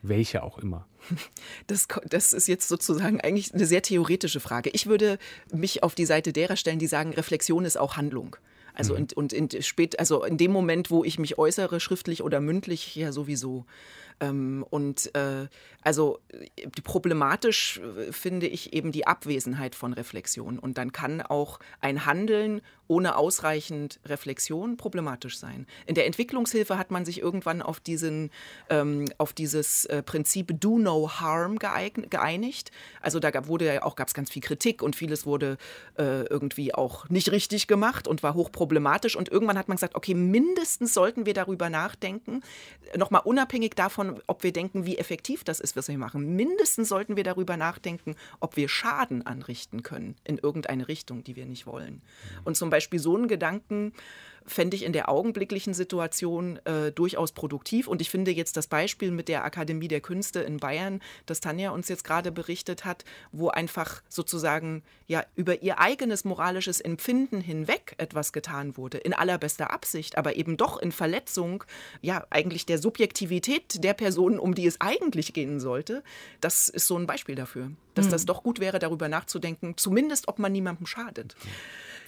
Welche 0.01 0.43
auch 0.43 0.57
immer. 0.57 0.87
Das, 1.67 1.87
das 2.09 2.33
ist 2.33 2.47
jetzt 2.47 2.67
sozusagen 2.67 3.21
eigentlich 3.21 3.53
eine 3.53 3.65
sehr 3.65 3.81
theoretische 3.81 4.39
Frage. 4.39 4.69
Ich 4.73 4.85
würde 4.87 5.17
mich 5.51 5.83
auf 5.83 5.95
die 5.95 6.05
Seite 6.05 6.31
derer 6.31 6.55
stellen, 6.55 6.79
die 6.79 6.87
sagen, 6.87 7.13
Reflexion 7.13 7.65
ist 7.65 7.77
auch 7.77 7.97
Handlung. 7.97 8.35
Also 8.73 8.93
mhm. 8.93 9.01
und, 9.01 9.13
und 9.13 9.33
in 9.33 9.61
spät, 9.61 9.99
also 9.99 10.23
in 10.23 10.37
dem 10.37 10.51
Moment, 10.51 10.91
wo 10.91 11.03
ich 11.03 11.19
mich 11.19 11.37
äußere, 11.37 11.79
schriftlich 11.79 12.23
oder 12.23 12.39
mündlich, 12.39 12.95
ja 12.95 13.11
sowieso. 13.11 13.65
Ähm, 14.21 14.63
und 14.69 15.13
äh, 15.15 15.47
also 15.81 16.19
problematisch 16.83 17.79
äh, 17.79 18.13
finde 18.13 18.47
ich 18.47 18.73
eben 18.73 18.91
die 18.91 19.07
Abwesenheit 19.07 19.75
von 19.75 19.93
Reflexion. 19.93 20.59
Und 20.59 20.77
dann 20.77 20.91
kann 20.91 21.21
auch 21.21 21.59
ein 21.81 22.05
Handeln 22.05 22.61
ohne 22.87 23.15
ausreichend 23.15 23.99
Reflexion 24.05 24.77
problematisch 24.77 25.39
sein. 25.39 25.65
In 25.87 25.95
der 25.95 26.05
Entwicklungshilfe 26.05 26.77
hat 26.77 26.91
man 26.91 27.05
sich 27.05 27.21
irgendwann 27.21 27.61
auf, 27.61 27.79
diesen, 27.79 28.31
ähm, 28.69 29.05
auf 29.17 29.33
dieses 29.33 29.85
äh, 29.85 30.03
Prinzip 30.03 30.59
Do 30.59 30.77
No 30.77 31.09
Harm 31.09 31.57
geeinigt. 31.57 32.71
Also 33.01 33.19
da 33.19 33.31
gab, 33.31 33.47
wurde 33.47 33.65
ja 33.65 33.83
auch 33.83 33.95
es 33.97 34.13
ganz 34.13 34.29
viel 34.29 34.41
Kritik 34.41 34.83
und 34.83 34.95
vieles 34.95 35.25
wurde 35.25 35.57
äh, 35.97 36.23
irgendwie 36.25 36.75
auch 36.75 37.09
nicht 37.09 37.31
richtig 37.31 37.67
gemacht 37.67 38.07
und 38.07 38.23
war 38.23 38.33
hochproblematisch. 38.33 39.15
Und 39.15 39.29
irgendwann 39.29 39.57
hat 39.57 39.67
man 39.67 39.77
gesagt, 39.77 39.95
okay, 39.95 40.13
mindestens 40.13 40.93
sollten 40.93 41.25
wir 41.25 41.33
darüber 41.33 41.69
nachdenken, 41.69 42.41
nochmal 42.97 43.21
unabhängig 43.23 43.73
davon, 43.75 44.10
ob 44.27 44.43
wir 44.43 44.53
denken, 44.53 44.85
wie 44.85 44.97
effektiv 44.97 45.43
das 45.43 45.59
ist, 45.59 45.75
was 45.75 45.87
wir 45.87 45.97
machen. 45.97 46.35
Mindestens 46.35 46.89
sollten 46.89 47.15
wir 47.15 47.23
darüber 47.23 47.57
nachdenken, 47.57 48.15
ob 48.39 48.57
wir 48.57 48.69
Schaden 48.69 49.25
anrichten 49.25 49.83
können 49.83 50.15
in 50.23 50.37
irgendeine 50.37 50.87
Richtung, 50.87 51.23
die 51.23 51.35
wir 51.35 51.45
nicht 51.45 51.65
wollen. 51.65 52.01
Und 52.43 52.57
zum 52.57 52.69
Beispiel 52.69 52.99
so 52.99 53.15
einen 53.15 53.27
Gedanken 53.27 53.93
fände 54.45 54.75
ich 54.75 54.83
in 54.83 54.93
der 54.93 55.09
augenblicklichen 55.09 55.73
Situation 55.73 56.59
äh, 56.65 56.91
durchaus 56.91 57.31
produktiv. 57.31 57.87
Und 57.87 58.01
ich 58.01 58.09
finde 58.09 58.31
jetzt 58.31 58.57
das 58.57 58.67
Beispiel 58.67 59.11
mit 59.11 59.27
der 59.27 59.43
Akademie 59.43 59.87
der 59.87 60.01
Künste 60.01 60.39
in 60.41 60.57
Bayern, 60.57 61.01
das 61.25 61.39
Tanja 61.39 61.71
uns 61.71 61.89
jetzt 61.89 62.03
gerade 62.03 62.31
berichtet 62.31 62.85
hat, 62.85 63.05
wo 63.31 63.49
einfach 63.49 64.01
sozusagen 64.09 64.83
ja 65.07 65.23
über 65.35 65.61
ihr 65.61 65.79
eigenes 65.79 66.25
moralisches 66.25 66.81
Empfinden 66.81 67.41
hinweg 67.41 67.95
etwas 67.97 68.33
getan 68.33 68.77
wurde, 68.77 68.97
in 68.97 69.13
allerbester 69.13 69.71
Absicht, 69.71 70.17
aber 70.17 70.35
eben 70.35 70.57
doch 70.57 70.77
in 70.77 70.91
Verletzung 70.91 71.63
ja 72.01 72.25
eigentlich 72.29 72.65
der 72.65 72.77
Subjektivität 72.77 73.83
der 73.83 73.93
Personen, 73.93 74.39
um 74.39 74.55
die 74.55 74.65
es 74.65 74.81
eigentlich 74.81 75.33
gehen 75.33 75.59
sollte. 75.59 76.03
Das 76.39 76.69
ist 76.69 76.87
so 76.87 76.97
ein 76.97 77.07
Beispiel 77.07 77.35
dafür, 77.35 77.71
dass 77.93 78.07
mhm. 78.07 78.11
das 78.11 78.25
doch 78.25 78.43
gut 78.43 78.59
wäre, 78.59 78.79
darüber 78.79 79.09
nachzudenken, 79.09 79.75
zumindest 79.77 80.27
ob 80.27 80.39
man 80.39 80.51
niemandem 80.51 80.85
schadet. 80.85 81.35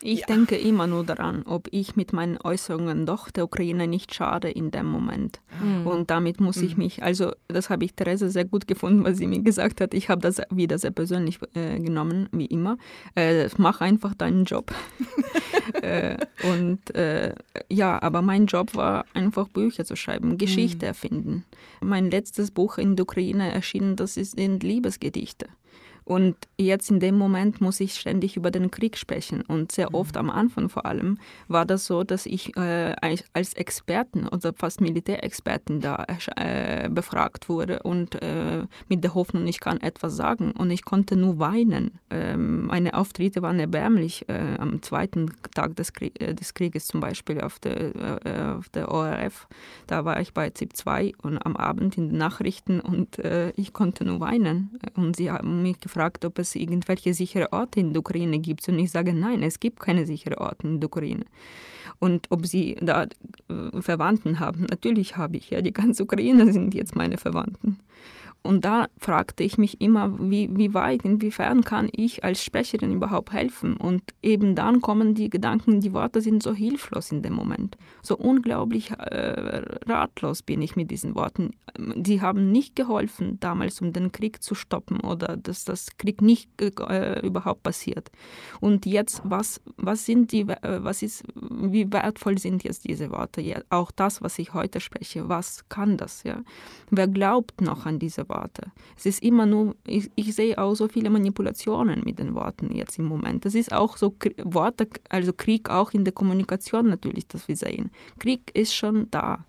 Ich 0.05 0.19
ja. 0.19 0.25
denke 0.25 0.57
immer 0.57 0.85
nur 0.85 1.05
daran, 1.05 1.43
ob 1.43 1.69
ich 1.71 1.95
mit 1.95 2.11
meinen 2.11 2.37
Äußerungen 2.37 3.05
doch 3.05 3.31
der 3.31 3.45
Ukraine 3.45 3.87
nicht 3.87 4.13
schade 4.13 4.49
in 4.49 4.69
dem 4.69 4.85
Moment. 4.85 5.39
Mhm. 5.61 5.87
Und 5.87 6.09
damit 6.09 6.41
muss 6.41 6.57
ich 6.57 6.75
mhm. 6.75 6.83
mich, 6.83 7.03
also 7.03 7.31
das 7.47 7.69
habe 7.69 7.85
ich 7.85 7.93
Therese 7.93 8.29
sehr 8.29 8.43
gut 8.43 8.67
gefunden, 8.67 9.05
was 9.05 9.17
sie 9.17 9.27
mir 9.27 9.39
gesagt 9.39 9.79
hat. 9.79 9.93
Ich 9.93 10.09
habe 10.09 10.19
das 10.19 10.41
wieder 10.49 10.77
sehr 10.77 10.91
persönlich 10.91 11.39
äh, 11.53 11.79
genommen, 11.79 12.27
wie 12.33 12.47
immer. 12.47 12.77
Äh, 13.15 13.47
mach 13.57 13.79
einfach 13.79 14.13
deinen 14.13 14.43
Job. 14.43 14.73
äh, 15.81 16.17
und 16.43 16.93
äh, 16.95 17.33
ja, 17.69 18.01
aber 18.01 18.21
mein 18.21 18.47
Job 18.47 18.75
war 18.75 19.05
einfach 19.13 19.47
Bücher 19.47 19.85
zu 19.85 19.95
schreiben, 19.95 20.37
Geschichte 20.37 20.85
mhm. 20.85 20.89
erfinden. 20.89 21.45
Mein 21.81 22.11
letztes 22.11 22.51
Buch 22.51 22.77
in 22.77 22.95
der 22.95 23.03
Ukraine 23.03 23.51
erschienen, 23.51 23.95
das 23.95 24.15
sind 24.15 24.63
Liebesgedichte. 24.63 25.47
Und 26.05 26.35
jetzt 26.57 26.91
in 26.91 26.99
dem 26.99 27.17
Moment 27.17 27.61
muss 27.61 27.79
ich 27.79 27.95
ständig 27.95 28.35
über 28.35 28.51
den 28.51 28.71
Krieg 28.71 28.97
sprechen. 28.97 29.41
Und 29.41 29.71
sehr 29.71 29.89
mhm. 29.89 29.95
oft 29.95 30.17
am 30.17 30.29
Anfang 30.29 30.69
vor 30.69 30.85
allem 30.85 31.17
war 31.47 31.65
das 31.65 31.85
so, 31.85 32.03
dass 32.03 32.25
ich 32.25 32.55
äh, 32.57 32.93
als 33.33 33.53
Experten 33.53 34.27
oder 34.27 34.53
fast 34.53 34.81
Militärexperten 34.81 35.81
da 35.81 36.05
äh, 36.35 36.89
befragt 36.89 37.49
wurde 37.49 37.83
und 37.83 38.21
äh, 38.21 38.65
mit 38.89 39.03
der 39.03 39.13
Hoffnung, 39.13 39.47
ich 39.47 39.59
kann 39.59 39.79
etwas 39.81 40.15
sagen. 40.15 40.51
Und 40.51 40.71
ich 40.71 40.83
konnte 40.83 41.15
nur 41.15 41.39
weinen. 41.39 41.99
Ähm, 42.09 42.67
meine 42.67 42.93
Auftritte 42.93 43.41
waren 43.41 43.59
erbärmlich. 43.59 44.27
Äh, 44.27 44.57
am 44.59 44.81
zweiten 44.81 45.31
Tag 45.53 45.75
des, 45.75 45.93
Krieg, 45.93 46.21
äh, 46.21 46.33
des, 46.33 46.53
Krieges 46.53 46.87
zum 46.87 46.99
Beispiel 46.99 47.41
auf 47.41 47.59
der, 47.59 48.25
äh, 48.25 48.57
auf 48.57 48.69
der 48.69 48.91
ORF, 48.91 49.47
da 49.87 50.05
war 50.05 50.19
ich 50.19 50.33
bei 50.33 50.49
ZIP 50.49 50.75
2 50.75 51.13
und 51.21 51.37
am 51.37 51.55
Abend 51.55 51.97
in 51.97 52.09
den 52.09 52.17
Nachrichten 52.17 52.79
und 52.79 53.17
ich 53.55 53.73
konnte 53.73 54.05
nur 54.05 54.19
weinen. 54.19 54.77
Und 54.95 55.15
sie 55.15 55.31
haben 55.31 55.61
mich 55.61 55.79
gefragt, 55.79 55.92
gefragt, 55.93 56.25
ob 56.25 56.39
es 56.39 56.55
irgendwelche 56.55 57.13
sichere 57.13 57.53
Orte 57.53 57.79
in 57.79 57.93
der 57.93 57.99
Ukraine 57.99 58.39
gibt. 58.39 58.67
Und 58.67 58.79
ich 58.79 58.91
sage, 58.91 59.13
nein, 59.13 59.43
es 59.43 59.59
gibt 59.59 59.79
keine 59.79 60.05
sicheren 60.05 60.39
Orte 60.39 60.67
in 60.67 60.79
der 60.79 60.87
Ukraine. 60.87 61.25
Und 61.99 62.27
ob 62.31 62.47
sie 62.47 62.75
da 62.81 63.03
äh, 63.03 63.81
Verwandten 63.81 64.39
haben, 64.39 64.65
natürlich 64.69 65.15
habe 65.15 65.37
ich. 65.37 65.51
Ja, 65.51 65.61
die 65.61 65.73
ganze 65.73 66.03
Ukraine 66.03 66.51
sind 66.51 66.73
jetzt 66.73 66.95
meine 66.95 67.17
Verwandten. 67.17 67.79
Und 68.43 68.65
da 68.65 68.87
fragte 68.97 69.41
ich 69.43 69.57
mich 69.57 69.79
immer, 69.79 70.19
wie, 70.19 70.49
wie 70.51 70.73
weit, 70.73 71.05
inwiefern 71.05 71.63
kann 71.63 71.87
ich 71.93 72.25
als 72.25 72.43
Sprecherin 72.43 72.91
überhaupt 72.91 73.31
helfen? 73.31 73.77
Und 73.77 74.03
eben 74.21 74.53
dann 74.53 74.81
kommen 74.81 75.15
die 75.15 75.29
Gedanken, 75.29 75.79
die 75.79 75.93
Worte 75.93 76.19
sind 76.19 76.43
so 76.43 76.53
hilflos 76.53 77.13
in 77.13 77.21
dem 77.21 77.33
Moment. 77.33 77.77
So 78.01 78.17
unglaublich 78.17 78.91
äh, 78.91 79.63
ratlos 79.87 80.41
bin 80.43 80.61
ich 80.61 80.75
mit 80.75 80.91
diesen 80.91 81.15
Worten. 81.15 81.51
Die 81.77 82.19
haben 82.19 82.51
nicht 82.51 82.75
geholfen, 82.75 83.39
damals 83.39 83.79
um 83.79 83.93
den 83.93 84.11
Krieg 84.11 84.43
zu 84.43 84.55
stoppen 84.55 84.99
oder 84.99 85.37
dass 85.37 85.63
das 85.63 85.97
Krieg 85.97 86.21
nicht 86.21 86.49
äh, 86.61 87.25
überhaupt 87.25 87.63
passiert. 87.63 88.11
Und 88.59 88.85
jetzt, 88.85 89.21
was, 89.23 89.61
was 89.77 90.05
sind 90.05 90.33
die, 90.33 90.41
äh, 90.41 90.83
was 90.83 91.01
ist, 91.01 91.23
wie 91.33 91.89
wertvoll 91.93 92.37
sind 92.37 92.65
jetzt 92.65 92.83
diese 92.83 93.09
Worte? 93.09 93.39
Ja, 93.39 93.61
auch 93.69 93.91
das, 93.91 94.21
was 94.21 94.37
ich 94.37 94.53
heute 94.53 94.81
spreche, 94.81 95.29
was 95.29 95.63
kann 95.69 95.95
das? 95.95 96.23
Ja? 96.23 96.41
Wer 96.89 97.07
glaubt 97.07 97.61
noch 97.61 97.85
an 97.85 97.99
diese 97.99 98.27
Worte? 98.27 98.32
Worte. 98.33 98.71
Es 98.97 99.05
ist 99.05 99.23
immer 99.23 99.45
nur, 99.45 99.75
ich, 99.85 100.09
ich, 100.15 100.33
sehe 100.35 100.57
auch 100.57 100.75
so 100.75 100.87
viele 100.87 101.09
Manipulationen 101.09 102.01
mit 102.03 102.19
den 102.19 102.33
Worten 102.35 102.73
jetzt 102.75 102.97
im 102.97 103.05
Moment. 103.05 103.45
Das 103.45 103.55
ist 103.55 103.71
auch 103.71 103.97
so 103.97 104.15
Worte, 104.43 104.87
also 105.09 105.33
Krieg 105.33 105.69
auch 105.69 105.91
in 105.91 106.03
der 106.03 106.13
Kommunikation 106.13 106.89
natürlich, 106.89 107.27
das 107.27 107.47
wir 107.47 107.55
sehen. 107.55 107.91
Krieg 108.19 108.51
ist 108.53 108.75
schon 108.75 109.07
da, 109.11 109.45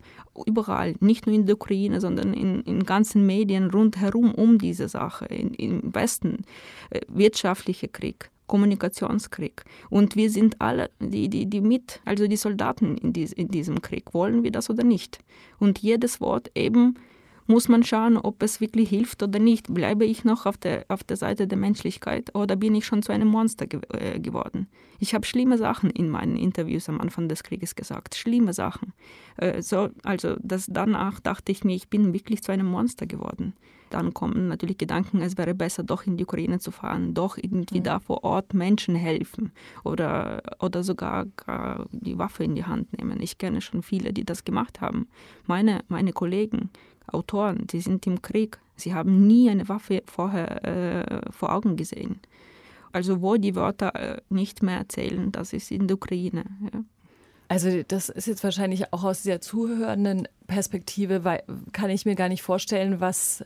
überall, 0.47 0.95
nicht 1.01 1.27
nur 1.27 1.35
in 1.35 1.47
der 1.47 1.55
Ukraine, 1.57 2.01
sondern 2.01 2.35
in, 2.35 2.63
in 2.63 2.85
ganzen 2.85 3.27
Medien 3.27 3.71
rundherum 3.71 4.35
um 4.35 4.59
diese 4.59 4.89
Sache, 4.89 5.27
in, 5.27 5.55
im 5.55 5.95
Westen, 5.95 6.43
äh, 6.91 7.01
wirtschaftlicher 7.09 7.89
Krieg. 7.89 8.31
Kommunikationskrieg. 8.47 9.65
Und 9.89 10.17
wir 10.17 10.29
sind 10.29 10.61
alle, 10.61 10.91
die, 11.01 11.31
die, 11.31 11.47
die 11.47 11.63
mit, 11.63 12.01
also 12.05 12.27
die 12.27 12.37
Soldaten 12.37 12.99
in, 12.99 13.15
dies, 13.15 13.33
in 13.33 13.49
diesem 13.49 13.81
Krieg, 13.81 14.13
wollen 14.13 14.43
wir 14.43 14.51
das 14.51 14.69
oder 14.69 14.85
nicht. 14.85 15.19
Und 15.59 15.79
jedes 15.79 16.21
Wort 16.21 16.51
eben 16.55 16.99
muss 17.47 17.69
man 17.69 17.83
schauen, 17.83 18.17
ob 18.17 18.43
es 18.43 18.61
wirklich 18.61 18.89
hilft 18.89 19.23
oder 19.23 19.39
nicht. 19.39 19.73
Bleibe 19.73 20.05
ich 20.05 20.25
noch 20.25 20.47
auf 20.47 20.57
der, 20.57 20.85
auf 20.89 21.05
der 21.05 21.17
Seite 21.17 21.47
der 21.47 21.59
Menschlichkeit 21.59 22.35
oder 22.35 22.57
bin 22.57 22.75
ich 22.75 22.87
schon 22.87 23.03
zu 23.03 23.13
einem 23.13 23.29
Monster 23.29 23.67
ge 23.67 23.81
äh, 23.91 24.19
geworden? 24.19 24.69
Ich 24.99 25.15
habe 25.15 25.27
schlimme 25.27 25.59
Sachen 25.59 25.91
in 25.91 26.09
meinen 26.09 26.37
Interviews 26.37 26.89
am 26.89 27.01
Anfang 27.01 27.29
des 27.29 27.43
Krieges 27.43 27.75
gesagt, 27.75 28.15
schlimme 28.15 28.53
Sachen. 28.53 28.93
Äh, 29.37 29.63
so, 29.63 29.91
also 30.03 30.37
das, 30.41 30.67
danach 30.69 31.21
dachte 31.21 31.53
ich 31.53 31.65
mir, 31.65 31.75
ich 31.75 31.89
bin 31.89 32.13
wirklich 32.13 32.43
zu 32.43 32.53
einem 32.53 32.67
Monster 32.67 33.07
geworden. 33.07 33.55
Dann 33.91 34.13
kommen 34.13 34.49
natürlich 34.49 34.79
Gedanken, 34.79 35.21
es 35.21 35.39
wäre 35.39 35.55
besser, 35.55 35.85
doch 35.85 36.05
in 36.05 36.17
die 36.17 36.25
Ukraine 36.25 36.59
zu 36.59 36.73
fahren, 36.73 37.15
doch 37.15 37.37
irgendwie 37.37 37.81
da 37.81 38.01
vor 38.01 38.25
Ort 38.25 38.53
Menschen 38.53 38.97
helfen 38.97 39.53
oder, 39.85 40.43
oder 40.59 40.83
sogar 40.83 41.27
die 41.93 42.19
Waffe 42.19 42.43
in 42.43 42.57
die 42.57 42.65
Hand 42.65 42.93
nehmen. 42.99 43.21
Ich 43.21 43.39
kenne 43.39 43.61
schon 43.61 43.85
viele, 43.85 44.13
die 44.13 44.25
das 44.25 44.45
gemacht 44.45 44.81
haben. 44.81 45.07
Meine, 45.47 45.85
meine 45.87 46.13
Kollegen, 46.13 46.71
Autoren, 47.07 47.67
die 47.67 47.81
sind 47.81 48.07
im 48.07 48.23
Krieg. 48.23 48.59
Sie 48.77 48.95
haben 48.95 49.27
nie 49.27 49.51
eine 49.51 49.69
Waffe 49.69 50.03
vorher 50.07 50.65
äh, 50.65 51.33
vor 51.33 51.53
Augen 51.53 51.77
gesehen. 51.77 52.21
Also 52.93 53.23
wo 53.23 53.37
die 53.37 53.55
Wörter 53.55 53.95
äh, 53.95 54.21
nicht 54.29 54.63
mehr 54.63 54.79
erzählen, 54.79 55.33
das 55.33 55.53
ist 55.53 55.71
in 55.71 55.89
der 55.89 55.97
Ukraine. 55.97 56.45
Ja. 56.73 56.85
Also 57.49 57.83
das 57.87 58.09
ist 58.09 58.27
jetzt 58.27 58.43
wahrscheinlich 58.43 58.93
auch 58.93 59.05
aus 59.05 59.23
der 59.23 59.41
zuhörenden 59.41 60.29
Perspektive, 60.47 61.25
weil 61.25 61.43
kann 61.73 61.91
ich 61.91 62.07
mir 62.07 62.15
gar 62.15 62.29
nicht 62.29 62.43
vorstellen, 62.43 63.01
was 63.01 63.45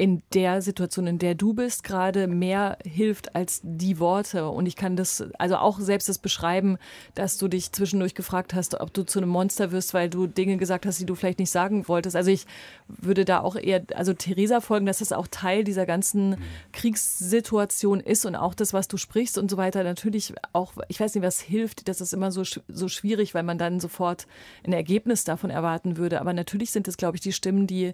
in 0.00 0.22
der 0.32 0.62
Situation, 0.62 1.06
in 1.06 1.18
der 1.18 1.34
du 1.34 1.52
bist, 1.52 1.84
gerade 1.84 2.26
mehr 2.26 2.78
hilft 2.86 3.36
als 3.36 3.60
die 3.62 3.98
Worte. 3.98 4.48
Und 4.48 4.64
ich 4.64 4.74
kann 4.74 4.96
das, 4.96 5.22
also 5.38 5.56
auch 5.56 5.78
selbst 5.78 6.08
das 6.08 6.16
beschreiben, 6.16 6.78
dass 7.14 7.36
du 7.36 7.48
dich 7.48 7.70
zwischendurch 7.72 8.14
gefragt 8.14 8.54
hast, 8.54 8.80
ob 8.80 8.94
du 8.94 9.02
zu 9.02 9.18
einem 9.18 9.28
Monster 9.28 9.72
wirst, 9.72 9.92
weil 9.92 10.08
du 10.08 10.26
Dinge 10.26 10.56
gesagt 10.56 10.86
hast, 10.86 11.00
die 11.00 11.04
du 11.04 11.14
vielleicht 11.14 11.38
nicht 11.38 11.50
sagen 11.50 11.86
wolltest. 11.86 12.16
Also 12.16 12.30
ich 12.30 12.46
würde 12.88 13.26
da 13.26 13.40
auch 13.40 13.56
eher, 13.56 13.84
also 13.94 14.14
Theresa 14.14 14.62
folgen, 14.62 14.86
dass 14.86 15.00
das 15.00 15.12
auch 15.12 15.26
Teil 15.26 15.64
dieser 15.64 15.84
ganzen 15.84 16.36
Kriegssituation 16.72 18.00
ist 18.00 18.24
und 18.24 18.36
auch 18.36 18.54
das, 18.54 18.72
was 18.72 18.88
du 18.88 18.96
sprichst 18.96 19.36
und 19.36 19.50
so 19.50 19.58
weiter. 19.58 19.84
Natürlich 19.84 20.32
auch, 20.54 20.72
ich 20.88 20.98
weiß 20.98 21.14
nicht, 21.14 21.24
was 21.24 21.40
hilft, 21.40 21.88
das 21.88 22.00
ist 22.00 22.14
immer 22.14 22.32
so, 22.32 22.42
so 22.68 22.88
schwierig, 22.88 23.34
weil 23.34 23.42
man 23.42 23.58
dann 23.58 23.80
sofort 23.80 24.26
ein 24.64 24.72
Ergebnis 24.72 25.24
davon 25.24 25.50
erwarten 25.50 25.98
würde. 25.98 26.22
Aber 26.22 26.32
natürlich 26.32 26.70
sind 26.70 26.88
es, 26.88 26.96
glaube 26.96 27.18
ich, 27.18 27.20
die 27.20 27.34
Stimmen, 27.34 27.66
die 27.66 27.92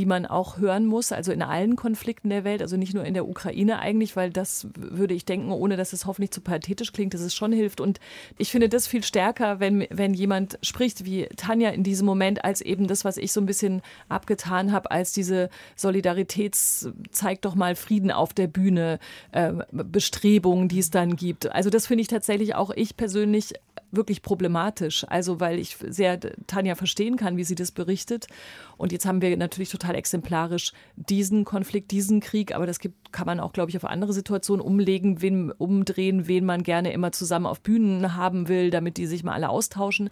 die 0.00 0.06
man 0.06 0.24
auch 0.24 0.56
hören 0.56 0.86
muss, 0.86 1.12
also 1.12 1.30
in 1.30 1.42
allen 1.42 1.76
Konflikten 1.76 2.30
der 2.30 2.42
Welt, 2.42 2.62
also 2.62 2.78
nicht 2.78 2.94
nur 2.94 3.04
in 3.04 3.12
der 3.12 3.28
Ukraine 3.28 3.80
eigentlich, 3.80 4.16
weil 4.16 4.30
das 4.30 4.66
würde 4.74 5.12
ich 5.12 5.26
denken, 5.26 5.52
ohne 5.52 5.76
dass 5.76 5.92
es 5.92 6.06
hoffentlich 6.06 6.30
zu 6.30 6.40
pathetisch 6.40 6.94
klingt, 6.94 7.12
dass 7.12 7.20
es 7.20 7.34
schon 7.34 7.52
hilft. 7.52 7.82
Und 7.82 8.00
ich 8.38 8.50
finde 8.50 8.70
das 8.70 8.86
viel 8.86 9.02
stärker, 9.02 9.60
wenn, 9.60 9.86
wenn 9.90 10.14
jemand 10.14 10.58
spricht 10.62 11.04
wie 11.04 11.26
Tanja 11.36 11.68
in 11.68 11.82
diesem 11.82 12.06
Moment, 12.06 12.46
als 12.46 12.62
eben 12.62 12.86
das, 12.86 13.04
was 13.04 13.18
ich 13.18 13.30
so 13.30 13.42
ein 13.42 13.46
bisschen 13.46 13.82
abgetan 14.08 14.72
habe, 14.72 14.90
als 14.90 15.12
diese 15.12 15.50
Solidaritäts, 15.76 16.88
zeigt 17.10 17.44
doch 17.44 17.54
mal 17.54 17.76
Frieden 17.76 18.10
auf 18.10 18.32
der 18.32 18.46
Bühne, 18.46 19.00
äh, 19.32 19.52
Bestrebungen, 19.70 20.68
die 20.68 20.78
es 20.78 20.88
dann 20.88 21.14
gibt. 21.14 21.52
Also 21.52 21.68
das 21.68 21.86
finde 21.86 22.00
ich 22.00 22.08
tatsächlich 22.08 22.54
auch 22.54 22.70
ich 22.70 22.96
persönlich 22.96 23.52
wirklich 23.92 24.22
problematisch. 24.22 25.04
Also 25.08 25.40
weil 25.40 25.58
ich 25.58 25.76
sehr 25.76 26.18
Tanja 26.46 26.74
verstehen 26.74 27.16
kann, 27.16 27.36
wie 27.36 27.44
sie 27.44 27.54
das 27.54 27.72
berichtet. 27.72 28.26
Und 28.76 28.92
jetzt 28.92 29.06
haben 29.06 29.22
wir 29.22 29.36
natürlich 29.36 29.70
total 29.70 29.94
exemplarisch 29.94 30.72
diesen 30.96 31.44
Konflikt, 31.44 31.90
diesen 31.90 32.20
Krieg, 32.20 32.54
aber 32.54 32.66
das 32.66 32.78
gibt, 32.78 33.12
kann 33.12 33.26
man 33.26 33.40
auch, 33.40 33.52
glaube 33.52 33.70
ich, 33.70 33.76
auf 33.76 33.84
andere 33.84 34.12
Situationen 34.12 34.64
umlegen, 34.64 35.22
wen, 35.22 35.50
umdrehen, 35.52 36.26
wen 36.26 36.44
man 36.44 36.62
gerne 36.62 36.92
immer 36.92 37.12
zusammen 37.12 37.46
auf 37.46 37.60
Bühnen 37.60 38.16
haben 38.16 38.48
will, 38.48 38.70
damit 38.70 38.96
die 38.96 39.06
sich 39.06 39.24
mal 39.24 39.34
alle 39.34 39.48
austauschen. 39.48 40.10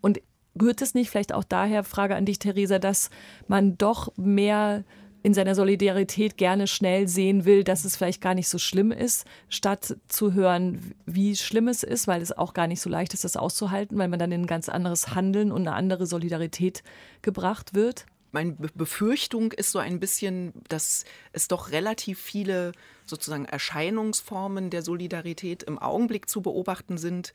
Und 0.00 0.20
rührt 0.60 0.82
es 0.82 0.94
nicht 0.94 1.10
vielleicht 1.10 1.32
auch 1.32 1.44
daher, 1.44 1.84
Frage 1.84 2.16
an 2.16 2.24
dich, 2.24 2.38
Theresa, 2.38 2.78
dass 2.78 3.10
man 3.48 3.76
doch 3.78 4.16
mehr 4.16 4.84
in 5.22 5.34
seiner 5.34 5.54
Solidarität 5.54 6.36
gerne 6.36 6.66
schnell 6.66 7.06
sehen 7.08 7.44
will, 7.44 7.64
dass 7.64 7.84
es 7.84 7.96
vielleicht 7.96 8.20
gar 8.20 8.34
nicht 8.34 8.48
so 8.48 8.58
schlimm 8.58 8.90
ist, 8.90 9.26
statt 9.48 9.96
zu 10.08 10.32
hören, 10.32 10.94
wie 11.06 11.36
schlimm 11.36 11.68
es 11.68 11.82
ist, 11.82 12.06
weil 12.08 12.22
es 12.22 12.32
auch 12.32 12.54
gar 12.54 12.66
nicht 12.66 12.80
so 12.80 12.88
leicht 12.88 13.12
ist, 13.12 13.24
das 13.24 13.36
auszuhalten, 13.36 13.98
weil 13.98 14.08
man 14.08 14.18
dann 14.18 14.32
in 14.32 14.42
ein 14.42 14.46
ganz 14.46 14.68
anderes 14.68 15.14
Handeln 15.14 15.52
und 15.52 15.62
eine 15.62 15.74
andere 15.76 16.06
Solidarität 16.06 16.82
gebracht 17.22 17.74
wird? 17.74 18.06
Meine 18.32 18.52
Befürchtung 18.52 19.52
ist 19.52 19.72
so 19.72 19.80
ein 19.80 19.98
bisschen, 19.98 20.52
dass 20.68 21.04
es 21.32 21.48
doch 21.48 21.72
relativ 21.72 22.20
viele 22.20 22.72
sozusagen 23.04 23.44
Erscheinungsformen 23.44 24.70
der 24.70 24.82
Solidarität 24.82 25.64
im 25.64 25.78
Augenblick 25.78 26.28
zu 26.28 26.40
beobachten 26.40 26.96
sind, 26.96 27.32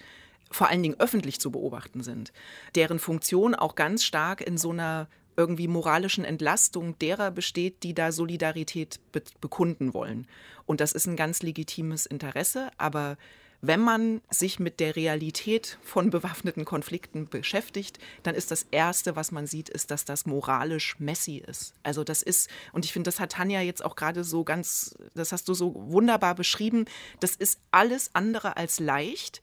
vor 0.51 0.69
allen 0.69 0.83
Dingen 0.83 0.99
öffentlich 0.99 1.39
zu 1.39 1.51
beobachten 1.51 2.01
sind, 2.01 2.31
deren 2.75 2.99
Funktion 2.99 3.55
auch 3.55 3.75
ganz 3.75 4.03
stark 4.03 4.41
in 4.41 4.57
so 4.57 4.71
einer 4.71 5.07
irgendwie 5.37 5.67
moralischen 5.67 6.25
Entlastung 6.25 6.97
derer 6.99 7.31
besteht, 7.31 7.83
die 7.83 7.93
da 7.93 8.11
Solidarität 8.11 8.99
be 9.11 9.21
bekunden 9.41 9.93
wollen. 9.93 10.27
Und 10.65 10.81
das 10.81 10.93
ist 10.93 11.07
ein 11.07 11.15
ganz 11.15 11.43
legitimes 11.43 12.05
Interesse, 12.05 12.69
aber 12.77 13.17
wenn 13.61 13.79
man 13.79 14.21
sich 14.29 14.59
mit 14.59 14.79
der 14.79 14.95
Realität 14.95 15.79
von 15.81 16.09
bewaffneten 16.09 16.65
Konflikten 16.65 17.27
beschäftigt, 17.27 17.97
dann 18.23 18.35
ist 18.35 18.51
das 18.51 18.67
Erste, 18.69 19.15
was 19.15 19.31
man 19.31 19.47
sieht, 19.47 19.69
ist, 19.69 19.91
dass 19.91 20.05
das 20.05 20.25
moralisch 20.25 20.99
messy 20.99 21.37
ist. 21.37 21.73
Also 21.81 22.03
das 22.03 22.21
ist, 22.21 22.49
und 22.73 22.85
ich 22.85 22.93
finde, 22.93 23.07
das 23.07 23.19
hat 23.19 23.31
Tanja 23.31 23.61
jetzt 23.61 23.83
auch 23.83 23.95
gerade 23.95 24.23
so 24.23 24.43
ganz, 24.43 24.95
das 25.15 25.31
hast 25.31 25.47
du 25.47 25.53
so 25.53 25.73
wunderbar 25.75 26.35
beschrieben, 26.35 26.85
das 27.19 27.35
ist 27.35 27.59
alles 27.71 28.11
andere 28.13 28.57
als 28.57 28.79
leicht, 28.79 29.41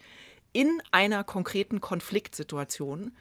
in 0.52 0.82
einer 0.90 1.24
konkreten 1.24 1.80
Konfliktsituation 1.80 3.12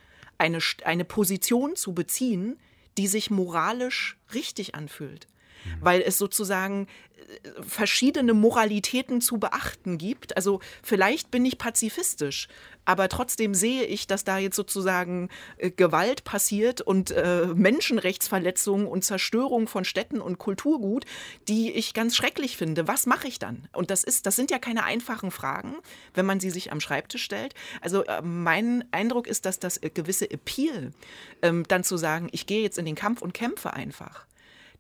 eine, 0.42 0.60
eine 0.84 1.06
Position 1.06 1.76
zu 1.76 1.94
beziehen, 1.94 2.60
die 2.98 3.08
sich 3.08 3.30
moralisch 3.30 4.18
richtig 4.34 4.76
anfühlt. 4.76 5.28
Mhm. 5.64 5.78
Weil 5.82 6.02
es 6.02 6.18
sozusagen 6.18 6.88
äh, 7.18 7.62
verschiedene 7.62 8.34
Moralitäten 8.34 9.22
zu 9.22 9.38
beachten 9.38 9.98
gibt. 9.98 10.36
Also 10.36 10.60
vielleicht 10.84 11.32
bin 11.32 11.46
ich 11.46 11.58
pazifistisch, 11.58 12.48
aber 12.86 13.10
trotzdem 13.10 13.54
sehe 13.54 13.84
ich, 13.84 14.08
dass 14.08 14.24
da 14.24 14.38
jetzt 14.38 14.56
sozusagen 14.56 15.30
äh, 15.58 15.70
Gewalt 15.70 16.24
passiert 16.24 16.82
und 16.82 17.12
äh, 17.12 17.48
Menschenrechtsverletzungen 17.54 18.88
und 18.88 19.04
Zerstörung 19.06 19.68
von 19.68 19.86
Städten 19.86 20.20
und 20.20 20.40
Kulturgut, 20.40 21.06
die 21.48 21.72
ich 21.72 21.94
ganz 21.94 22.16
schrecklich 22.16 22.58
finde. 22.58 22.88
Was 22.88 23.06
mache 23.06 23.28
ich 23.28 23.40
dann? 23.40 23.68
Und 23.74 23.92
das 23.92 24.04
ist, 24.04 24.26
das 24.26 24.36
sind 24.36 24.52
ja 24.52 24.60
keine 24.60 24.84
einfachen 24.84 25.32
Fragen, 25.32 25.76
wenn 26.14 26.26
man 26.26 26.40
sie 26.40 26.50
sich 26.50 26.72
am 26.72 26.82
Schreibtisch 26.82 27.24
stellt. 27.24 27.54
Also 27.82 28.04
äh, 28.04 28.22
mein 28.22 28.84
Eindruck 28.92 29.28
ist, 29.28 29.46
dass 29.46 29.60
das 29.60 29.78
äh, 29.78 29.90
gewisse 29.90 30.30
Appeal, 30.30 30.92
ähm, 31.42 31.64
dann 31.68 31.84
zu 31.84 31.98
sagen, 31.98 32.30
ich 32.32 32.46
gehe 32.46 32.62
jetzt 32.62 32.78
in 32.78 32.86
den 32.86 32.96
Kampf 32.96 33.22
und 33.22 33.34
kämpfe 33.34 33.74
einfach, 33.74 34.26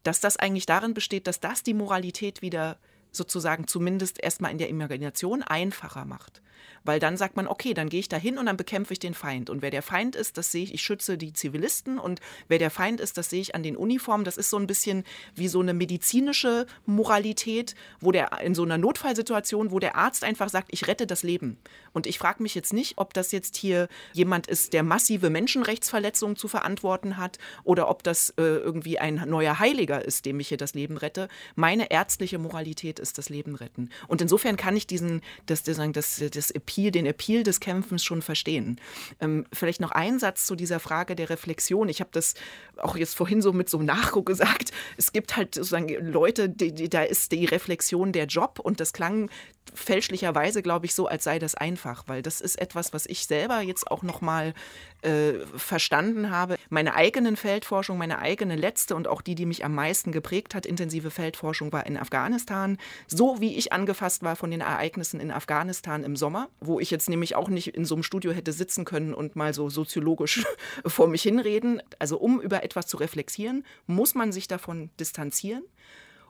dass 0.04 0.20
das 0.20 0.38
eigentlich 0.38 0.66
darin 0.66 0.94
besteht, 0.94 1.28
dass 1.28 1.40
das 1.40 1.64
die 1.64 1.74
Moralität 1.74 2.42
wieder 2.42 2.78
sozusagen 3.12 3.68
zumindest 3.68 4.22
erstmal 4.24 4.52
in 4.52 4.58
der 4.58 4.70
Imagination 4.70 5.44
einfacher 5.44 6.06
macht. 6.06 6.42
Weil 6.84 7.00
dann 7.00 7.17
sagt 7.17 7.36
man, 7.36 7.47
okay, 7.47 7.74
dann 7.74 7.89
gehe 7.89 8.00
ich 8.00 8.10
da 8.10 8.17
hin 8.17 8.38
und 8.38 8.47
dann 8.47 8.58
bekämpfe 8.58 8.93
ich 8.93 9.00
den 9.00 9.13
Feind. 9.13 9.50
Und 9.50 9.62
wer 9.62 9.71
der 9.71 9.82
Feind 9.82 10.15
ist, 10.15 10.38
das 10.38 10.52
sehe 10.52 10.63
ich, 10.63 10.74
ich 10.74 10.82
schütze 10.82 11.17
die 11.17 11.34
Zivilisten. 11.34 12.00
Und 12.00 12.19
wer 12.47 12.60
der 12.60 12.71
Feind 12.71 13.00
ist, 13.00 13.17
das 13.17 13.30
sehe 13.30 13.41
ich 13.41 13.56
an 13.56 13.63
den 13.63 13.76
Uniformen. 13.76 14.26
Das 14.26 14.38
ist 14.38 14.50
so 14.50 14.58
ein 14.58 14.67
bisschen 14.67 15.04
wie 15.36 15.47
so 15.47 15.60
eine 15.60 15.74
medizinische 15.74 16.65
Moralität, 16.86 17.76
wo 18.00 18.12
der 18.12 18.41
in 18.41 18.56
so 18.56 18.63
einer 18.63 18.78
Notfallsituation, 18.78 19.71
wo 19.71 19.80
der 19.80 19.95
Arzt 19.95 20.24
einfach 20.24 20.50
sagt, 20.50 20.69
ich 20.71 20.88
rette 20.88 21.08
das 21.08 21.24
Leben. 21.24 21.58
Und 21.93 22.08
ich 22.08 22.19
frage 22.19 22.41
mich 22.41 22.56
jetzt 22.56 22.74
nicht, 22.74 22.97
ob 22.97 23.13
das 23.13 23.32
jetzt 23.32 23.56
hier 23.56 23.88
jemand 24.13 24.47
ist, 24.47 24.74
der 24.74 24.84
massive 24.84 25.30
Menschenrechtsverletzungen 25.30 26.36
zu 26.36 26.47
verantworten 26.47 27.17
hat 27.17 27.38
oder 27.63 27.89
ob 27.89 28.04
das 28.04 28.32
äh, 28.32 28.43
irgendwie 28.43 29.00
ein 29.00 29.24
neuer 29.28 29.60
Heiliger 29.60 30.04
ist, 30.04 30.26
dem 30.26 30.39
ich 30.39 30.50
hier 30.50 30.58
das 30.58 30.74
Leben 30.74 30.97
rette. 30.97 31.28
Meine 31.56 31.91
ärztliche 31.91 32.38
Moralität 32.38 33.00
ist 33.00 33.17
das 33.17 33.30
Leben 33.30 33.56
retten. 33.56 33.89
Und 34.08 34.21
insofern 34.21 34.58
kann 34.58 34.76
ich 34.76 34.88
diesen, 34.88 35.21
das, 35.45 35.63
das, 35.63 35.78
das, 35.91 36.24
das 36.32 36.51
Appeal, 36.52 36.92
den 36.92 37.06
Appeal 37.06 37.44
des 37.44 37.60
Kämpfens 37.60 38.04
schon 38.04 38.22
verstehen. 38.22 38.80
Ähm, 39.20 39.46
vielleicht 39.52 39.82
noch 39.82 39.92
ein 39.92 40.20
Satz 40.20 40.46
zu 40.46 40.56
dieser 40.56 40.80
Frage 40.80 41.16
der 41.16 41.30
Reflexion. 41.30 41.90
Ich 41.90 42.00
habe 42.00 42.12
das 42.14 42.36
auch 42.78 42.96
jetzt 42.96 43.16
vorhin 43.16 43.42
so 43.42 43.54
mit 43.54 43.70
so 43.70 43.82
Nachguck 43.82 44.26
gesagt. 44.26 44.72
Es 44.98 45.12
gibt 45.12 45.36
halt 45.36 45.56
sozusagen 45.56 45.88
Leute, 46.06 46.50
die, 46.50 46.74
die, 46.74 46.90
da 46.90 47.04
ist 47.04 47.32
die 47.32 47.46
Reflexion 47.46 48.12
der 48.12 48.26
Job 48.26 48.60
und 48.60 48.80
das 48.80 48.94
klang 48.94 49.30
fälschlicherweise, 49.74 50.62
glaube 50.62 50.86
ich, 50.86 50.94
so, 50.94 51.08
als 51.08 51.24
sei 51.24 51.40
das 51.40 51.56
einfach, 51.56 52.04
weil 52.08 52.22
das 52.22 52.42
ist 52.42 52.60
etwas, 52.60 52.94
was 52.94 53.06
ich 53.06 53.26
selber 53.26 53.62
jetzt 53.62 53.90
auch 53.90 54.04
noch 54.04 54.22
mal 54.22 54.54
äh, 55.02 55.46
verstanden 55.56 56.30
habe. 56.30 56.58
Meine 56.70 56.96
eigenen 56.96 57.36
Feldforschung, 57.36 57.98
meine 57.98 58.20
eigene 58.20 58.56
letzte 58.56 58.96
und 58.96 59.08
auch 59.08 59.22
die, 59.22 59.36
die 59.36 59.46
mich 59.46 59.66
am 59.66 59.76
meisten 59.76 60.12
geprägt 60.12 60.56
hat, 60.56 60.66
intensive 60.66 61.12
Feldforschung 61.12 61.72
war 61.72 61.86
in 61.86 61.98
Afghanistan. 61.98 62.78
So 63.08 63.40
wie 63.42 63.56
ich 63.58 63.74
angefasst 63.74 64.24
war 64.24 64.36
von 64.36 64.52
den 64.52 64.62
Ereignissen 64.62 65.20
in 65.20 65.32
Afghanistan 65.32 66.04
im 66.04 66.16
Sommer, 66.16 66.50
wo 66.60 66.80
ich 66.80 66.92
jetzt 66.92 67.10
nämlich 67.10 67.36
auch 67.36 67.50
nicht 67.50 67.70
in 67.70 67.86
so 67.86 67.96
einem 67.96 68.04
Studio 68.04 68.32
hätte 68.32 68.54
sitzen 68.54 68.86
können 68.86 69.14
und 69.14 69.36
mal 69.36 69.54
so 69.54 69.70
soziologisch 69.70 70.46
vor 70.86 71.08
mich 71.08 71.24
hinreden. 71.24 71.82
Also 72.00 72.18
um 72.18 72.42
über 72.42 72.64
etwas 72.64 72.88
zu 72.88 72.98
reflektieren, 72.98 73.66
muss 73.88 74.16
man 74.16 74.32
sich 74.32 74.48
davon 74.48 74.90
distanzieren. 75.00 75.64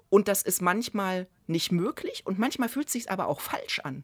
Und 0.10 0.28
das 0.28 0.42
ist 0.42 0.62
manchmal 0.62 1.28
nicht 1.48 1.72
möglich 1.72 2.24
und 2.26 2.38
manchmal 2.38 2.68
fühlt 2.68 2.88
es 2.88 2.94
sich 2.94 3.10
aber 3.10 3.28
auch 3.28 3.40
falsch 3.40 3.80
an. 3.80 4.04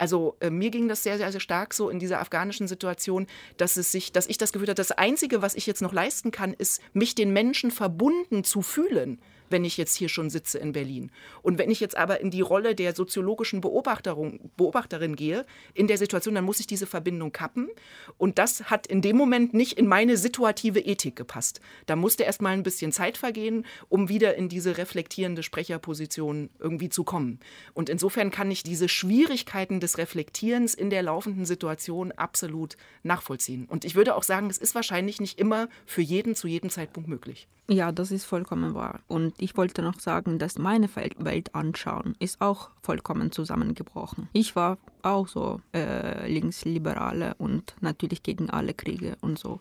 Also 0.00 0.36
äh, 0.40 0.48
mir 0.48 0.70
ging 0.70 0.88
das 0.88 1.02
sehr, 1.02 1.18
sehr, 1.18 1.30
sehr 1.30 1.40
stark 1.40 1.74
so 1.74 1.90
in 1.90 1.98
dieser 1.98 2.20
afghanischen 2.20 2.66
Situation, 2.66 3.26
dass 3.58 3.76
es 3.76 3.92
sich, 3.92 4.12
dass 4.12 4.26
ich 4.26 4.38
das 4.38 4.50
Gefühl 4.50 4.68
hatte, 4.68 4.76
das 4.76 4.92
Einzige, 4.92 5.42
was 5.42 5.54
ich 5.54 5.66
jetzt 5.66 5.82
noch 5.82 5.92
leisten 5.92 6.30
kann, 6.30 6.54
ist, 6.54 6.80
mich 6.94 7.14
den 7.14 7.34
Menschen 7.34 7.70
verbunden 7.70 8.42
zu 8.42 8.62
fühlen 8.62 9.20
wenn 9.50 9.64
ich 9.64 9.76
jetzt 9.76 9.96
hier 9.96 10.08
schon 10.08 10.30
sitze 10.30 10.58
in 10.58 10.72
Berlin. 10.72 11.10
Und 11.42 11.58
wenn 11.58 11.70
ich 11.70 11.80
jetzt 11.80 11.96
aber 11.96 12.20
in 12.20 12.30
die 12.30 12.40
Rolle 12.40 12.74
der 12.74 12.94
soziologischen 12.94 13.60
Beobachterin 13.60 15.16
gehe, 15.16 15.44
in 15.74 15.86
der 15.86 15.98
Situation, 15.98 16.34
dann 16.34 16.44
muss 16.44 16.60
ich 16.60 16.66
diese 16.66 16.86
Verbindung 16.86 17.32
kappen. 17.32 17.68
Und 18.16 18.38
das 18.38 18.70
hat 18.70 18.86
in 18.86 19.02
dem 19.02 19.16
Moment 19.16 19.54
nicht 19.54 19.74
in 19.74 19.86
meine 19.86 20.16
situative 20.16 20.80
Ethik 20.80 21.16
gepasst. 21.16 21.60
Da 21.86 21.96
musste 21.96 22.22
erst 22.22 22.42
mal 22.42 22.50
ein 22.50 22.62
bisschen 22.62 22.92
Zeit 22.92 23.18
vergehen, 23.18 23.66
um 23.88 24.08
wieder 24.08 24.36
in 24.36 24.48
diese 24.48 24.78
reflektierende 24.78 25.42
Sprecherposition 25.42 26.50
irgendwie 26.58 26.88
zu 26.88 27.04
kommen. 27.04 27.40
Und 27.74 27.88
insofern 27.88 28.30
kann 28.30 28.50
ich 28.50 28.62
diese 28.62 28.88
Schwierigkeiten 28.88 29.80
des 29.80 29.98
Reflektierens 29.98 30.74
in 30.74 30.90
der 30.90 31.02
laufenden 31.02 31.44
Situation 31.44 32.12
absolut 32.12 32.76
nachvollziehen. 33.02 33.66
Und 33.66 33.84
ich 33.84 33.94
würde 33.94 34.14
auch 34.14 34.22
sagen, 34.22 34.48
es 34.50 34.58
ist 34.58 34.74
wahrscheinlich 34.74 35.20
nicht 35.20 35.38
immer 35.38 35.68
für 35.86 36.02
jeden 36.02 36.34
zu 36.34 36.48
jedem 36.48 36.70
Zeitpunkt 36.70 37.08
möglich. 37.08 37.48
Ja, 37.68 37.92
das 37.92 38.10
ist 38.10 38.24
vollkommen 38.24 38.74
wahr. 38.74 39.00
Und 39.06 39.39
ich 39.40 39.56
wollte 39.56 39.82
noch 39.82 39.98
sagen, 39.98 40.38
dass 40.38 40.58
meine 40.58 40.88
Weltanschauung 41.18 42.14
ist 42.18 42.40
auch 42.40 42.70
vollkommen 42.82 43.32
zusammengebrochen. 43.32 44.28
Ich 44.32 44.54
war 44.54 44.78
auch 45.02 45.28
so 45.28 45.60
äh, 45.72 46.30
linksliberale 46.30 47.34
und 47.38 47.74
natürlich 47.80 48.22
gegen 48.22 48.50
alle 48.50 48.74
Kriege 48.74 49.16
und 49.22 49.38
so. 49.38 49.60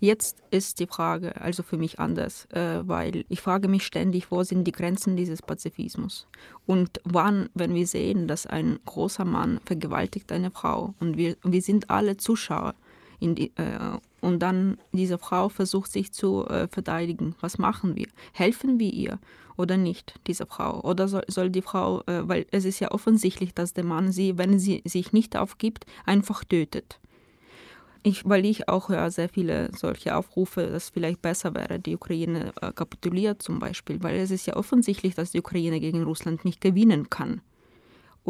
Jetzt 0.00 0.42
ist 0.50 0.80
die 0.80 0.86
Frage 0.86 1.40
also 1.40 1.62
für 1.62 1.78
mich 1.78 2.00
anders, 2.00 2.46
äh, 2.46 2.80
weil 2.82 3.24
ich 3.28 3.40
frage 3.40 3.68
mich 3.68 3.86
ständig, 3.86 4.30
wo 4.30 4.42
sind 4.42 4.64
die 4.64 4.72
Grenzen 4.72 5.16
dieses 5.16 5.42
Pazifismus? 5.42 6.26
Und 6.66 7.00
wann, 7.04 7.48
wenn 7.54 7.74
wir 7.74 7.86
sehen, 7.86 8.26
dass 8.26 8.46
ein 8.46 8.80
großer 8.84 9.24
Mann 9.24 9.60
vergewaltigt 9.64 10.32
eine 10.32 10.50
Frau 10.50 10.94
und 10.98 11.16
wir, 11.16 11.36
wir 11.44 11.62
sind 11.62 11.88
alle 11.88 12.16
Zuschauer, 12.16 12.74
die, 13.20 13.52
äh, 13.56 13.98
und 14.20 14.40
dann 14.40 14.78
diese 14.92 15.18
Frau 15.18 15.48
versucht 15.48 15.90
sich 15.90 16.12
zu 16.12 16.46
äh, 16.46 16.68
verteidigen. 16.68 17.34
Was 17.40 17.58
machen 17.58 17.96
wir? 17.96 18.08
Helfen 18.32 18.78
wir 18.78 18.92
ihr 18.92 19.18
oder 19.56 19.76
nicht, 19.76 20.14
diese 20.26 20.46
Frau? 20.46 20.80
Oder 20.82 21.08
soll, 21.08 21.24
soll 21.28 21.50
die 21.50 21.62
Frau, 21.62 22.00
äh, 22.02 22.28
weil 22.28 22.46
es 22.50 22.64
ist 22.64 22.80
ja 22.80 22.90
offensichtlich, 22.90 23.54
dass 23.54 23.72
der 23.72 23.84
Mann 23.84 24.12
sie, 24.12 24.38
wenn 24.38 24.58
sie 24.58 24.82
sich 24.84 25.12
nicht 25.12 25.36
aufgibt, 25.36 25.86
einfach 26.04 26.44
tötet. 26.44 27.00
Ich, 28.02 28.26
weil 28.26 28.46
ich 28.46 28.68
auch 28.68 28.88
höre 28.88 29.10
sehr 29.10 29.28
viele 29.28 29.70
solche 29.76 30.16
Aufrufe, 30.16 30.66
dass 30.66 30.88
vielleicht 30.88 31.20
besser 31.20 31.54
wäre, 31.54 31.78
die 31.78 31.96
Ukraine 31.96 32.52
äh, 32.62 32.72
kapituliert 32.72 33.42
zum 33.42 33.58
Beispiel, 33.58 34.02
weil 34.02 34.16
es 34.16 34.30
ist 34.30 34.46
ja 34.46 34.56
offensichtlich, 34.56 35.14
dass 35.14 35.32
die 35.32 35.40
Ukraine 35.40 35.80
gegen 35.80 36.02
Russland 36.02 36.44
nicht 36.46 36.62
gewinnen 36.62 37.10
kann. 37.10 37.42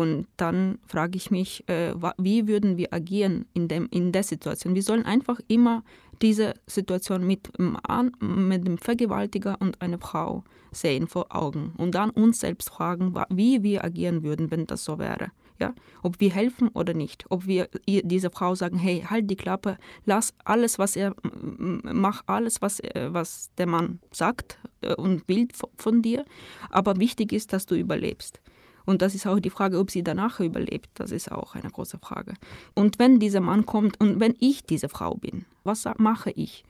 Und 0.01 0.29
dann 0.39 0.79
frage 0.87 1.19
ich 1.19 1.31
mich, 1.31 1.69
äh, 1.69 1.93
wie 2.17 2.49
würden 2.49 2.79
wir 2.79 2.95
agieren 2.95 3.45
in, 3.53 3.69
dem, 3.69 3.87
in 3.91 4.13
der 4.13 4.23
Situation? 4.23 4.75
Wir 4.75 4.83
sollen 4.83 5.05
einfach 5.05 5.41
immer 5.47 5.85
diese 6.23 6.55
Situation 6.67 7.27
mit, 7.27 7.51
mit 7.59 8.67
dem 8.67 8.79
Vergewaltiger 8.79 9.59
und 9.61 9.83
einer 9.83 9.99
Frau 9.99 10.43
sehen 10.73 11.07
vor 11.07 11.37
Augen 11.37 11.75
und 11.77 11.95
dann 11.95 12.09
uns 12.09 12.41
selbst 12.41 12.71
fragen, 12.71 13.15
wie 13.29 13.63
wir 13.63 13.85
agieren 13.85 14.23
würden, 14.23 14.51
wenn 14.51 14.65
das 14.65 14.85
so 14.85 14.99
wäre. 14.99 15.33
Ja? 15.59 15.75
Ob 16.03 16.19
wir 16.19 16.31
helfen 16.31 16.69
oder 16.69 16.95
nicht. 16.95 17.27
Ob 17.29 17.47
wir 17.47 17.69
dieser 17.87 18.31
Frau 18.31 18.55
sagen, 18.55 18.79
hey, 18.79 19.05
halt 19.07 19.29
die 19.29 19.37
Klappe, 19.37 19.77
lass 20.07 20.33
alles, 20.47 20.79
was 20.79 20.97
er, 20.97 21.15
mach 21.59 22.23
alles, 22.25 22.63
was, 22.63 22.81
äh, 22.81 23.11
was 23.13 23.51
der 23.59 23.67
Mann 23.67 24.01
sagt 24.13 24.59
äh, 24.81 24.95
und 24.95 25.29
will 25.29 25.49
von 25.77 26.01
dir. 26.01 26.25
Aber 26.71 26.97
wichtig 26.97 27.35
ist, 27.35 27.53
dass 27.53 27.67
du 27.67 27.75
überlebst. 27.75 28.41
Und 28.85 29.03
das 29.03 29.15
ist 29.15 29.27
auch 29.27 29.41
die 29.41 29.51
Frage, 29.51 29.79
ob 29.79 29.91
sie 29.91 30.03
danach 30.03 30.41
überlebt. 30.41 30.89
Das 30.95 31.11
ist 31.11 31.31
auch 31.31 31.55
eine 31.55 31.71
große 31.71 31.99
Frage. 31.99 32.35
Und 32.75 32.99
wenn 32.99 33.19
dieser 33.19 33.41
Mann 33.41 33.67
kommt 33.67 34.01
und 34.01 34.21
wenn 34.21 34.35
ich 34.39 34.65
diese 34.65 34.89
Frau 34.89 35.15
bin, 35.15 35.45
was 35.65 35.87
mache 35.99 36.31
ich? 36.31 36.65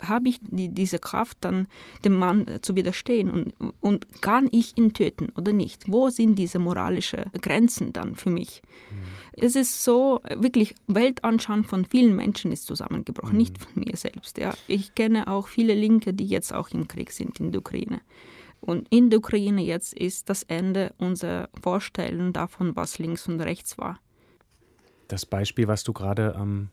Habe 0.00 0.30
ich 0.30 0.40
die, 0.42 0.68
diese 0.68 0.98
Kraft, 0.98 1.38
dann 1.42 1.68
dem 2.04 2.18
Mann 2.18 2.46
zu 2.62 2.74
widerstehen 2.74 3.30
und, 3.30 3.74
und 3.80 4.20
kann 4.20 4.48
ich 4.50 4.76
ihn 4.76 4.94
töten 4.94 5.28
oder 5.36 5.52
nicht? 5.52 5.84
Wo 5.86 6.08
sind 6.08 6.34
diese 6.36 6.58
moralischen 6.58 7.30
Grenzen 7.40 7.92
dann 7.92 8.16
für 8.16 8.30
mich? 8.30 8.62
Mhm. 8.90 8.96
Es 9.34 9.54
ist 9.54 9.84
so, 9.84 10.20
wirklich, 10.34 10.74
Weltanschauung 10.88 11.62
von 11.64 11.84
vielen 11.84 12.16
Menschen 12.16 12.50
ist 12.50 12.66
zusammengebrochen, 12.66 13.34
mhm. 13.34 13.38
nicht 13.38 13.58
von 13.58 13.84
mir 13.84 13.96
selbst. 13.96 14.38
Ja. 14.38 14.54
Ich 14.66 14.96
kenne 14.96 15.28
auch 15.28 15.46
viele 15.46 15.74
Linke, 15.74 16.12
die 16.12 16.26
jetzt 16.26 16.52
auch 16.52 16.70
im 16.70 16.88
Krieg 16.88 17.12
sind 17.12 17.38
in 17.38 17.52
der 17.52 17.60
Ukraine. 17.60 18.00
Und 18.62 18.86
in 18.90 19.10
der 19.10 19.18
Ukraine 19.18 19.62
jetzt 19.62 19.92
ist 19.92 20.30
das 20.30 20.44
Ende 20.44 20.94
unserer 20.96 21.48
Vorstellung 21.60 22.32
davon, 22.32 22.76
was 22.76 22.98
links 22.98 23.26
und 23.28 23.40
rechts 23.40 23.76
war. 23.76 23.98
das 25.08 25.26
Beispiel, 25.26 25.68
was 25.68 25.84
du 25.84 25.92
gerade 25.92 26.34
ähm, 26.38 26.70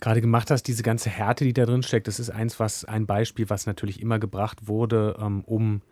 gerade 0.00 0.20
gemacht 0.20 0.50
hast, 0.50 0.62
diese 0.62 0.82
ganze 0.82 1.10
Härte, 1.10 1.44
die 1.44 1.52
da 1.52 1.66
drin 1.66 1.82
steckt, 1.82 2.08
das 2.08 2.18
ist 2.18 2.30
eins, 2.30 2.58
was 2.58 2.84
ein 2.84 3.06
Beispiel, 3.06 3.50
was 3.50 3.66
natürlich 3.66 4.00
immer 4.00 4.18
gebracht 4.18 4.66
wurde, 4.66 5.16
ähm, 5.20 5.42
um 5.44 5.82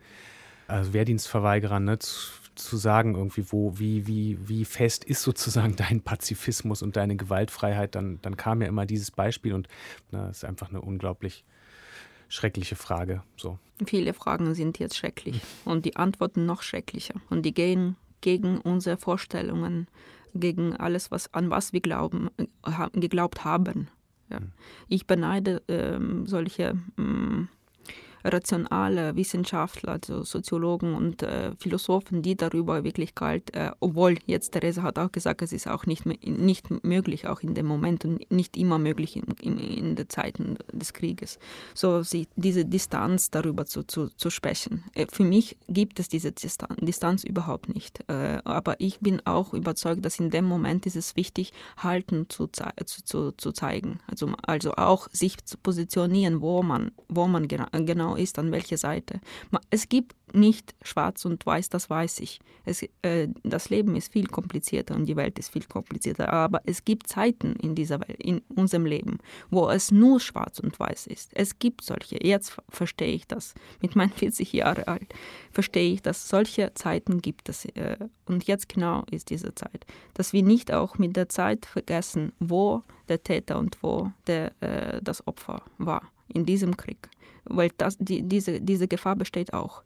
also 0.66 0.92
Wehrdienstverweigerern 0.92 1.84
ne, 1.84 1.98
zu, 1.98 2.30
zu, 2.54 2.76
sagen, 2.76 3.14
irgendwie, 3.14 3.44
wo, 3.50 3.78
wie, 3.78 4.06
wie, 4.06 4.38
wie 4.48 4.64
fest 4.64 5.04
ist 5.04 5.22
sozusagen 5.22 5.76
dein 5.76 6.00
Pazifismus 6.00 6.82
und 6.82 6.96
deine 6.96 7.16
Gewaltfreiheit, 7.16 7.94
dann, 7.94 8.20
dann 8.22 8.36
kam 8.36 8.62
ja 8.62 8.68
immer 8.68 8.86
dieses 8.86 9.10
Beispiel 9.10 9.52
und 9.52 9.68
das 10.10 10.38
ist 10.38 10.44
einfach 10.44 10.70
eine 10.70 10.80
unglaublich 10.80 11.44
schreckliche 12.28 12.76
Frage. 12.76 13.22
So. 13.36 13.58
Viele 13.86 14.14
Fragen 14.14 14.54
sind 14.54 14.78
jetzt 14.78 14.96
schrecklich 14.96 15.40
und 15.64 15.84
die 15.84 15.96
Antworten 15.96 16.46
noch 16.46 16.62
schrecklicher 16.62 17.14
und 17.30 17.42
die 17.42 17.54
gehen 17.54 17.96
gegen 18.20 18.58
unsere 18.58 18.96
Vorstellungen, 18.96 19.86
gegen 20.34 20.76
alles, 20.76 21.10
was, 21.10 21.32
an 21.34 21.50
was 21.50 21.72
wir 21.72 21.80
glauben, 21.80 22.30
äh, 22.36 22.46
geglaubt 22.92 23.44
haben. 23.44 23.88
Ja. 24.30 24.38
Hm. 24.38 24.52
Ich 24.88 25.06
beneide 25.06 25.62
ähm, 25.68 26.26
solche 26.26 26.76
ähm, 26.98 27.48
rationale 28.24 29.16
Wissenschaftler, 29.16 29.92
also 29.92 30.22
Soziologen 30.22 30.94
und 30.94 31.22
äh, 31.22 31.52
Philosophen, 31.58 32.22
die 32.22 32.36
darüber 32.36 32.84
wirklich 32.84 33.14
kalt, 33.14 33.54
äh, 33.54 33.70
obwohl 33.80 34.18
jetzt 34.26 34.52
Theresa 34.52 34.82
hat 34.82 34.98
auch 34.98 35.12
gesagt, 35.12 35.42
es 35.42 35.52
ist 35.52 35.68
auch 35.68 35.86
nicht, 35.86 36.06
nicht 36.06 36.84
möglich, 36.84 37.26
auch 37.26 37.40
in 37.40 37.54
dem 37.54 37.66
Moment 37.66 38.04
und 38.04 38.30
nicht 38.30 38.56
immer 38.56 38.78
möglich 38.78 39.16
in, 39.16 39.24
in, 39.40 39.58
in 39.58 39.96
den 39.96 40.08
Zeiten 40.08 40.56
des 40.72 40.92
Krieges, 40.92 41.38
so 41.74 42.02
sie, 42.02 42.28
diese 42.36 42.64
Distanz 42.64 43.30
darüber 43.30 43.66
zu, 43.66 43.82
zu, 43.82 44.08
zu 44.08 44.30
sprechen. 44.30 44.84
Äh, 44.94 45.06
für 45.10 45.24
mich 45.24 45.56
gibt 45.68 46.00
es 46.00 46.08
diese 46.08 46.32
Distanz, 46.32 46.76
Distanz 46.80 47.24
überhaupt 47.24 47.68
nicht. 47.74 48.04
Äh, 48.08 48.40
aber 48.44 48.80
ich 48.80 49.00
bin 49.00 49.24
auch 49.26 49.54
überzeugt, 49.54 50.04
dass 50.04 50.18
in 50.18 50.30
dem 50.30 50.44
Moment 50.44 50.86
ist 50.86 50.96
es 50.96 51.16
wichtig, 51.16 51.52
Halten 51.76 52.26
zu, 52.28 52.48
zu, 52.48 52.64
zu, 53.04 53.32
zu 53.32 53.52
zeigen. 53.52 54.00
Also, 54.06 54.32
also 54.42 54.74
auch 54.74 55.08
sich 55.12 55.44
zu 55.44 55.56
positionieren, 55.58 56.40
wo 56.40 56.62
man, 56.62 56.92
wo 57.08 57.26
man 57.26 57.48
genau 57.48 58.07
ist, 58.16 58.38
an 58.38 58.52
welcher 58.52 58.76
Seite. 58.76 59.20
Es 59.70 59.88
gibt 59.88 60.14
nicht 60.34 60.74
schwarz 60.82 61.24
und 61.24 61.44
weiß, 61.44 61.68
das 61.68 61.88
weiß 61.88 62.20
ich. 62.20 62.40
Es, 62.64 62.82
äh, 63.02 63.28
das 63.44 63.70
Leben 63.70 63.96
ist 63.96 64.12
viel 64.12 64.26
komplizierter 64.26 64.94
und 64.94 65.06
die 65.06 65.16
Welt 65.16 65.38
ist 65.38 65.52
viel 65.52 65.64
komplizierter, 65.64 66.30
aber 66.32 66.60
es 66.66 66.84
gibt 66.84 67.08
Zeiten 67.08 67.54
in 67.56 67.74
dieser 67.74 68.00
Welt, 68.00 68.20
in 68.22 68.42
unserem 68.48 68.84
Leben, 68.84 69.18
wo 69.50 69.68
es 69.70 69.90
nur 69.90 70.20
schwarz 70.20 70.58
und 70.58 70.78
weiß 70.78 71.06
ist. 71.06 71.30
Es 71.34 71.58
gibt 71.58 71.82
solche. 71.82 72.18
Jetzt 72.22 72.56
verstehe 72.68 73.14
ich 73.14 73.26
das. 73.26 73.54
Mit 73.80 73.96
meinen 73.96 74.12
40 74.16 74.52
Jahren 74.52 74.84
alt 74.84 75.14
verstehe 75.52 75.94
ich, 75.94 76.02
dass 76.02 76.28
solche 76.28 76.72
Zeiten 76.74 77.22
gibt 77.22 77.48
es. 77.48 77.64
Äh, 77.66 77.96
und 78.26 78.44
jetzt 78.44 78.68
genau 78.68 79.04
ist 79.10 79.30
diese 79.30 79.54
Zeit. 79.54 79.86
Dass 80.14 80.32
wir 80.32 80.42
nicht 80.42 80.72
auch 80.72 80.98
mit 80.98 81.16
der 81.16 81.28
Zeit 81.28 81.64
vergessen, 81.64 82.32
wo 82.38 82.82
der 83.08 83.22
Täter 83.22 83.58
und 83.58 83.78
wo 83.82 84.12
der, 84.26 84.52
äh, 84.60 85.00
das 85.02 85.26
Opfer 85.26 85.62
war 85.78 86.02
in 86.28 86.44
diesem 86.44 86.76
Krieg 86.76 87.08
weil 87.48 87.70
das, 87.76 87.96
die, 87.98 88.22
diese, 88.22 88.60
diese 88.60 88.88
Gefahr 88.88 89.16
besteht 89.16 89.52
auch. 89.52 89.82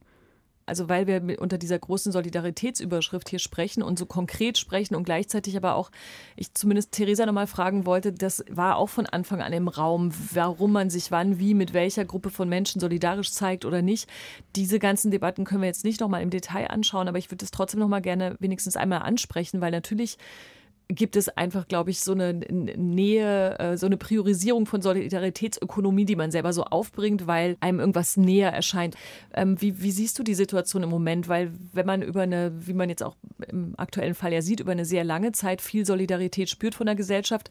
Also 0.64 0.88
weil 0.88 1.07
wir 1.07 1.40
unter 1.40 1.59
dieser 1.59 1.79
großen 1.79 2.12
Solidaritätsüberschrift 2.12 3.29
hier 3.29 3.40
sprechen 3.40 3.83
und 3.83 3.98
so 3.98 4.07
konkret 4.07 4.59
sprechen 4.59 4.94
und 4.94 5.05
gleichzeitig 5.05 5.57
aber 5.57 5.75
auch, 5.75 5.90
ich 6.37 6.55
zumindest 6.55 6.92
Theresa 6.92 7.27
nochmal 7.27 7.48
fragen 7.48 7.85
wollte, 7.85 8.12
das 8.12 8.44
war 8.48 8.77
auch 8.77 8.88
von 8.88 9.07
Anfang 9.07 9.42
an 9.42 9.53
im 9.53 9.68
Raum, 9.68 10.12
warum 10.33 10.72
man 10.72 10.88
sich 10.88 11.11
wann, 11.11 11.38
wie, 11.38 11.55
mit 11.55 11.75
welcher 11.75 12.05
Gruppe 12.05 12.31
von 12.31 12.48
Menschen 12.48 12.81
solidarisch 12.81 13.33
zeigt 13.33 13.64
oder 13.64 13.83
nicht. 13.83 14.09
Diese 14.55 14.79
ganzen 14.79 15.11
Debatten 15.11 15.44
können 15.44 15.62
wir 15.62 15.68
jetzt 15.68 15.85
nicht 15.85 16.01
nochmal 16.01 16.22
im 16.22 16.31
Detail 16.31 16.68
anschauen, 16.68 17.09
aber 17.09 17.18
ich 17.18 17.31
würde 17.31 17.44
es 17.44 17.51
trotzdem 17.51 17.81
nochmal 17.81 18.03
gerne 18.03 18.37
wenigstens 18.38 18.77
einmal 18.77 19.01
ansprechen, 19.01 19.61
weil 19.61 19.72
natürlich 19.72 20.16
gibt 20.95 21.17
es 21.17 21.29
einfach, 21.29 21.69
glaube 21.69 21.91
ich, 21.91 22.01
so 22.01 22.13
eine 22.13 22.35
Nähe, 22.35 23.59
äh, 23.59 23.77
so 23.77 23.87
eine 23.87 23.97
Priorisierung 23.97 24.67
von 24.67 24.83
Solidaritätsökonomie, 24.83 26.05
die 26.05 26.17
man 26.17 26.31
selber 26.31 26.53
so 26.53 26.65
aufbringt, 26.65 27.27
weil 27.27 27.57
einem 27.61 27.81
irgendwas 27.81 28.17
näher 28.17 28.53
erscheint. 28.53 28.97
Ähm, 29.35 29.61
wie, 29.61 29.83
wie 29.83 29.91
siehst 29.91 30.19
du 30.19 30.23
die 30.23 30.35
Situation 30.35 30.83
im 30.83 30.91
Moment? 30.91 31.29
Weil 31.29 31.53
wenn 31.73 31.87
man 31.87 32.03
über 32.03 32.23
eine, 32.23 32.53
wie 32.67 32.75
man 32.75 32.89
jetzt 32.89 33.03
auch 33.03 33.17
im 33.49 33.75
aktuellen 33.77 34.15
Fall 34.15 34.33
ja 34.33 34.43
sieht, 34.43 34.61
über 34.61 34.73
eine 34.73 34.85
sehr 34.85 35.05
lange 35.05 35.33
Zeit 35.33 35.61
viel 35.61 35.87
Solidarität 35.87 36.49
spürt 36.49 36.75
von 36.75 36.87
der 36.87 36.95
Gesellschaft, 36.95 37.49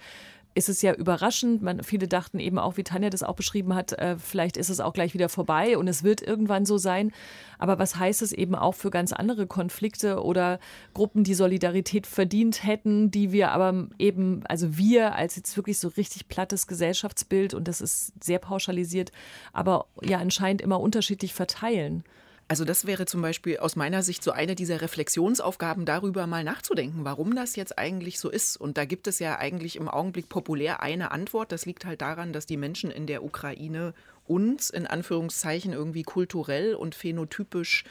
ist 0.53 0.69
es 0.69 0.81
ja 0.81 0.93
überraschend. 0.93 1.61
Man, 1.61 1.83
viele 1.83 2.07
dachten 2.07 2.39
eben 2.39 2.59
auch, 2.59 2.77
wie 2.77 2.83
Tanja 2.83 3.09
das 3.09 3.23
auch 3.23 3.35
beschrieben 3.35 3.73
hat, 3.75 3.93
äh, 3.93 4.17
vielleicht 4.17 4.57
ist 4.57 4.69
es 4.69 4.79
auch 4.79 4.93
gleich 4.93 5.13
wieder 5.13 5.29
vorbei 5.29 5.77
und 5.77 5.87
es 5.87 6.03
wird 6.03 6.21
irgendwann 6.21 6.65
so 6.65 6.77
sein. 6.77 7.11
Aber 7.57 7.79
was 7.79 7.95
heißt 7.95 8.21
es 8.21 8.31
eben 8.31 8.55
auch 8.55 8.73
für 8.73 8.89
ganz 8.89 9.13
andere 9.13 9.47
Konflikte 9.47 10.23
oder 10.23 10.59
Gruppen, 10.93 11.23
die 11.23 11.35
Solidarität 11.35 12.07
verdient 12.07 12.63
hätten, 12.63 13.11
die 13.11 13.31
wir 13.31 13.51
aber 13.51 13.87
eben, 13.99 14.43
also 14.47 14.77
wir 14.77 15.15
als 15.15 15.35
jetzt 15.35 15.55
wirklich 15.55 15.79
so 15.79 15.87
richtig 15.89 16.27
plattes 16.27 16.67
Gesellschaftsbild 16.67 17.53
und 17.53 17.67
das 17.67 17.81
ist 17.81 18.23
sehr 18.23 18.39
pauschalisiert, 18.39 19.11
aber 19.53 19.85
ja 20.01 20.17
anscheinend 20.17 20.61
immer 20.61 20.79
unterschiedlich 20.79 21.33
verteilen. 21.33 22.03
Also 22.51 22.65
das 22.65 22.85
wäre 22.85 23.05
zum 23.05 23.21
Beispiel 23.21 23.59
aus 23.59 23.77
meiner 23.77 24.03
Sicht 24.03 24.21
so 24.21 24.31
eine 24.31 24.55
dieser 24.55 24.81
Reflexionsaufgaben, 24.81 25.85
darüber 25.85 26.27
mal 26.27 26.43
nachzudenken, 26.43 27.05
warum 27.05 27.33
das 27.33 27.55
jetzt 27.55 27.79
eigentlich 27.79 28.19
so 28.19 28.29
ist. 28.29 28.57
Und 28.57 28.77
da 28.77 28.83
gibt 28.83 29.07
es 29.07 29.19
ja 29.19 29.39
eigentlich 29.39 29.77
im 29.77 29.87
Augenblick 29.87 30.27
populär 30.27 30.83
eine 30.83 31.11
Antwort. 31.11 31.53
Das 31.53 31.65
liegt 31.65 31.85
halt 31.85 32.01
daran, 32.01 32.33
dass 32.33 32.45
die 32.45 32.57
Menschen 32.57 32.91
in 32.91 33.07
der 33.07 33.23
Ukraine 33.23 33.93
uns 34.27 34.69
in 34.69 34.85
Anführungszeichen 34.85 35.71
irgendwie 35.71 36.03
kulturell 36.03 36.75
und 36.75 36.93
phänotypisch 36.93 37.85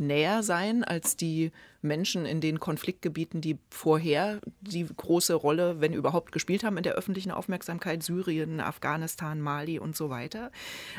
näher 0.00 0.42
sein 0.42 0.84
als 0.84 1.16
die 1.16 1.52
Menschen 1.86 2.26
in 2.26 2.40
den 2.40 2.60
Konfliktgebieten, 2.60 3.40
die 3.40 3.58
vorher 3.70 4.40
die 4.60 4.84
große 4.84 5.34
Rolle, 5.34 5.80
wenn 5.80 5.92
überhaupt, 5.92 6.32
gespielt 6.32 6.64
haben 6.64 6.76
in 6.76 6.82
der 6.82 6.94
öffentlichen 6.94 7.30
Aufmerksamkeit, 7.30 8.02
Syrien, 8.02 8.60
Afghanistan, 8.60 9.40
Mali 9.40 9.78
und 9.78 9.96
so 9.96 10.10
weiter. 10.10 10.50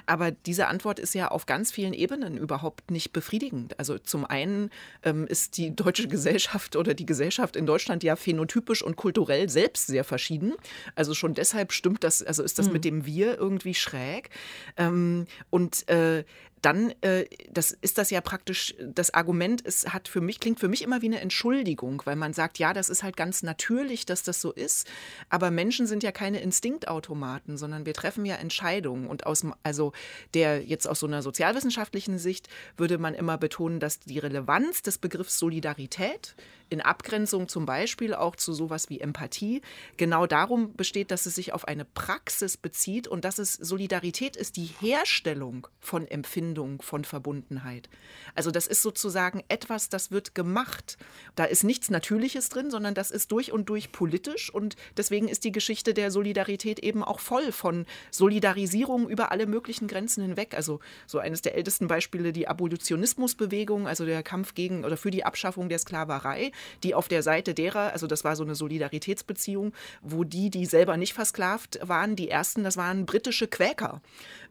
Aber 0.05 0.31
diese 0.31 0.67
Antwort 0.67 0.99
ist 0.99 1.13
ja 1.13 1.27
auf 1.27 1.45
ganz 1.45 1.71
vielen 1.71 1.93
Ebenen 1.93 2.37
überhaupt 2.37 2.89
nicht 2.91 3.13
befriedigend. 3.13 3.77
Also 3.79 3.97
zum 3.97 4.25
einen 4.25 4.69
ähm, 5.03 5.27
ist 5.27 5.57
die 5.57 5.75
deutsche 5.75 6.07
Gesellschaft 6.07 6.75
oder 6.75 6.93
die 6.93 7.05
Gesellschaft 7.05 7.55
in 7.55 7.65
Deutschland 7.65 8.03
ja 8.03 8.15
phänotypisch 8.15 8.81
und 8.81 8.95
kulturell 8.95 9.49
selbst 9.49 9.87
sehr 9.87 10.03
verschieden. 10.03 10.53
Also 10.95 11.13
schon 11.13 11.33
deshalb 11.33 11.73
stimmt 11.73 12.03
das, 12.03 12.23
also 12.23 12.43
ist 12.43 12.57
das 12.57 12.67
mhm. 12.67 12.73
mit 12.73 12.85
dem 12.85 13.05
Wir 13.05 13.37
irgendwie 13.37 13.73
schräg. 13.73 14.29
Ähm, 14.77 15.25
und 15.49 15.87
äh, 15.89 16.23
dann 16.67 16.93
äh, 16.99 17.23
das 17.49 17.71
ist 17.71 17.97
das 17.97 18.09
ja 18.09 18.19
praktisch, 18.19 18.75
das 18.81 19.13
Argument 19.13 19.61
ist, 19.61 19.93
hat 19.93 20.09
für 20.09 20.19
mich, 20.19 20.41
klingt 20.41 20.59
für 20.59 20.67
mich 20.67 20.81
immer 20.81 21.01
wie 21.01 21.05
eine 21.05 21.21
Entschuldigung, 21.21 22.01
weil 22.03 22.17
man 22.17 22.33
sagt, 22.33 22.59
ja, 22.59 22.73
das 22.73 22.89
ist 22.89 23.03
halt 23.03 23.15
ganz 23.15 23.41
natürlich, 23.41 24.05
dass 24.05 24.21
das 24.21 24.41
so 24.41 24.51
ist, 24.51 24.85
aber 25.29 25.49
Menschen 25.49 25.87
sind 25.87 26.03
ja 26.03 26.11
keine 26.11 26.41
Instinktautomaten, 26.41 27.57
sondern 27.57 27.85
wir 27.85 27.93
treffen 27.93 28.25
ja 28.25 28.35
Entscheidungen. 28.35 29.07
Und 29.07 29.25
aus, 29.25 29.45
also 29.63 29.93
der 30.33 30.61
jetzt 30.61 30.89
aus 30.89 30.99
so 30.99 31.07
einer 31.07 31.21
sozialwissenschaftlichen 31.21 32.17
Sicht 32.17 32.49
würde 32.75 32.97
man 32.97 33.13
immer 33.13 33.37
betonen, 33.37 33.79
dass 33.79 34.01
die 34.01 34.19
Relevanz 34.19 34.81
des 34.81 34.97
Begriffs 34.97 35.39
Solidarität 35.39 36.35
in 36.69 36.81
Abgrenzung 36.81 37.47
zum 37.47 37.65
Beispiel 37.65 38.13
auch 38.13 38.35
zu 38.35 38.53
sowas 38.53 38.89
wie 38.89 38.99
Empathie 38.99 39.61
genau 39.97 40.27
darum 40.27 40.73
besteht, 40.75 41.11
dass 41.11 41.25
es 41.25 41.35
sich 41.35 41.53
auf 41.53 41.67
eine 41.67 41.85
Praxis 41.85 42.57
bezieht 42.57 43.07
und 43.07 43.25
dass 43.25 43.39
es 43.39 43.53
Solidarität 43.53 44.35
ist, 44.35 44.57
die 44.57 44.69
Herstellung 44.79 45.67
von 45.79 46.07
Empfindung, 46.07 46.81
von 46.81 47.03
Verbundenheit. 47.03 47.89
Also 48.35 48.51
das 48.51 48.67
ist 48.67 48.81
sozusagen 48.81 49.43
etwas, 49.47 49.89
das 49.89 50.11
wird 50.11 50.35
gemacht. 50.35 50.97
Da 51.35 51.45
ist 51.45 51.63
nichts 51.63 51.89
Natürliches 51.89 52.49
drin, 52.49 52.71
sondern 52.71 52.93
das 52.93 53.11
ist 53.11 53.31
durch 53.31 53.51
und 53.51 53.69
durch 53.69 53.91
politisch 53.91 54.53
und 54.53 54.75
deswegen 54.95 55.27
ist 55.27 55.43
die 55.43 55.51
Geschichte 55.51 55.93
der 55.93 56.11
Solidarität 56.11 56.79
eben 56.79 57.03
auch 57.03 57.19
voll 57.19 57.51
von 57.51 57.85
Solidarisierung 58.11 59.09
über 59.09 59.31
alle 59.31 59.47
möglichen 59.47 59.87
Grenzen 59.87 60.23
hinweg. 60.23 60.53
Also 60.53 60.79
so 61.05 61.19
eines 61.19 61.41
der 61.41 61.55
ältesten 61.55 61.87
Beispiele 61.87 62.33
die 62.33 62.47
Abolitionismusbewegung, 62.47 63.87
also 63.87 64.05
der 64.05 64.23
Kampf 64.23 64.53
gegen 64.53 64.85
oder 64.85 64.97
für 64.97 65.11
die 65.11 65.23
Abschaffung 65.23 65.69
der 65.69 65.79
Sklaverei 65.79 66.51
die 66.83 66.95
auf 66.95 67.07
der 67.07 67.23
Seite 67.23 67.53
derer, 67.53 67.93
also 67.93 68.07
das 68.07 68.23
war 68.23 68.35
so 68.35 68.43
eine 68.43 68.55
Solidaritätsbeziehung, 68.55 69.73
wo 70.01 70.23
die, 70.23 70.49
die 70.49 70.65
selber 70.65 70.97
nicht 70.97 71.13
versklavt 71.13 71.79
waren, 71.81 72.15
die 72.15 72.29
ersten, 72.29 72.63
das 72.63 72.77
waren 72.77 73.05
britische 73.05 73.47
Quäker. 73.47 74.01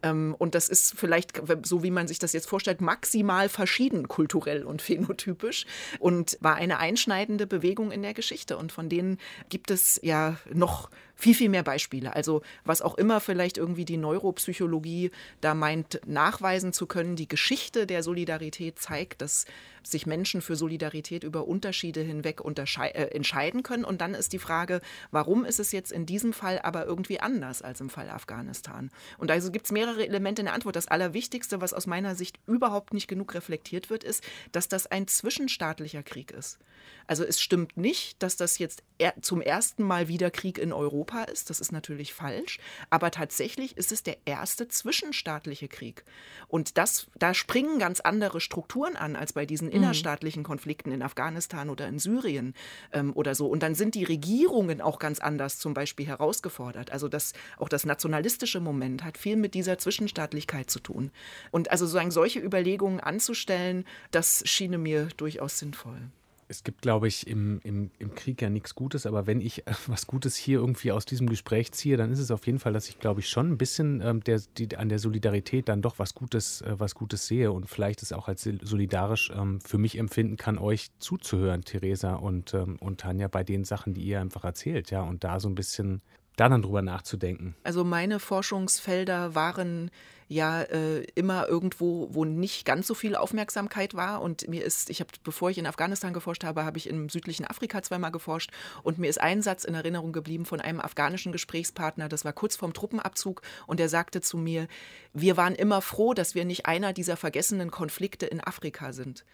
Ähm, 0.02 0.34
und 0.38 0.54
das 0.54 0.68
ist 0.68 0.94
vielleicht, 0.96 1.40
so 1.62 1.82
wie 1.82 1.90
man 1.90 2.08
sich 2.08 2.18
das 2.18 2.32
jetzt 2.32 2.48
vorstellt, 2.48 2.80
maximal 2.80 3.48
verschieden 3.48 4.08
kulturell 4.08 4.64
und 4.64 4.82
phänotypisch 4.82 5.66
und 5.98 6.38
war 6.40 6.56
eine 6.56 6.78
einschneidende 6.78 7.46
Bewegung 7.46 7.90
in 7.90 8.02
der 8.02 8.14
Geschichte. 8.14 8.56
Und 8.56 8.72
von 8.72 8.88
denen 8.88 9.18
gibt 9.48 9.70
es 9.70 10.00
ja 10.02 10.36
noch 10.52 10.90
viel, 11.16 11.34
viel 11.34 11.48
mehr 11.48 11.62
Beispiele. 11.62 12.14
Also 12.14 12.42
was 12.64 12.82
auch 12.82 12.96
immer 12.96 13.20
vielleicht 13.20 13.56
irgendwie 13.56 13.84
die 13.84 13.96
Neuropsychologie 13.96 15.10
da 15.40 15.54
meint, 15.54 16.00
nachweisen 16.06 16.72
zu 16.72 16.86
können, 16.86 17.16
die 17.16 17.28
Geschichte 17.28 17.86
der 17.86 18.02
Solidarität 18.02 18.78
zeigt, 18.78 19.22
dass 19.22 19.46
sich 19.82 20.06
Menschen 20.06 20.42
für 20.42 20.56
Solidarität 20.56 21.24
über 21.24 21.46
Unterschiede 21.46 22.00
hinweg 22.00 22.42
äh, 22.44 23.02
entscheiden 23.14 23.62
können. 23.62 23.84
Und 23.84 24.00
dann 24.00 24.14
ist 24.14 24.32
die 24.32 24.38
Frage, 24.38 24.80
warum 25.10 25.44
ist 25.44 25.60
es 25.60 25.72
jetzt 25.72 25.92
in 25.92 26.06
diesem 26.06 26.32
Fall 26.32 26.60
aber 26.62 26.86
irgendwie 26.86 27.20
anders 27.20 27.62
als 27.62 27.80
im 27.80 27.88
Fall 27.88 28.10
Afghanistan? 28.10 28.90
Und 29.18 29.30
also 29.30 29.50
gibt 29.50 29.66
es 29.66 29.72
mehrere 29.72 30.06
Elemente 30.06 30.42
in 30.42 30.46
der 30.46 30.54
Antwort. 30.54 30.76
Das 30.76 30.88
Allerwichtigste, 30.88 31.60
was 31.60 31.72
aus 31.72 31.86
meiner 31.86 32.14
Sicht 32.14 32.38
überhaupt 32.46 32.94
nicht 32.94 33.08
genug 33.08 33.34
reflektiert 33.34 33.88
wird, 33.88 34.04
ist, 34.04 34.24
dass 34.52 34.68
das 34.68 34.86
ein 34.86 35.06
zwischenstaatlicher 35.06 36.02
Krieg 36.02 36.32
ist. 36.32 36.58
Also 37.06 37.24
es 37.24 37.40
stimmt 37.40 37.76
nicht, 37.76 38.22
dass 38.22 38.36
das 38.36 38.58
jetzt 38.58 38.82
zum 39.20 39.40
ersten 39.40 39.84
Mal 39.84 40.08
wieder 40.08 40.30
Krieg 40.30 40.58
in 40.58 40.72
Europa 40.72 41.05
ist. 41.14 41.50
Das 41.50 41.60
ist 41.60 41.72
natürlich 41.72 42.12
falsch. 42.12 42.58
Aber 42.90 43.10
tatsächlich 43.10 43.76
ist 43.76 43.92
es 43.92 44.02
der 44.02 44.18
erste 44.24 44.68
zwischenstaatliche 44.68 45.68
Krieg. 45.68 46.04
Und 46.48 46.78
das, 46.78 47.06
da 47.18 47.34
springen 47.34 47.78
ganz 47.78 48.00
andere 48.00 48.40
Strukturen 48.40 48.96
an 48.96 49.16
als 49.16 49.32
bei 49.32 49.46
diesen 49.46 49.68
mhm. 49.68 49.74
innerstaatlichen 49.74 50.42
Konflikten 50.42 50.92
in 50.92 51.02
Afghanistan 51.02 51.70
oder 51.70 51.88
in 51.88 51.98
Syrien 51.98 52.54
ähm, 52.92 53.12
oder 53.14 53.34
so. 53.34 53.46
Und 53.46 53.62
dann 53.62 53.74
sind 53.74 53.94
die 53.94 54.04
Regierungen 54.04 54.80
auch 54.80 54.98
ganz 54.98 55.18
anders 55.18 55.58
zum 55.58 55.74
Beispiel 55.74 56.06
herausgefordert. 56.06 56.90
Also 56.90 57.08
das, 57.08 57.32
auch 57.56 57.68
das 57.68 57.86
nationalistische 57.86 58.60
Moment 58.60 59.04
hat 59.04 59.18
viel 59.18 59.36
mit 59.36 59.54
dieser 59.54 59.78
Zwischenstaatlichkeit 59.78 60.70
zu 60.70 60.80
tun. 60.80 61.10
Und 61.50 61.70
also 61.70 61.86
sozusagen 61.86 62.10
solche 62.10 62.40
Überlegungen 62.40 63.00
anzustellen, 63.00 63.84
das 64.10 64.42
schiene 64.46 64.78
mir 64.78 65.08
durchaus 65.16 65.58
sinnvoll 65.58 66.10
es 66.48 66.62
gibt, 66.62 66.82
glaube 66.82 67.08
ich, 67.08 67.26
im, 67.26 67.60
im, 67.64 67.90
im 67.98 68.14
Krieg 68.14 68.40
ja 68.40 68.48
nichts 68.48 68.74
Gutes, 68.74 69.06
aber 69.06 69.26
wenn 69.26 69.40
ich 69.40 69.64
was 69.86 70.06
Gutes 70.06 70.36
hier 70.36 70.58
irgendwie 70.58 70.92
aus 70.92 71.04
diesem 71.04 71.28
Gespräch 71.28 71.72
ziehe, 71.72 71.96
dann 71.96 72.12
ist 72.12 72.18
es 72.18 72.30
auf 72.30 72.46
jeden 72.46 72.58
Fall, 72.58 72.72
dass 72.72 72.88
ich, 72.88 72.98
glaube 72.98 73.20
ich, 73.20 73.28
schon 73.28 73.50
ein 73.50 73.58
bisschen 73.58 74.00
ähm, 74.00 74.22
der, 74.22 74.40
die, 74.56 74.76
an 74.76 74.88
der 74.88 74.98
Solidarität 74.98 75.68
dann 75.68 75.82
doch 75.82 75.98
was 75.98 76.14
Gutes, 76.14 76.62
äh, 76.62 76.78
was 76.78 76.94
Gutes 76.94 77.26
sehe 77.26 77.52
und 77.52 77.68
vielleicht 77.68 78.02
es 78.02 78.12
auch 78.12 78.28
als 78.28 78.48
solidarisch 78.62 79.30
ähm, 79.34 79.60
für 79.60 79.78
mich 79.78 79.98
empfinden 79.98 80.36
kann, 80.36 80.58
euch 80.58 80.88
zuzuhören, 80.98 81.62
Theresa 81.62 82.14
und, 82.14 82.54
ähm, 82.54 82.76
und 82.80 83.00
Tanja, 83.00 83.28
bei 83.28 83.44
den 83.44 83.64
Sachen, 83.64 83.94
die 83.94 84.02
ihr 84.02 84.20
einfach 84.20 84.44
erzählt, 84.44 84.90
ja, 84.90 85.02
und 85.02 85.24
da 85.24 85.40
so 85.40 85.48
ein 85.48 85.54
bisschen 85.54 86.02
da 86.36 86.48
dann 86.48 86.62
drüber 86.62 86.82
nachzudenken. 86.82 87.54
Also 87.64 87.84
meine 87.84 88.20
Forschungsfelder 88.20 89.34
waren 89.34 89.90
ja 90.28 90.62
äh, 90.62 91.04
immer 91.14 91.46
irgendwo, 91.46 92.08
wo 92.12 92.24
nicht 92.24 92.64
ganz 92.64 92.86
so 92.86 92.94
viel 92.94 93.14
Aufmerksamkeit 93.14 93.94
war. 93.94 94.22
Und 94.22 94.48
mir 94.48 94.64
ist, 94.64 94.90
ich 94.90 95.00
habe, 95.00 95.10
bevor 95.22 95.50
ich 95.50 95.58
in 95.58 95.66
Afghanistan 95.66 96.12
geforscht 96.12 96.44
habe, 96.44 96.64
habe 96.64 96.78
ich 96.78 96.88
im 96.88 97.08
südlichen 97.08 97.44
Afrika 97.44 97.82
zweimal 97.82 98.10
geforscht. 98.10 98.50
Und 98.82 98.98
mir 98.98 99.08
ist 99.08 99.20
ein 99.20 99.42
Satz 99.42 99.64
in 99.64 99.74
Erinnerung 99.74 100.12
geblieben 100.12 100.44
von 100.44 100.60
einem 100.60 100.80
afghanischen 100.80 101.32
Gesprächspartner, 101.32 102.08
das 102.08 102.24
war 102.24 102.32
kurz 102.32 102.56
vorm 102.56 102.72
Truppenabzug. 102.72 103.42
Und 103.66 103.78
der 103.78 103.88
sagte 103.88 104.20
zu 104.20 104.36
mir, 104.36 104.66
wir 105.12 105.36
waren 105.36 105.54
immer 105.54 105.80
froh, 105.80 106.12
dass 106.12 106.34
wir 106.34 106.44
nicht 106.44 106.66
einer 106.66 106.92
dieser 106.92 107.16
vergessenen 107.16 107.70
Konflikte 107.70 108.26
in 108.26 108.40
Afrika 108.40 108.92
sind. 108.92 109.24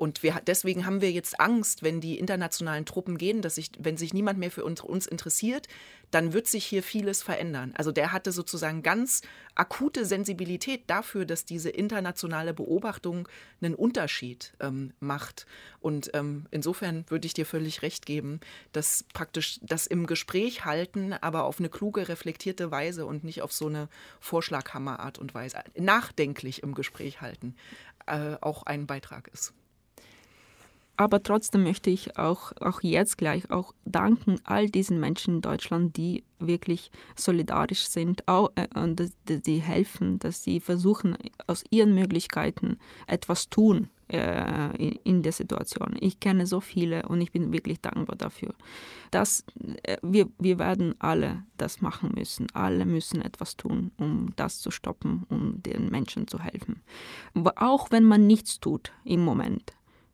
Und 0.00 0.22
wir, 0.22 0.40
deswegen 0.46 0.86
haben 0.86 1.02
wir 1.02 1.12
jetzt 1.12 1.38
Angst, 1.40 1.82
wenn 1.82 2.00
die 2.00 2.18
internationalen 2.18 2.86
Truppen 2.86 3.18
gehen, 3.18 3.42
dass 3.42 3.56
sich, 3.56 3.70
wenn 3.78 3.98
sich 3.98 4.14
niemand 4.14 4.38
mehr 4.38 4.50
für 4.50 4.64
uns 4.64 5.06
interessiert, 5.06 5.68
dann 6.10 6.32
wird 6.32 6.46
sich 6.46 6.64
hier 6.64 6.82
vieles 6.82 7.22
verändern. 7.22 7.74
Also 7.76 7.92
der 7.92 8.10
hatte 8.10 8.32
sozusagen 8.32 8.82
ganz 8.82 9.20
akute 9.54 10.06
Sensibilität 10.06 10.84
dafür, 10.86 11.26
dass 11.26 11.44
diese 11.44 11.68
internationale 11.68 12.54
Beobachtung 12.54 13.28
einen 13.60 13.74
Unterschied 13.74 14.54
ähm, 14.60 14.94
macht. 15.00 15.44
Und 15.80 16.10
ähm, 16.14 16.46
insofern 16.50 17.04
würde 17.08 17.26
ich 17.26 17.34
dir 17.34 17.44
völlig 17.44 17.82
recht 17.82 18.06
geben, 18.06 18.40
dass 18.72 19.04
praktisch 19.12 19.60
das 19.62 19.86
im 19.86 20.06
Gespräch 20.06 20.64
halten, 20.64 21.12
aber 21.12 21.44
auf 21.44 21.58
eine 21.58 21.68
kluge, 21.68 22.08
reflektierte 22.08 22.70
Weise 22.70 23.04
und 23.04 23.22
nicht 23.22 23.42
auf 23.42 23.52
so 23.52 23.66
eine 23.66 23.90
Vorschlaghammerart 24.18 25.18
und 25.18 25.34
Weise, 25.34 25.58
nachdenklich 25.76 26.62
im 26.62 26.72
Gespräch 26.72 27.20
halten, 27.20 27.54
äh, 28.06 28.36
auch 28.40 28.62
ein 28.62 28.86
Beitrag 28.86 29.28
ist. 29.28 29.52
Aber 31.00 31.22
trotzdem 31.22 31.62
möchte 31.62 31.88
ich 31.88 32.18
auch, 32.18 32.52
auch 32.60 32.82
jetzt 32.82 33.16
gleich 33.16 33.50
auch 33.50 33.72
danken 33.86 34.38
all 34.44 34.68
diesen 34.68 35.00
Menschen 35.00 35.36
in 35.36 35.40
Deutschland, 35.40 35.96
die 35.96 36.24
wirklich 36.38 36.90
solidarisch 37.16 37.86
sind 37.86 38.28
auch, 38.28 38.52
äh, 38.54 38.68
und 38.78 39.00
die, 39.26 39.40
die 39.40 39.62
helfen, 39.62 40.18
dass 40.18 40.44
sie 40.44 40.60
versuchen, 40.60 41.16
aus 41.46 41.64
ihren 41.70 41.94
Möglichkeiten 41.94 42.76
etwas 43.06 43.48
tun 43.48 43.88
äh, 44.08 44.76
in, 44.76 44.92
in, 45.04 45.22
der 45.22 45.32
Situation. 45.32 45.96
Ich 46.00 46.20
kenne 46.20 46.46
so 46.46 46.60
viele 46.60 47.08
und 47.08 47.22
ich 47.22 47.32
bin 47.32 47.50
wirklich 47.50 47.80
dankbar 47.80 48.16
dafür. 48.16 48.52
Dass, 49.10 49.42
äh, 49.84 49.96
wir, 50.02 50.28
wir 50.38 50.58
werden 50.58 50.96
alle 50.98 51.44
das 51.56 51.80
machen 51.80 52.12
müssen. 52.14 52.46
Alle 52.52 52.84
müssen 52.84 53.22
etwas 53.22 53.56
tun, 53.56 53.90
um 53.96 54.34
das 54.36 54.60
zu 54.60 54.70
stoppen, 54.70 55.24
um 55.30 55.62
den 55.62 55.88
Menschen 55.88 56.28
zu 56.28 56.40
helfen. 56.40 56.82
Auch 57.56 57.90
wenn 57.90 58.04
man 58.04 58.26
nichts 58.26 58.60
tut 58.60 58.92
im 59.04 59.24
Moment 59.24 59.72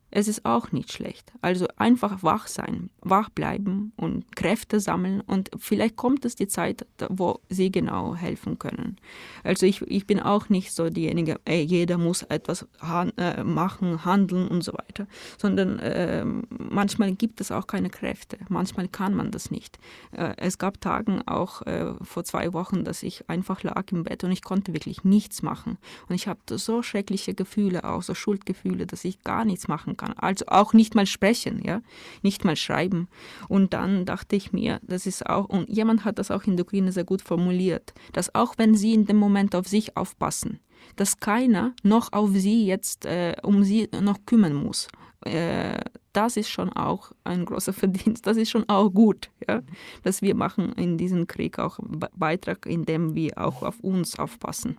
es 0.09 0.27
ist 0.27 0.45
auch 0.45 0.71
nicht 0.71 0.91
schlecht. 0.91 1.33
Also 1.41 1.67
einfach 1.75 2.23
wach 2.23 2.47
sein, 2.47 2.89
wach 3.01 3.29
bleiben 3.29 3.91
und 3.97 4.35
Kräfte 4.35 4.79
sammeln 4.79 5.21
und 5.21 5.49
vielleicht 5.57 5.97
kommt 5.97 6.23
es 6.23 6.35
die 6.35 6.47
Zeit, 6.47 6.87
wo 7.09 7.41
sie 7.49 7.71
genau 7.71 8.15
helfen 8.15 8.57
können. 8.57 8.97
Also 9.43 9.65
ich, 9.65 9.81
ich 9.81 10.07
bin 10.07 10.19
auch 10.21 10.49
nicht 10.49 10.71
so 10.71 10.89
diejenige, 10.89 11.39
ey, 11.43 11.61
jeder 11.61 11.97
muss 11.97 12.23
etwas 12.23 12.65
han 12.79 13.11
äh, 13.17 13.43
machen, 13.43 14.05
handeln 14.05 14.47
und 14.47 14.63
so 14.63 14.73
weiter, 14.73 15.07
sondern 15.37 15.79
äh, 15.79 16.23
manchmal 16.23 17.13
gibt 17.13 17.41
es 17.41 17.51
auch 17.51 17.67
keine 17.67 17.89
Kräfte, 17.89 18.37
manchmal 18.47 18.87
kann 18.87 19.13
man 19.13 19.31
das 19.31 19.51
nicht. 19.51 19.77
Äh, 20.11 20.35
es 20.37 20.57
gab 20.57 20.79
Tagen 20.79 21.21
auch 21.27 21.63
äh, 21.63 21.93
vor 22.01 22.23
zwei 22.23 22.53
Wochen, 22.53 22.85
dass 22.85 23.03
ich 23.03 23.29
einfach 23.29 23.61
lag 23.63 23.91
im 23.91 24.03
Bett 24.03 24.23
und 24.23 24.31
ich 24.31 24.41
konnte 24.41 24.73
wirklich 24.73 25.03
nichts 25.03 25.41
machen 25.41 25.77
und 26.07 26.15
ich 26.15 26.27
hatte 26.27 26.57
so 26.57 26.81
schreckliche 26.81 27.33
Gefühle, 27.33 27.83
auch 27.83 28.03
so 28.03 28.13
Schuldgefühle, 28.13 28.87
dass 28.87 29.03
ich 29.03 29.23
gar 29.23 29.43
nichts 29.43 29.67
machen 29.67 29.96
kann. 29.97 30.13
Also 30.13 30.45
auch 30.47 30.73
nicht 30.73 30.95
mal 30.95 31.05
sprechen, 31.05 31.61
ja, 31.65 31.81
nicht 32.21 32.45
mal 32.45 32.55
schreiben. 32.55 33.07
Und 33.47 33.73
dann 33.73 34.05
dachte 34.05 34.35
ich 34.35 34.53
mir, 34.53 34.79
das 34.83 35.05
ist 35.05 35.25
auch, 35.25 35.45
und 35.45 35.69
jemand 35.69 36.05
hat 36.05 36.19
das 36.19 36.31
auch 36.31 36.43
in 36.43 36.55
der 36.55 36.65
Ukraine 36.65 36.91
sehr 36.91 37.03
gut 37.03 37.21
formuliert, 37.21 37.93
dass 38.13 38.33
auch 38.35 38.55
wenn 38.57 38.75
sie 38.75 38.93
in 38.93 39.05
dem 39.05 39.17
Moment 39.17 39.55
auf 39.55 39.67
sich 39.67 39.97
aufpassen, 39.97 40.59
dass 40.95 41.19
keiner 41.19 41.73
noch 41.83 42.13
auf 42.13 42.31
sie 42.33 42.65
jetzt 42.65 43.05
äh, 43.05 43.35
um 43.43 43.63
sie 43.63 43.89
noch 44.01 44.25
kümmern 44.25 44.53
muss. 44.53 44.87
Äh, 45.21 45.79
das 46.13 46.37
ist 46.37 46.49
schon 46.49 46.71
auch 46.73 47.11
ein 47.23 47.45
großer 47.45 47.73
Verdienst. 47.81 48.25
Das 48.25 48.37
ist 48.37 48.49
schon 48.49 48.67
auch 48.69 48.89
gut, 48.89 49.29
ja? 49.47 49.61
dass 50.03 50.21
wir 50.21 50.35
machen 50.35 50.73
in 50.73 50.97
diesem 50.97 51.27
Krieg 51.27 51.59
auch 51.59 51.79
Beitrag, 52.15 52.65
indem 52.65 53.15
wir 53.15 53.37
auch 53.37 53.63
auf 53.63 53.79
uns 53.81 54.17
aufpassen 54.17 54.77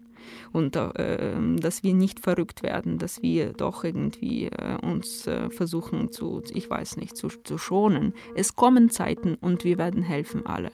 und 0.53 0.77
äh, 0.77 1.35
dass 1.57 1.83
wir 1.83 1.95
nicht 1.95 2.21
verrückt 2.21 2.63
werden, 2.63 2.99
dass 2.99 3.23
wir 3.23 3.53
doch 3.53 3.85
irgendwie 3.85 4.47
äh, 4.47 4.77
uns 4.83 5.27
äh, 5.27 5.51
versuchen 5.51 6.13
zu, 6.13 6.43
ich 6.53 6.69
weiß 6.69 6.97
nicht, 6.97 7.17
zu, 7.17 7.29
zu 7.29 7.59
schonen. 7.59 8.15
Es 8.35 8.57
kommen 8.57 8.91
Zeiten 8.91 9.37
und 9.41 9.65
wir 9.65 9.79
werden 9.79 10.03
helfen 10.03 10.47
alle 10.47 10.71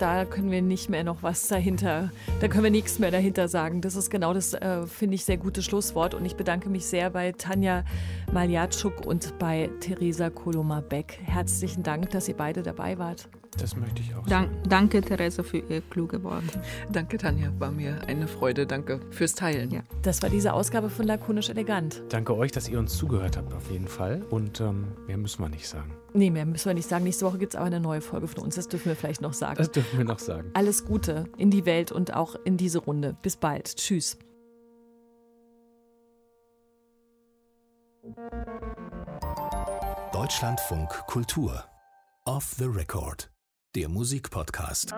da 0.00 0.24
können 0.24 0.50
wir 0.50 0.62
nicht 0.62 0.88
mehr 0.88 1.04
noch 1.04 1.22
was 1.22 1.46
dahinter, 1.48 2.10
da 2.40 2.48
können 2.48 2.64
wir 2.64 2.70
nichts 2.70 2.98
mehr 2.98 3.10
dahinter 3.10 3.48
sagen. 3.48 3.82
Das 3.82 3.96
ist 3.96 4.10
genau 4.10 4.32
das, 4.32 4.54
äh, 4.54 4.86
finde 4.86 5.14
ich, 5.14 5.24
sehr 5.24 5.36
gute 5.36 5.62
Schlusswort. 5.62 6.14
Und 6.14 6.24
ich 6.24 6.36
bedanke 6.36 6.70
mich 6.70 6.86
sehr 6.86 7.10
bei 7.10 7.32
Tanja 7.32 7.84
Maljatschuk 8.32 9.06
und 9.06 9.38
bei 9.38 9.70
Theresa 9.80 10.30
Koloma-Beck. 10.30 11.18
Herzlichen 11.22 11.82
Dank, 11.82 12.10
dass 12.10 12.28
ihr 12.28 12.36
beide 12.36 12.62
dabei 12.62 12.98
wart. 12.98 13.28
Das 13.58 13.76
möchte 13.76 14.00
ich 14.00 14.14
auch. 14.14 14.24
Dank, 14.26 14.50
danke, 14.68 15.00
Theresa, 15.00 15.42
für 15.42 15.58
Ihr 15.58 15.80
kluge 15.82 16.22
Worte. 16.22 16.62
Danke, 16.90 17.18
Tanja. 17.18 17.52
War 17.58 17.70
mir 17.70 18.00
eine 18.06 18.28
Freude. 18.28 18.66
Danke 18.66 19.00
fürs 19.10 19.34
Teilen. 19.34 19.70
Ja. 19.70 19.82
Das 20.02 20.22
war 20.22 20.30
diese 20.30 20.52
Ausgabe 20.52 20.88
von 20.88 21.06
Lakonisch 21.06 21.50
Elegant. 21.50 22.02
Danke 22.08 22.36
euch, 22.36 22.52
dass 22.52 22.68
ihr 22.68 22.78
uns 22.78 22.96
zugehört 22.96 23.36
habt, 23.36 23.52
auf 23.52 23.70
jeden 23.70 23.88
Fall. 23.88 24.22
Und 24.30 24.60
ähm, 24.60 24.88
mehr 25.06 25.18
müssen 25.18 25.42
wir 25.42 25.48
nicht 25.48 25.68
sagen. 25.68 25.92
Nee, 26.12 26.30
mehr 26.30 26.46
müssen 26.46 26.66
wir 26.66 26.74
nicht 26.74 26.88
sagen. 26.88 27.04
Nächste 27.04 27.26
Woche 27.26 27.38
gibt 27.38 27.54
es 27.54 27.56
aber 27.56 27.66
eine 27.66 27.80
neue 27.80 28.00
Folge 28.00 28.28
von 28.28 28.44
uns. 28.44 28.54
Das 28.54 28.68
dürfen 28.68 28.86
wir 28.86 28.96
vielleicht 28.96 29.20
noch 29.20 29.34
sagen. 29.34 29.56
Das 29.56 29.70
dürfen 29.70 29.98
wir 29.98 30.04
noch 30.04 30.18
sagen. 30.18 30.50
Alles 30.54 30.84
Gute 30.84 31.24
in 31.36 31.50
die 31.50 31.66
Welt 31.66 31.92
und 31.92 32.14
auch 32.14 32.36
in 32.44 32.56
diese 32.56 32.78
Runde. 32.78 33.16
Bis 33.22 33.36
bald. 33.36 33.76
Tschüss. 33.76 34.18
Deutschlandfunk 40.12 40.88
Kultur. 41.06 41.64
Off 42.26 42.54
the 42.58 42.66
Record 42.66 43.29
der 43.76 43.88
Musikpodcast. 43.88 44.92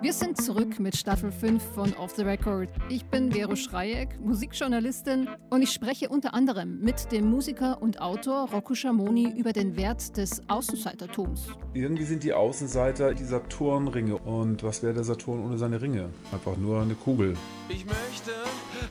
Wir 0.00 0.12
sind 0.12 0.40
zurück 0.40 0.78
mit 0.78 0.96
Staffel 0.96 1.32
5 1.32 1.60
von 1.74 1.92
Off 1.94 2.14
the 2.14 2.22
Record. 2.22 2.68
Ich 2.88 3.04
bin 3.06 3.32
Vero 3.32 3.56
Schreieck, 3.56 4.20
Musikjournalistin 4.20 5.28
und 5.50 5.62
ich 5.62 5.70
spreche 5.70 6.08
unter 6.08 6.34
anderem 6.34 6.78
mit 6.78 7.10
dem 7.10 7.28
Musiker 7.28 7.82
und 7.82 8.00
Autor 8.00 8.48
Rocco 8.52 8.74
Schamoni 8.74 9.32
über 9.36 9.52
den 9.52 9.76
Wert 9.76 10.16
des 10.16 10.40
Außenseitertums. 10.48 11.48
Irgendwie 11.74 12.04
sind 12.04 12.22
die 12.22 12.32
Außenseiter 12.32 13.14
die 13.14 13.24
Saturnringe. 13.24 14.16
Und 14.18 14.62
was 14.62 14.84
wäre 14.84 14.94
der 14.94 15.04
Saturn 15.04 15.44
ohne 15.44 15.58
seine 15.58 15.82
Ringe? 15.82 16.10
Einfach 16.32 16.56
nur 16.56 16.80
eine 16.80 16.94
Kugel. 16.94 17.34
Ich 17.68 17.84
möchte 17.84 18.32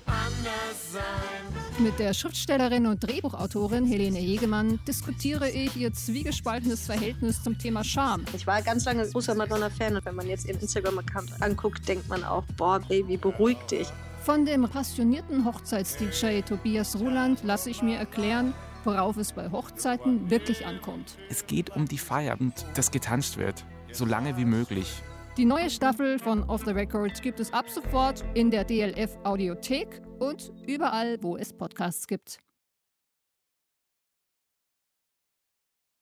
anders 0.05 0.91
sein. 0.91 1.84
Mit 1.84 1.97
der 1.97 2.13
Schriftstellerin 2.13 2.86
und 2.88 3.01
Drehbuchautorin 3.01 3.86
Helene 3.86 4.19
Hegemann 4.19 4.80
diskutiere 4.86 5.49
ich 5.49 5.78
ihr 5.78 5.93
zwiegespaltenes 5.93 6.86
Verhältnis 6.86 7.41
zum 7.41 7.57
Thema 7.57 7.86
Scham. 7.86 8.26
Ich 8.34 8.45
war 8.45 8.61
ganz 8.61 8.84
lange 8.84 9.07
großer 9.07 9.34
Madonna-Fan 9.34 9.95
und 9.95 10.05
wenn 10.05 10.15
man 10.15 10.28
jetzt 10.28 10.45
ihren 10.45 10.59
Instagram-Account 10.59 11.41
anguckt, 11.41 11.88
denkt 11.88 12.09
man 12.09 12.26
auch, 12.26 12.43
boah, 12.57 12.80
Baby, 12.80 13.15
beruhig 13.15 13.57
dich. 13.71 13.88
Von 14.23 14.45
dem 14.45 14.67
passionierten 14.67 15.45
Hochzeits-DJ 15.45 16.41
Tobias 16.41 16.99
Ruland 16.99 17.43
lasse 17.43 17.69
ich 17.69 17.82
mir 17.82 17.97
erklären, 17.97 18.53
worauf 18.84 19.15
es 19.15 19.32
bei 19.32 19.51
Hochzeiten 19.51 20.30
wirklich 20.30 20.65
ankommt. 20.65 21.17
Es 21.30 21.47
geht 21.47 21.69
um 21.76 21.88
die 21.88 21.97
Feier 21.97 22.36
und 22.39 22.53
dass 22.73 22.91
getanzt 22.91 23.38
wird, 23.38 23.63
so 23.93 24.03
lange 24.03 24.36
wie 24.36 24.45
möglich. 24.45 25.01
Die 25.38 25.44
neue 25.44 25.70
Staffel 25.70 26.18
von 26.18 26.44
Off 26.46 26.64
the 26.64 26.72
Record 26.72 27.22
gibt 27.22 27.42
es 27.42 27.52
ab 27.52 27.70
sofort 27.70 28.24
in 28.36 28.50
der 28.50 28.64
DLF 28.64 29.18
Audiothek 29.26 30.02
und 30.20 30.54
überall, 30.66 31.18
wo 31.22 31.36
es 31.36 31.52
Podcasts 31.52 32.08
gibt. 32.08 32.40